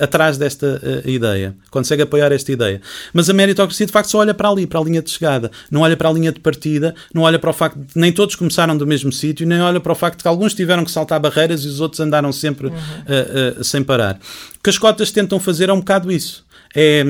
atrás 0.00 0.36
desta 0.38 0.80
uh, 0.82 1.08
ideia, 1.08 1.54
consegue 1.70 2.02
apoiar 2.02 2.32
esta 2.32 2.50
ideia. 2.50 2.80
Mas 3.12 3.28
a 3.28 3.32
meritocracia, 3.32 3.86
de 3.86 3.92
facto, 3.92 4.10
só 4.10 4.18
olha 4.18 4.34
para 4.34 4.48
ali, 4.48 4.66
para 4.66 4.80
a 4.80 4.84
linha 4.84 5.02
de 5.02 5.10
chegada. 5.10 5.50
Não 5.70 5.82
olha 5.82 5.96
para 5.96 6.08
a 6.08 6.12
linha 6.12 6.32
de 6.32 6.40
partida, 6.40 6.94
não 7.14 7.22
olha 7.22 7.38
para 7.38 7.50
o 7.50 7.52
facto 7.52 7.78
de 7.78 7.86
nem 7.94 8.12
todos 8.12 8.34
começaram 8.34 8.76
do 8.76 8.86
mesmo 8.86 9.12
sítio, 9.12 9.46
nem 9.46 9.60
olha 9.60 9.80
para 9.80 9.92
o 9.92 9.94
facto 9.94 10.18
de 10.18 10.22
que 10.22 10.28
alguns 10.28 10.54
tiveram 10.54 10.84
que 10.84 10.90
saltar 10.90 11.20
barreiras 11.20 11.64
e 11.64 11.68
os 11.68 11.80
outros 11.80 12.00
andaram 12.00 12.32
sempre 12.32 12.68
uhum. 12.68 12.74
uh, 12.74 13.64
sem 13.64 13.82
parar. 13.82 14.18
O 14.56 14.62
que 14.62 14.70
as 14.70 14.78
cotas 14.78 15.10
tentam 15.10 15.38
fazer 15.38 15.68
é 15.68 15.72
um 15.72 15.80
bocado 15.80 16.10
isso. 16.10 16.44
É 16.74 17.04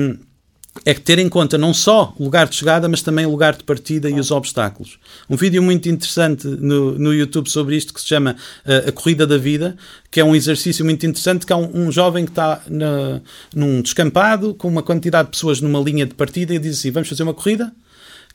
é 0.85 0.93
ter 0.93 1.19
em 1.19 1.29
conta 1.29 1.57
não 1.57 1.73
só 1.73 2.13
o 2.17 2.23
lugar 2.23 2.47
de 2.47 2.55
chegada, 2.55 2.89
mas 2.89 3.01
também 3.01 3.25
o 3.25 3.31
lugar 3.31 3.55
de 3.55 3.63
partida 3.63 4.09
e 4.09 4.19
os 4.19 4.31
obstáculos. 4.31 4.97
Um 5.29 5.35
vídeo 5.35 5.61
muito 5.61 5.87
interessante 5.87 6.47
no, 6.47 6.97
no 6.97 7.13
YouTube 7.13 7.49
sobre 7.49 7.75
isto 7.75 7.93
que 7.93 8.01
se 8.01 8.07
chama 8.07 8.35
uh, 8.65 8.89
A 8.89 8.91
Corrida 8.91 9.25
da 9.25 9.37
Vida, 9.37 9.77
que 10.09 10.19
é 10.19 10.23
um 10.23 10.35
exercício 10.35 10.83
muito 10.83 11.05
interessante, 11.05 11.45
que 11.45 11.53
é 11.53 11.55
um, 11.55 11.85
um 11.85 11.91
jovem 11.91 12.25
que 12.25 12.31
está 12.31 12.61
na, 12.67 13.21
num 13.55 13.81
descampado 13.81 14.53
com 14.55 14.67
uma 14.67 14.83
quantidade 14.83 15.27
de 15.27 15.31
pessoas 15.31 15.61
numa 15.61 15.79
linha 15.79 16.05
de 16.05 16.15
partida 16.15 16.53
e 16.53 16.59
diz 16.59 16.79
assim, 16.79 16.91
vamos 16.91 17.07
fazer 17.07 17.23
uma 17.23 17.33
corrida? 17.33 17.71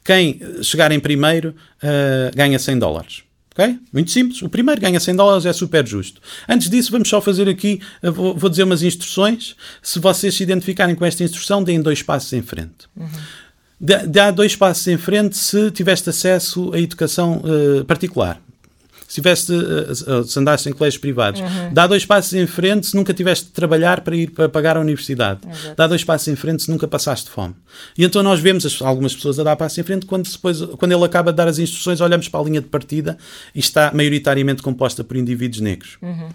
Quem 0.04 0.40
chegar 0.62 0.90
em 0.92 1.00
primeiro 1.00 1.54
uh, 1.82 2.34
ganha 2.34 2.58
100 2.58 2.78
dólares. 2.78 3.27
Okay? 3.58 3.76
Muito 3.92 4.12
simples. 4.12 4.40
O 4.40 4.48
primeiro 4.48 4.80
ganha 4.80 5.00
100 5.00 5.16
dólares, 5.16 5.44
é 5.44 5.52
super 5.52 5.84
justo. 5.84 6.20
Antes 6.48 6.70
disso, 6.70 6.92
vamos 6.92 7.08
só 7.08 7.20
fazer 7.20 7.48
aqui, 7.48 7.80
vou, 8.00 8.36
vou 8.36 8.48
dizer 8.48 8.62
umas 8.62 8.84
instruções. 8.84 9.56
Se 9.82 9.98
vocês 9.98 10.34
se 10.36 10.44
identificarem 10.44 10.94
com 10.94 11.04
esta 11.04 11.24
instrução, 11.24 11.64
deem 11.64 11.82
dois 11.82 12.00
passos 12.00 12.32
em 12.32 12.42
frente. 12.42 12.86
Uhum. 12.96 13.08
Dá 13.80 14.30
dois 14.30 14.54
passos 14.54 14.86
em 14.86 14.96
frente 14.96 15.36
se 15.36 15.70
tiveste 15.72 16.08
acesso 16.10 16.72
à 16.72 16.80
educação 16.80 17.42
uh, 17.44 17.84
particular 17.84 18.40
se 19.08 19.14
tiveste, 19.14 19.52
uh, 19.52 20.22
se 20.22 20.38
andaste 20.38 20.68
em 20.68 20.72
colégios 20.72 21.00
privados, 21.00 21.40
uhum. 21.40 21.72
dá 21.72 21.86
dois 21.86 22.04
passos 22.04 22.34
em 22.34 22.46
frente 22.46 22.88
se 22.88 22.94
nunca 22.94 23.14
tiveste 23.14 23.46
de 23.46 23.52
trabalhar 23.52 24.02
para 24.02 24.14
ir 24.14 24.30
para 24.30 24.50
pagar 24.50 24.76
a 24.76 24.80
universidade. 24.80 25.40
Exato. 25.50 25.74
Dá 25.74 25.86
dois 25.86 26.04
passos 26.04 26.28
em 26.28 26.36
frente 26.36 26.62
se 26.62 26.70
nunca 26.70 26.86
passaste 26.86 27.30
fome. 27.30 27.54
E 27.96 28.04
então 28.04 28.22
nós 28.22 28.38
vemos 28.38 28.66
as, 28.66 28.82
algumas 28.82 29.14
pessoas 29.14 29.38
a 29.38 29.42
dar 29.42 29.56
passos 29.56 29.78
em 29.78 29.82
frente 29.82 30.04
quando, 30.04 30.30
depois, 30.30 30.60
quando 30.60 30.92
ele 30.92 31.04
acaba 31.04 31.32
de 31.32 31.36
dar 31.36 31.48
as 31.48 31.58
instruções, 31.58 32.02
olhamos 32.02 32.28
para 32.28 32.40
a 32.40 32.44
linha 32.44 32.60
de 32.60 32.68
partida 32.68 33.16
e 33.54 33.60
está 33.60 33.90
maioritariamente 33.94 34.62
composta 34.62 35.02
por 35.02 35.16
indivíduos 35.16 35.60
negros. 35.62 35.96
Uhum. 36.02 36.28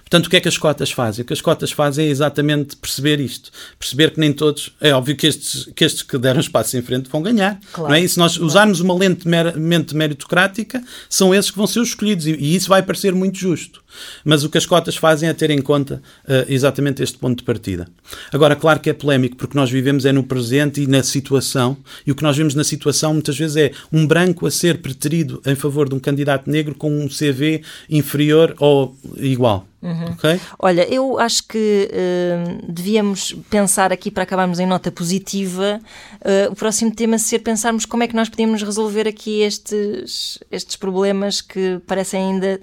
Portanto, 0.00 0.26
o 0.26 0.30
que 0.30 0.36
é 0.36 0.40
que 0.40 0.48
as 0.48 0.56
cotas 0.56 0.90
fazem? 0.90 1.22
O 1.22 1.26
que 1.26 1.32
as 1.32 1.40
cotas 1.40 1.72
fazem 1.72 2.06
é 2.06 2.10
exatamente 2.10 2.76
perceber 2.76 3.18
isto. 3.20 3.50
Perceber 3.78 4.12
que 4.12 4.20
nem 4.20 4.32
todos. 4.32 4.72
É 4.80 4.92
óbvio 4.92 5.16
que 5.16 5.26
estes 5.26 5.68
que, 5.74 5.84
estes 5.84 6.02
que 6.02 6.16
deram 6.16 6.40
espaço 6.40 6.76
em 6.76 6.82
frente 6.82 7.10
vão 7.10 7.20
ganhar. 7.20 7.58
Claro, 7.72 7.90
não 7.90 7.96
é? 7.96 8.00
E 8.00 8.08
se 8.08 8.18
nós 8.18 8.36
claro. 8.36 8.46
usarmos 8.46 8.80
uma 8.80 8.94
lente 8.94 9.26
meramente 9.26 9.96
meritocrática, 9.96 10.82
são 11.08 11.34
esses 11.34 11.50
que 11.50 11.56
vão 11.56 11.66
ser 11.66 11.80
os 11.80 11.88
escolhidos. 11.88 12.26
E, 12.26 12.32
e, 12.32 12.54
isso 12.54 12.68
vai 12.68 12.82
parecer 12.82 13.14
muito 13.14 13.36
justo. 13.38 13.82
Mas 14.24 14.44
o 14.44 14.50
que 14.50 14.58
as 14.58 14.66
cotas 14.66 14.96
fazem 14.96 15.28
é 15.28 15.32
ter 15.32 15.50
em 15.50 15.60
conta 15.60 16.02
uh, 16.24 16.44
exatamente 16.48 17.02
este 17.02 17.18
ponto 17.18 17.38
de 17.38 17.44
partida. 17.44 17.88
Agora, 18.32 18.54
claro 18.54 18.78
que 18.78 18.90
é 18.90 18.92
polémico, 18.92 19.36
porque 19.36 19.56
nós 19.56 19.70
vivemos 19.70 20.04
é 20.04 20.12
no 20.12 20.22
presente 20.22 20.82
e 20.82 20.86
na 20.86 21.02
situação. 21.02 21.76
E 22.06 22.12
o 22.12 22.14
que 22.14 22.22
nós 22.22 22.36
vemos 22.36 22.54
na 22.54 22.62
situação 22.62 23.12
muitas 23.12 23.36
vezes 23.36 23.56
é 23.56 23.72
um 23.92 24.06
branco 24.06 24.46
a 24.46 24.50
ser 24.50 24.78
preterido 24.78 25.40
em 25.44 25.54
favor 25.54 25.88
de 25.88 25.94
um 25.94 25.98
candidato 25.98 26.48
negro 26.50 26.74
com 26.74 26.90
um 26.90 27.08
CV 27.08 27.62
inferior 27.90 28.54
ou 28.58 28.96
igual. 29.16 29.65
Uhum. 29.82 30.12
Okay? 30.12 30.40
Olha, 30.58 30.92
eu 30.92 31.18
acho 31.18 31.46
que 31.46 31.90
uh, 31.92 32.72
devíamos 32.72 33.32
pensar 33.50 33.92
aqui 33.92 34.10
para 34.10 34.22
acabarmos 34.24 34.58
em 34.58 34.66
nota 34.66 34.90
positiva. 34.90 35.80
Uh, 36.16 36.52
o 36.52 36.56
próximo 36.56 36.94
tema 36.94 37.18
ser 37.18 37.40
pensarmos 37.40 37.84
como 37.84 38.02
é 38.02 38.08
que 38.08 38.16
nós 38.16 38.28
podemos 38.28 38.62
resolver 38.62 39.06
aqui 39.06 39.42
estes, 39.42 40.38
estes 40.50 40.76
problemas 40.76 41.40
que 41.40 41.80
parecem 41.86 42.32
ainda 42.32 42.60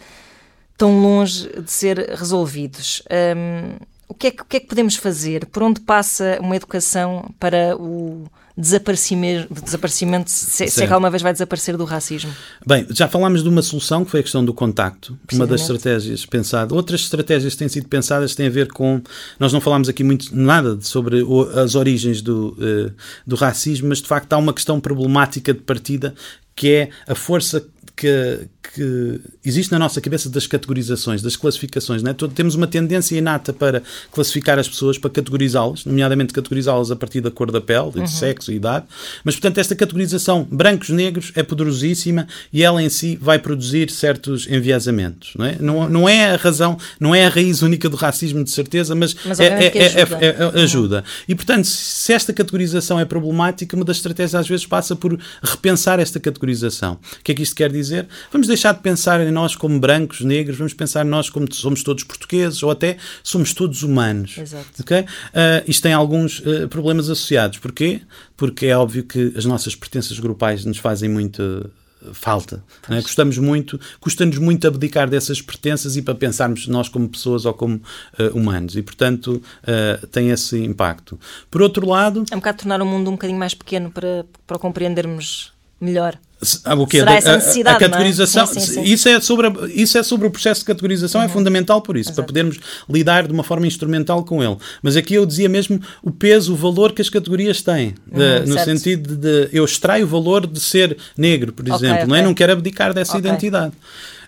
tão 0.77 0.99
longe 1.01 1.47
de 1.61 1.71
ser 1.71 1.97
resolvidos. 2.17 3.03
Um, 3.37 3.77
o, 4.07 4.13
que 4.13 4.27
é 4.27 4.31
que, 4.31 4.41
o 4.41 4.45
que 4.45 4.57
é 4.57 4.59
que 4.59 4.67
podemos 4.67 4.95
fazer? 4.95 5.45
Por 5.45 5.63
onde 5.63 5.79
passa 5.79 6.37
uma 6.41 6.55
educação 6.55 7.33
para 7.39 7.77
o 7.77 8.25
desaparecimento, 8.55 9.61
desaparecimento 9.63 10.29
se, 10.29 10.67
se 10.67 10.83
é 10.83 10.87
que 10.87 10.93
alguma 10.93 11.09
vez 11.09 11.23
vai 11.23 11.33
desaparecer 11.33 11.75
do 11.75 11.85
racismo? 11.85 12.31
Bem, 12.65 12.85
já 12.91 13.07
falámos 13.07 13.41
de 13.41 13.49
uma 13.49 13.61
solução 13.61 14.05
que 14.05 14.11
foi 14.11 14.19
a 14.19 14.23
questão 14.23 14.45
do 14.45 14.53
contacto, 14.53 15.17
uma 15.31 15.47
das 15.47 15.61
estratégias 15.61 16.25
pensadas. 16.25 16.75
Outras 16.75 17.01
estratégias 17.01 17.53
que 17.53 17.59
têm 17.59 17.67
sido 17.67 17.87
pensadas 17.87 18.35
têm 18.35 18.47
a 18.47 18.51
ver 18.51 18.71
com. 18.71 19.01
Nós 19.39 19.51
não 19.51 19.59
falámos 19.59 19.89
aqui 19.89 20.03
muito 20.03 20.35
nada 20.35 20.77
sobre 20.81 21.23
o, 21.23 21.41
as 21.59 21.73
origens 21.73 22.21
do, 22.21 22.55
uh, 22.59 22.93
do 23.25 23.35
racismo, 23.35 23.89
mas 23.89 23.99
de 23.99 24.07
facto 24.07 24.31
há 24.33 24.37
uma 24.37 24.53
questão 24.53 24.79
problemática 24.79 25.53
de 25.53 25.61
partida 25.61 26.13
que 26.55 26.71
é 26.71 26.89
a 27.07 27.15
força 27.15 27.65
que, 27.95 28.47
que 28.73 29.19
existe 29.45 29.71
na 29.71 29.77
nossa 29.77 30.01
cabeça 30.01 30.29
das 30.29 30.47
categorizações, 30.47 31.21
das 31.21 31.35
classificações. 31.35 32.01
Né? 32.01 32.15
Temos 32.33 32.55
uma 32.55 32.65
tendência 32.65 33.15
inata 33.15 33.53
para 33.53 33.83
classificar 34.11 34.57
as 34.57 34.67
pessoas, 34.67 34.97
para 34.97 35.09
categorizá-las, 35.09 35.85
nomeadamente 35.85 36.33
categorizá-las 36.33 36.89
a 36.91 36.95
partir 36.95 37.21
da 37.21 37.29
cor 37.29 37.51
da 37.51 37.61
pele, 37.61 37.91
uhum. 37.95 38.03
de 38.03 38.09
sexo 38.09 38.51
e 38.51 38.55
idade. 38.55 38.85
Mas, 39.23 39.35
portanto, 39.35 39.59
esta 39.59 39.75
categorização 39.75 40.47
brancos-negros 40.49 41.31
é 41.35 41.43
poderosíssima 41.43 42.27
e 42.51 42.63
ela 42.63 42.81
em 42.81 42.89
si 42.89 43.17
vai 43.21 43.37
produzir 43.37 43.91
certos 43.91 44.47
enviesamentos. 44.47 45.33
Não 45.37 45.45
é? 45.45 45.57
Não, 45.59 45.89
não 45.89 46.09
é 46.09 46.31
a 46.31 46.35
razão, 46.35 46.77
não 46.99 47.13
é 47.13 47.25
a 47.25 47.29
raiz 47.29 47.61
única 47.61 47.87
do 47.87 47.95
racismo, 47.95 48.43
de 48.43 48.49
certeza, 48.49 48.95
mas, 48.95 49.15
mas 49.25 49.39
é, 49.39 49.45
é, 49.45 49.77
é, 49.77 49.85
ajuda. 49.85 50.25
É, 50.25 50.45
uhum. 50.45 50.63
ajuda. 50.63 51.03
E, 51.27 51.35
portanto, 51.35 51.65
se 51.65 52.11
esta 52.11 52.33
categorização 52.33 52.99
é 52.99 53.05
problemática, 53.05 53.75
uma 53.75 53.85
das 53.85 53.97
estratégias 53.97 54.35
às 54.35 54.47
vezes 54.47 54.65
passa 54.65 54.95
por 54.95 55.17
repensar 55.43 55.99
esta 55.99 56.19
categorização. 56.19 56.42
O 56.43 57.23
que 57.23 57.31
é 57.31 57.35
que 57.35 57.43
isto 57.43 57.55
quer 57.55 57.71
dizer? 57.71 57.83
dizer, 57.83 58.07
vamos 58.31 58.47
deixar 58.47 58.73
de 58.73 58.79
pensar 58.79 59.21
em 59.21 59.31
nós 59.31 59.55
como 59.55 59.79
brancos, 59.79 60.21
negros, 60.21 60.57
vamos 60.57 60.73
pensar 60.73 61.05
em 61.05 61.09
nós 61.09 61.29
como 61.29 61.51
somos 61.53 61.83
todos 61.83 62.03
portugueses 62.03 62.63
ou 62.63 62.71
até 62.71 62.97
somos 63.21 63.53
todos 63.53 63.83
humanos. 63.83 64.37
Exato. 64.37 64.81
Okay? 64.81 65.01
Uh, 65.01 65.63
isto 65.67 65.83
tem 65.83 65.93
alguns 65.93 66.39
uh, 66.39 66.67
problemas 66.69 67.09
associados. 67.09 67.59
Porquê? 67.59 68.01
Porque 68.35 68.67
é 68.67 68.77
óbvio 68.77 69.03
que 69.03 69.33
as 69.35 69.45
nossas 69.45 69.75
pertenças 69.75 70.17
grupais 70.19 70.65
nos 70.65 70.77
fazem 70.77 71.09
muito 71.09 71.69
falta. 72.11 72.61
É? 72.89 73.01
Gostamos 73.01 73.37
muito, 73.37 73.79
custa-nos 74.01 74.37
muito 74.37 74.67
abdicar 74.67 75.09
dessas 75.09 75.41
pertenças 75.41 75.95
e 75.95 76.01
para 76.01 76.13
pensarmos 76.13 76.67
nós 76.67 76.89
como 76.89 77.07
pessoas 77.07 77.45
ou 77.45 77.53
como 77.53 77.75
uh, 77.75 78.37
humanos. 78.37 78.75
E, 78.75 78.81
portanto, 78.81 79.41
uh, 79.63 80.07
tem 80.07 80.29
esse 80.29 80.57
impacto. 80.61 81.17
Por 81.49 81.61
outro 81.61 81.87
lado... 81.87 82.25
É 82.29 82.35
um 82.35 82.39
bocado 82.39 82.57
tornar 82.57 82.81
o 82.81 82.85
mundo 82.85 83.09
um 83.09 83.13
bocadinho 83.13 83.39
mais 83.39 83.53
pequeno 83.53 83.89
para, 83.89 84.25
para 84.45 84.59
compreendermos 84.59 85.53
melhor. 85.79 86.17
Ah, 86.63 86.75
o 86.75 86.87
quê? 86.87 86.99
Será 86.99 87.13
essa 87.15 87.35
necessidade, 87.35 87.75
a, 87.75 87.77
a 87.77 87.89
categorização, 87.89 88.43
é? 88.43 88.47
sim, 88.47 88.59
sim, 88.59 88.73
sim. 88.73 88.83
Isso, 88.83 89.09
é 89.09 89.19
sobre, 89.19 89.47
isso 89.73 89.97
é 89.97 90.03
sobre 90.03 90.27
o 90.27 90.31
processo 90.31 90.61
de 90.61 90.65
categorização, 90.65 91.21
é 91.21 91.25
uhum. 91.25 91.29
é 91.29 91.33
fundamental 91.33 91.81
por 91.81 91.97
isso, 91.97 92.09
Exato. 92.09 92.15
para 92.15 92.25
podermos 92.25 92.59
lidar 92.89 93.27
de 93.27 93.33
uma 93.33 93.43
forma 93.43 93.67
instrumental 93.67 94.23
com 94.23 94.43
ele. 94.43 94.57
Mas 94.81 94.95
aqui 94.95 95.15
eu 95.15 95.25
dizia 95.25 95.49
mesmo 95.49 95.79
o 96.01 96.11
peso, 96.11 96.53
o 96.53 96.55
valor 96.55 96.91
que 96.91 97.01
as 97.01 97.09
categorias 97.09 97.61
têm, 97.61 97.95
de, 98.07 98.21
uhum, 98.21 98.39
no 98.47 98.53
certo. 98.53 98.65
sentido 98.65 99.15
de, 99.15 99.15
de, 99.15 99.49
eu 99.51 99.65
extraio 99.65 100.05
o 100.05 100.07
valor 100.07 100.45
de 100.45 100.59
ser 100.59 100.97
negro, 101.17 101.53
por 101.53 101.67
exemplo, 101.67 101.95
okay, 101.95 102.07
não, 102.07 102.15
é? 102.15 102.21
não 102.21 102.33
quero 102.33 102.53
abdicar 102.53 102.93
dessa 102.93 103.17
okay. 103.17 103.29
identidade. 103.29 103.73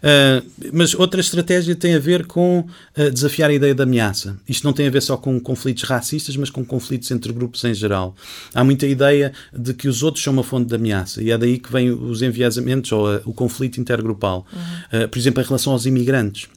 Uh, 0.05 0.45
mas 0.72 0.93
outra 0.93 1.20
estratégia 1.20 1.76
tem 1.76 1.95
a 1.95 1.99
ver 1.99 2.28
com 2.28 2.59
uh, 2.59 3.11
desafiar 3.11 3.49
a 3.49 3.53
ideia 3.53 3.74
da 3.74 3.84
ameaça. 3.84 4.38
Isto 4.47 4.63
não 4.63 4.72
tem 4.72 4.88
a 4.88 4.89
ver 4.91 5.01
só 5.01 5.18
com 5.18 5.39
conflitos 5.39 5.84
racistas, 5.84 6.38
mas 6.38 6.51
com 6.51 6.63
conflitos 6.63 7.09
entre 7.09 7.34
grupos 7.34 7.63
em 7.63 7.74
geral. 7.74 8.16
Há 8.53 8.63
muita 8.63 8.86
ideia 8.86 9.34
de 9.51 9.74
que 9.74 9.88
os 9.88 10.03
outros 10.03 10.24
são 10.24 10.34
uma 10.34 10.43
fonte 10.43 10.68
de 10.68 10.76
ameaça 10.76 11.24
e 11.24 11.32
é 11.32 11.38
daí 11.38 11.57
que 11.57 11.72
vem 11.72 11.91
os 12.06 12.22
enviesamentos 12.22 12.91
ou 12.91 13.14
uh, 13.14 13.22
o 13.26 13.34
conflito 13.34 13.80
intergrupal. 13.80 14.45
Uhum. 14.53 15.08
por 15.08 15.18
exemplo, 15.18 15.41
em 15.41 15.45
relação 15.45 15.74
aos 15.74 15.86
imigrantes 15.86 16.47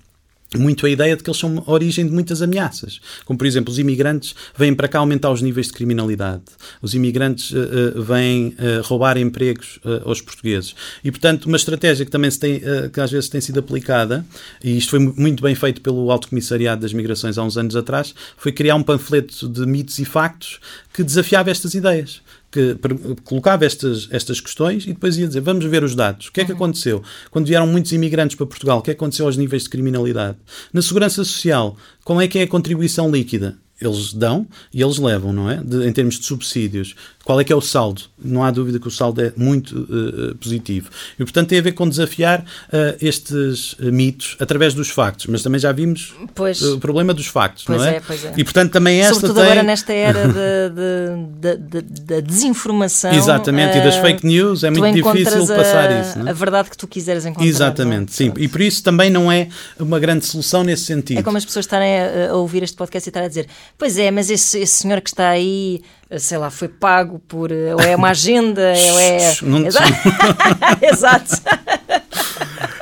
muito 0.56 0.86
a 0.86 0.90
ideia 0.90 1.14
de 1.14 1.22
que 1.22 1.28
eles 1.28 1.38
são 1.38 1.62
a 1.66 1.70
origem 1.70 2.06
de 2.06 2.12
muitas 2.12 2.40
ameaças. 2.40 3.00
Como, 3.24 3.38
por 3.38 3.46
exemplo, 3.46 3.70
os 3.70 3.78
imigrantes 3.78 4.34
vêm 4.56 4.74
para 4.74 4.88
cá 4.88 5.00
aumentar 5.00 5.30
os 5.30 5.42
níveis 5.42 5.66
de 5.66 5.74
criminalidade. 5.74 6.42
Os 6.80 6.94
imigrantes 6.94 7.50
uh, 7.50 7.98
uh, 7.98 8.02
vêm 8.02 8.48
uh, 8.58 8.82
roubar 8.82 9.18
empregos 9.18 9.78
aos 10.04 10.20
portugueses. 10.20 10.74
E, 11.04 11.10
portanto, 11.10 11.46
uma 11.46 11.56
estratégia 11.56 12.04
que 12.04 12.10
também 12.10 12.30
tem, 12.30 12.60
que 12.92 13.00
às 13.00 13.10
vezes 13.10 13.28
tem 13.28 13.40
sido 13.40 13.58
aplicada, 13.58 14.24
e 14.62 14.76
isto 14.76 14.90
foi 14.90 14.98
muito 14.98 15.42
bem 15.42 15.54
feito 15.54 15.80
pelo 15.80 16.10
Alto 16.10 16.28
Comissariado 16.28 16.82
das 16.82 16.92
Migrações 16.92 17.38
há 17.38 17.42
uns 17.42 17.56
anos 17.56 17.74
atrás, 17.74 18.14
foi 18.36 18.52
criar 18.52 18.74
um 18.74 18.82
panfleto 18.82 19.48
de 19.48 19.66
mitos 19.66 19.98
e 19.98 20.04
factos 20.04 20.60
que 20.92 21.02
desafiava 21.02 21.50
estas 21.50 21.74
ideias 21.74 22.22
que 22.50 22.76
colocava 23.24 23.64
estas, 23.64 24.08
estas 24.10 24.40
questões 24.40 24.84
e 24.84 24.92
depois 24.92 25.16
ia 25.18 25.26
dizer: 25.26 25.40
vamos 25.40 25.64
ver 25.64 25.84
os 25.84 25.94
dados. 25.94 26.28
O 26.28 26.32
que 26.32 26.40
é 26.40 26.44
que 26.44 26.52
uhum. 26.52 26.56
aconteceu? 26.56 27.02
Quando 27.30 27.46
vieram 27.46 27.66
muitos 27.66 27.92
imigrantes 27.92 28.36
para 28.36 28.46
Portugal, 28.46 28.78
o 28.78 28.82
que 28.82 28.90
é 28.90 28.94
que 28.94 28.98
aconteceu 28.98 29.26
aos 29.26 29.36
níveis 29.36 29.64
de 29.64 29.68
criminalidade? 29.68 30.38
Na 30.72 30.82
segurança 30.82 31.24
social, 31.24 31.76
qual 32.04 32.20
é 32.20 32.28
que 32.28 32.38
é 32.38 32.42
a 32.42 32.48
contribuição 32.48 33.10
líquida? 33.10 33.58
Eles 33.80 34.12
dão 34.12 34.46
e 34.72 34.82
eles 34.82 34.98
levam, 34.98 35.32
não 35.32 35.50
é? 35.50 35.56
De, 35.56 35.86
em 35.86 35.92
termos 35.92 36.18
de 36.18 36.24
subsídios. 36.24 36.94
Qual 37.24 37.38
é 37.38 37.44
que 37.44 37.52
é 37.52 37.56
o 37.56 37.60
saldo? 37.60 38.02
Não 38.18 38.42
há 38.42 38.50
dúvida 38.50 38.78
que 38.78 38.88
o 38.88 38.90
saldo 38.90 39.20
é 39.20 39.32
muito 39.36 39.78
uh, 39.80 40.34
positivo. 40.36 40.88
E, 41.18 41.24
portanto, 41.24 41.48
tem 41.48 41.58
a 41.58 41.62
ver 41.62 41.72
com 41.72 41.86
desafiar 41.86 42.40
uh, 42.40 42.96
estes 43.02 43.76
mitos 43.78 44.34
através 44.40 44.72
dos 44.72 44.88
factos. 44.88 45.26
Mas 45.26 45.42
também 45.42 45.60
já 45.60 45.70
vimos 45.70 46.14
pois, 46.34 46.62
o 46.62 46.78
problema 46.78 47.12
dos 47.12 47.26
factos, 47.26 47.66
não 47.66 47.84
é? 47.84 47.96
é? 47.96 48.00
Pois 48.00 48.24
é. 48.24 48.32
E, 48.34 48.42
portanto, 48.42 48.72
também 48.72 49.00
esta 49.00 49.14
Sobretudo 49.14 49.36
tem... 49.36 49.44
agora 49.44 49.62
nesta 49.62 49.92
era 49.92 50.26
da 50.26 51.56
de, 51.58 51.82
de, 51.82 51.82
de, 51.82 52.22
desinformação. 52.22 53.12
Exatamente, 53.12 53.76
uh, 53.76 53.80
e 53.80 53.84
das 53.84 53.96
fake 53.96 54.26
news 54.26 54.64
é 54.64 54.70
muito 54.70 54.94
difícil 54.94 55.46
passar 55.48 55.90
a, 55.90 56.00
isso. 56.00 56.18
Não 56.18 56.28
é? 56.28 56.30
A 56.30 56.32
verdade 56.32 56.70
que 56.70 56.78
tu 56.78 56.88
quiseres 56.88 57.26
encontrar. 57.26 57.46
Exatamente, 57.46 58.14
sim. 58.14 58.32
E 58.38 58.48
por 58.48 58.62
isso 58.62 58.82
também 58.82 59.10
não 59.10 59.30
é 59.30 59.48
uma 59.78 60.00
grande 60.00 60.24
solução 60.24 60.64
nesse 60.64 60.84
sentido. 60.84 61.18
É 61.18 61.22
como 61.22 61.36
as 61.36 61.44
pessoas 61.44 61.66
estarem 61.66 62.00
a, 62.00 62.30
a 62.30 62.34
ouvir 62.36 62.62
este 62.62 62.76
podcast 62.76 63.06
e 63.06 63.10
estarem 63.10 63.26
a 63.26 63.28
dizer 63.28 63.48
Pois 63.76 63.98
é, 63.98 64.10
mas 64.10 64.30
esse, 64.30 64.58
esse 64.58 64.82
senhor 64.82 65.00
que 65.00 65.10
está 65.10 65.28
aí, 65.28 65.82
sei 66.18 66.38
lá, 66.38 66.50
foi 66.50 66.68
pago 66.68 67.20
por. 67.28 67.50
Ou 67.52 67.80
é 67.80 67.94
uma 67.94 68.10
agenda, 68.10 68.62
ou 68.92 68.98
é. 68.98 69.36
Não 69.42 69.66
Exato. 70.82 71.42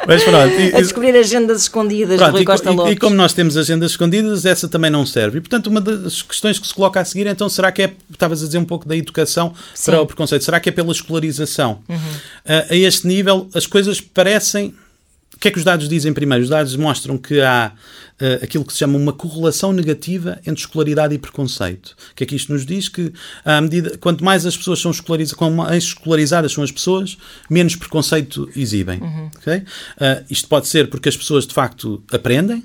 Mas 0.07 0.23
pronto, 0.23 0.55
e, 0.55 0.75
a 0.75 0.81
descobrir 0.81 1.17
agendas 1.17 1.63
escondidas 1.63 2.17
pronto, 2.17 2.31
do 2.31 2.37
Rui 2.37 2.45
Costa 2.45 2.71
Lopes. 2.71 2.93
E, 2.93 2.95
e, 2.95 2.99
como 2.99 3.17
nós 3.17 3.33
temos 3.33 3.57
agendas 3.57 3.91
escondidas, 3.91 4.47
essa 4.47 4.69
também 4.69 4.91
não 4.91 5.05
serve. 5.05 5.39
E 5.39 5.41
portanto, 5.41 5.67
uma 5.67 5.81
das 5.81 6.23
questões 6.23 6.59
que 6.59 6.67
se 6.67 6.73
coloca 6.73 7.01
a 7.01 7.05
seguir, 7.05 7.27
então, 7.27 7.49
será 7.49 7.73
que 7.73 7.83
é, 7.83 7.93
estavas 8.11 8.43
a 8.43 8.47
dizer 8.47 8.59
um 8.59 8.65
pouco 8.65 8.89
da 8.89 8.97
educação 8.97 9.53
Sim. 9.75 9.91
para 9.91 10.01
o 10.01 10.07
preconceito, 10.07 10.45
será 10.45 10.61
que 10.61 10.69
é 10.69 10.73
pela 10.73 10.93
escolarização? 10.93 11.81
Uhum. 11.89 11.97
Uh, 11.97 12.67
a 12.71 12.77
este 12.77 13.07
nível, 13.07 13.49
as 13.53 13.67
coisas 13.67 14.01
parecem 14.01 14.73
o 15.35 15.39
que 15.39 15.49
é 15.49 15.51
que 15.51 15.59
os 15.59 15.65
dados 15.65 15.87
dizem 15.87 16.15
primeiro? 16.15 16.43
Os 16.43 16.49
dados 16.49 16.75
mostram 16.77 17.19
que 17.19 17.43
há 17.43 17.71
uh, 18.21 18.45
aquilo 18.45 18.65
que 18.65 18.73
se 18.73 18.79
chama 18.79 18.99
uma 18.99 19.13
correlação 19.13 19.73
negativa 19.73 20.39
entre 20.47 20.61
escolaridade 20.61 21.15
e 21.15 21.19
preconceito. 21.19 21.97
O 22.13 22.15
que 22.15 22.25
é 22.25 22.27
que 22.27 22.37
isto 22.37 22.53
nos 22.53 22.65
diz? 22.65 22.89
Que 22.89 23.13
à 23.45 23.61
medida, 23.61 23.97
quanto 23.99 24.25
mais 24.25 24.47
as 24.47 24.57
pessoas 24.57 24.81
são 24.81 24.91
escolarizadas, 24.91 25.37
quanto 25.37 25.55
mais 25.55 25.85
escolarizadas 25.85 26.53
são 26.53 26.65
as 26.65 26.71
pessoas, 26.71 27.17
menos 27.49 27.77
preconceito 27.77 28.49
exibem. 28.57 29.01
Uhum. 29.01 29.31
Okay? 29.39 29.59
Uh, 29.59 30.25
isto 30.31 30.49
pode 30.49 30.69
ser 30.69 30.89
porque 30.89 31.09
as 31.09 31.17
pessoas 31.17 31.47
de 31.47 31.55
facto 31.55 32.03
aprendem, 32.13 32.65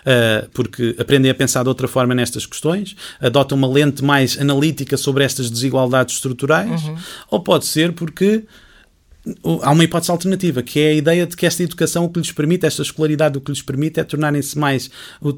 Uh, 0.00 0.48
porque 0.54 0.96
aprendem 0.98 1.30
a 1.30 1.34
pensar 1.34 1.62
de 1.62 1.68
outra 1.68 1.86
forma 1.86 2.14
nestas 2.14 2.46
questões, 2.46 2.96
adotam 3.20 3.58
uma 3.58 3.68
lente 3.68 4.02
mais 4.02 4.38
analítica 4.40 4.96
sobre 4.96 5.24
estas 5.24 5.50
desigualdades 5.50 6.14
estruturais, 6.14 6.82
uhum. 6.84 6.96
ou 7.30 7.40
pode 7.40 7.66
ser 7.66 7.92
porque 7.92 8.44
há 9.62 9.70
uma 9.70 9.84
hipótese 9.84 10.10
alternativa, 10.10 10.62
que 10.62 10.80
é 10.80 10.88
a 10.88 10.94
ideia 10.94 11.26
de 11.26 11.36
que 11.36 11.44
esta 11.44 11.62
educação 11.62 12.04
o 12.04 12.08
que 12.08 12.18
lhes 12.18 12.32
permite, 12.32 12.66
esta 12.66 12.82
escolaridade 12.82 13.36
o 13.36 13.40
que 13.40 13.50
lhes 13.50 13.62
permite 13.62 14.00
é 14.00 14.04
tornarem-se 14.04 14.58
mais, 14.58 14.90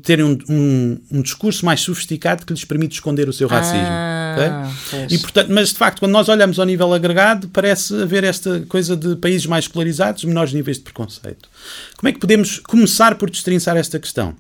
terem 0.03 0.25
um, 0.25 0.39
um, 0.49 0.99
um, 1.11 1.23
discurso 1.23 1.65
mais 1.65 1.81
sofisticado 1.81 2.47
que 2.47 2.53
lhes 2.53 2.65
permite 2.65 2.95
esconder 2.95 3.29
o 3.29 3.33
seu 3.33 3.49
racismo. 3.49 3.87
Ah, 3.87 4.71
okay? 4.91 5.17
e, 5.17 5.19
portanto, 5.19 5.49
mas 5.51 5.71
de 5.71 5.77
facto, 5.77 5.99
quando 5.99 6.13
nós 6.13 6.29
olhamos 6.29 6.59
ao 6.59 6.67
nível 6.67 6.93
agregado, 6.93 7.49
parece 7.49 8.01
haver 8.03 8.25
esta 8.25 8.61
coisa 8.69 8.97
de 8.97 9.17
países 9.17 9.47
mais 9.47 9.65
escolarizados, 9.65 10.25
menores 10.25 10.53
níveis 10.53 10.77
de 10.77 10.85
preconceito. 10.85 11.49
Como 11.97 12.09
é 12.09 12.13
que 12.13 12.21
podemos 12.21 12.61
começar 12.61 13.17
por 13.17 13.31
destrinçar 13.31 13.77
esta 13.77 13.99
questão? 13.99 14.35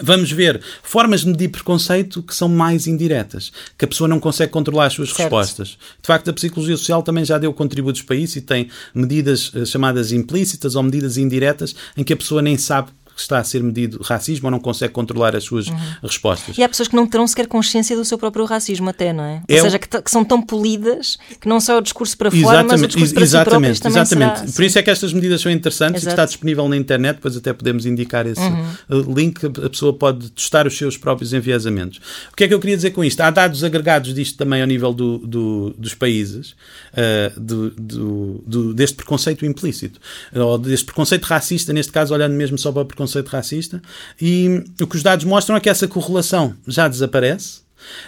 Vamos 0.00 0.32
ver 0.32 0.60
formas 0.82 1.20
de 1.20 1.28
medir 1.28 1.50
preconceito 1.50 2.22
que 2.22 2.34
são 2.34 2.48
mais 2.48 2.86
indiretas, 2.86 3.52
que 3.78 3.84
a 3.84 3.88
pessoa 3.88 4.08
não 4.08 4.18
consegue 4.18 4.50
controlar 4.50 4.86
as 4.86 4.92
suas 4.92 5.10
certo. 5.10 5.20
respostas. 5.22 5.78
De 6.00 6.06
facto, 6.06 6.28
a 6.30 6.32
psicologia 6.32 6.76
social 6.76 7.02
também 7.02 7.24
já 7.24 7.38
deu 7.38 7.52
contributos 7.52 8.02
para 8.02 8.16
isso 8.16 8.38
e 8.38 8.40
tem 8.40 8.68
medidas 8.92 9.52
eh, 9.54 9.64
chamadas 9.64 10.10
implícitas 10.10 10.74
ou 10.74 10.82
medidas 10.82 11.16
indiretas 11.16 11.76
em 11.96 12.02
que 12.02 12.12
a 12.12 12.16
pessoa 12.16 12.42
nem 12.42 12.58
sabe 12.58 12.90
está 13.16 13.38
a 13.38 13.44
ser 13.44 13.62
medido 13.62 14.00
racismo 14.02 14.46
ou 14.46 14.50
não 14.50 14.60
consegue 14.60 14.92
controlar 14.92 15.36
as 15.36 15.44
suas 15.44 15.68
uhum. 15.68 15.76
respostas. 16.02 16.58
E 16.58 16.62
há 16.62 16.68
pessoas 16.68 16.88
que 16.88 16.96
não 16.96 17.06
terão 17.06 17.26
sequer 17.26 17.46
consciência 17.46 17.96
do 17.96 18.04
seu 18.04 18.18
próprio 18.18 18.44
racismo, 18.44 18.90
até, 18.90 19.12
não 19.12 19.24
é? 19.24 19.42
é 19.48 19.56
ou 19.56 19.62
seja, 19.62 19.78
que, 19.78 20.02
que, 20.02 20.10
são 20.10 20.24
tão 20.24 20.42
polidas 20.42 21.16
que 21.40 21.48
não 21.48 21.60
só 21.60 21.78
o 21.78 21.80
discurso 21.80 22.16
para 22.16 22.30
fora, 22.30 22.64
mas 22.64 22.82
o 22.82 22.86
discurso 22.86 23.14
para 23.14 23.22
exatamente, 23.22 23.76
si 23.76 23.82
próprios 23.82 23.96
Exatamente. 23.96 24.38
Será, 24.40 24.52
Por 24.52 24.64
isso 24.64 24.78
é 24.78 24.82
que 24.82 24.90
estas 24.90 25.12
medidas 25.12 25.40
são 25.40 25.50
interessantes 25.50 26.02
Exato. 26.02 26.10
e 26.10 26.12
está 26.12 26.24
disponível 26.24 26.68
na 26.68 26.76
internet, 26.76 27.16
depois 27.16 27.36
até 27.36 27.52
podemos 27.52 27.86
indicar 27.86 28.26
esse 28.26 28.40
uhum. 28.40 29.14
link, 29.14 29.40
a 29.46 29.70
pessoa 29.70 29.92
pode 29.92 30.30
testar 30.30 30.66
os 30.66 30.76
seus 30.76 30.96
próprios 30.96 31.32
enviesamentos. 31.32 32.00
O 32.32 32.36
que 32.36 32.44
é 32.44 32.48
que 32.48 32.54
eu 32.54 32.60
queria 32.60 32.76
dizer 32.76 32.90
com 32.90 33.04
isto? 33.04 33.20
Há 33.20 33.30
dados 33.30 33.62
agregados 33.62 34.12
disto 34.14 34.36
também 34.36 34.60
ao 34.60 34.66
nível 34.66 34.92
do, 34.92 35.18
do, 35.18 35.74
dos 35.78 35.94
países, 35.94 36.54
uh, 36.92 37.40
do, 37.40 37.70
do, 37.70 38.74
deste 38.74 38.96
preconceito 38.96 39.46
implícito, 39.46 40.00
ou 40.34 40.58
deste 40.58 40.86
preconceito 40.86 41.24
racista, 41.24 41.72
neste 41.72 41.92
caso 41.92 42.12
olhando 42.12 42.34
mesmo 42.34 42.58
só 42.58 42.72
para 42.72 42.82
o 42.82 42.84
preconceito 42.84 43.03
preconceito 43.04 43.28
racista, 43.28 43.82
e 44.20 44.64
o 44.80 44.86
que 44.86 44.96
os 44.96 45.02
dados 45.02 45.24
mostram 45.24 45.56
é 45.56 45.60
que 45.60 45.68
essa 45.68 45.86
correlação 45.86 46.54
já 46.66 46.88
desaparece 46.88 47.63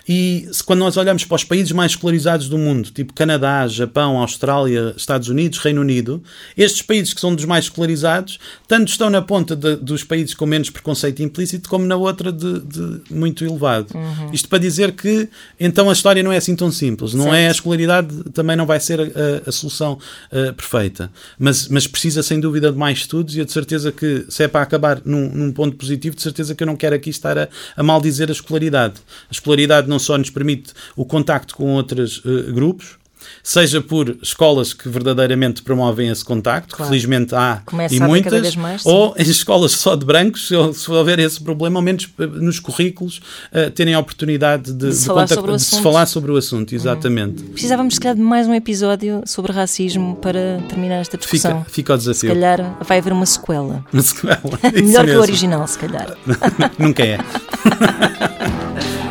e 0.08 0.48
se, 0.52 0.62
quando 0.62 0.80
nós 0.80 0.96
olhamos 0.96 1.24
para 1.24 1.34
os 1.36 1.44
países 1.44 1.72
mais 1.72 1.92
escolarizados 1.92 2.48
do 2.48 2.58
mundo, 2.58 2.90
tipo 2.90 3.12
Canadá, 3.12 3.66
Japão, 3.66 4.18
Austrália, 4.18 4.94
Estados 4.96 5.28
Unidos, 5.28 5.58
Reino 5.58 5.80
Unido, 5.80 6.22
estes 6.56 6.82
países 6.82 7.12
que 7.12 7.20
são 7.20 7.34
dos 7.34 7.44
mais 7.44 7.66
escolarizados, 7.66 8.38
tanto 8.66 8.90
estão 8.90 9.10
na 9.10 9.22
ponta 9.22 9.56
de, 9.56 9.76
dos 9.76 10.04
países 10.04 10.34
com 10.34 10.46
menos 10.46 10.70
preconceito 10.70 11.22
implícito, 11.22 11.68
como 11.68 11.86
na 11.86 11.96
outra 11.96 12.32
de, 12.32 12.60
de 12.60 13.02
muito 13.10 13.44
elevado. 13.44 13.94
Uhum. 13.94 14.30
Isto 14.32 14.48
para 14.48 14.58
dizer 14.58 14.92
que 14.92 15.28
então 15.58 15.88
a 15.90 15.92
história 15.92 16.22
não 16.22 16.32
é 16.32 16.36
assim 16.36 16.54
tão 16.54 16.70
simples. 16.70 17.14
Não 17.14 17.24
certo. 17.24 17.36
é 17.36 17.48
a 17.48 17.50
escolaridade 17.50 18.08
também 18.32 18.56
não 18.56 18.66
vai 18.66 18.80
ser 18.80 19.00
a, 19.00 19.48
a 19.48 19.52
solução 19.52 19.98
uh, 20.32 20.52
perfeita. 20.54 21.10
Mas, 21.38 21.68
mas 21.68 21.86
precisa 21.86 22.22
sem 22.22 22.40
dúvida 22.40 22.70
de 22.70 22.78
mais 22.78 22.98
estudos 22.98 23.34
e 23.36 23.38
eu 23.40 23.44
de 23.44 23.52
certeza 23.52 23.92
que 23.92 24.26
se 24.28 24.42
é 24.42 24.48
para 24.48 24.62
acabar 24.62 25.00
num, 25.04 25.28
num 25.30 25.52
ponto 25.52 25.76
positivo, 25.76 26.16
de 26.16 26.22
certeza 26.22 26.54
que 26.54 26.62
eu 26.62 26.66
não 26.66 26.76
quero 26.76 26.94
aqui 26.94 27.10
estar 27.10 27.38
a, 27.38 27.48
a 27.76 27.82
maldizer 27.82 28.28
a 28.28 28.32
escolaridade. 28.32 28.94
A 29.28 29.32
escolaridade 29.32 29.65
não 29.86 29.98
só 29.98 30.16
nos 30.18 30.30
permite 30.30 30.72
o 30.94 31.04
contacto 31.04 31.54
com 31.54 31.74
outros 31.74 32.18
uh, 32.18 32.52
grupos, 32.52 32.96
seja 33.42 33.80
por 33.80 34.16
escolas 34.22 34.72
que 34.72 34.88
verdadeiramente 34.88 35.62
promovem 35.62 36.08
esse 36.08 36.24
contacto, 36.24 36.76
claro. 36.76 36.90
felizmente 36.90 37.34
há 37.34 37.62
Começa 37.64 37.94
e 37.94 38.00
muitas, 38.00 38.56
mais, 38.56 38.84
ou 38.84 39.14
em 39.16 39.22
escolas 39.22 39.72
só 39.72 39.94
de 39.94 40.04
brancos, 40.04 40.48
se, 40.48 40.90
houver 40.90 41.18
esse 41.18 41.40
problema, 41.40 41.78
ao 41.78 41.82
menos 41.82 42.08
eh, 42.18 42.26
nos 42.26 42.58
currículos 42.58 43.20
uh, 43.52 43.70
terem 43.70 43.94
a 43.94 43.98
oportunidade 43.98 44.72
de, 44.72 44.88
de, 44.88 44.94
se, 44.94 45.06
falar 45.06 45.24
de 45.24 45.58
se, 45.60 45.82
falar 45.82 46.06
sobre 46.06 46.32
o 46.32 46.36
assunto, 46.36 46.74
exatamente. 46.74 47.42
Uhum. 47.42 47.50
Precisávamos, 47.50 47.94
se 47.94 48.00
calhar, 48.00 48.16
de 48.16 48.22
mais 48.22 48.46
um 48.46 48.54
episódio 48.54 49.22
sobre 49.24 49.52
racismo 49.52 50.16
para 50.16 50.60
terminar 50.68 50.96
esta 50.96 51.16
discussão. 51.16 51.60
Fica, 51.60 51.70
fica 51.70 51.94
o 51.94 51.98
desafio. 51.98 52.20
Se 52.20 52.26
calhar 52.28 52.78
vai 52.82 52.98
haver 52.98 53.12
uma 53.12 53.26
sequela. 53.26 53.84
Uma 53.92 54.02
sequela. 54.02 54.40
Melhor 54.74 55.04
que 55.04 55.12
o 55.12 55.20
original, 55.20 55.66
se 55.66 55.78
calhar. 55.78 56.16
Nunca 56.78 57.04
é. 57.04 57.18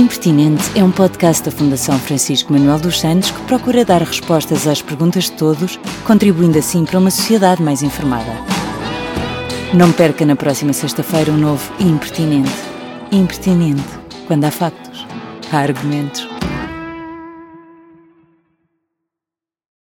Impertinente 0.00 0.62
é 0.74 0.82
um 0.82 0.90
podcast 0.90 1.44
da 1.44 1.50
Fundação 1.50 1.98
Francisco 1.98 2.50
Manuel 2.50 2.78
dos 2.78 2.98
Santos 2.98 3.30
que 3.30 3.42
procura 3.42 3.84
dar 3.84 4.00
respostas 4.00 4.66
às 4.66 4.80
perguntas 4.80 5.24
de 5.24 5.32
todos, 5.32 5.78
contribuindo 6.06 6.58
assim 6.58 6.86
para 6.86 6.98
uma 6.98 7.10
sociedade 7.10 7.62
mais 7.62 7.82
informada. 7.82 8.32
Não 9.74 9.92
perca 9.92 10.24
na 10.24 10.34
próxima 10.34 10.72
sexta-feira 10.72 11.30
um 11.30 11.36
novo 11.36 11.70
Impertinente. 11.78 12.50
Impertinente, 13.12 13.84
quando 14.26 14.46
há 14.46 14.50
factos, 14.50 15.06
há 15.52 15.58
argumentos. 15.58 16.26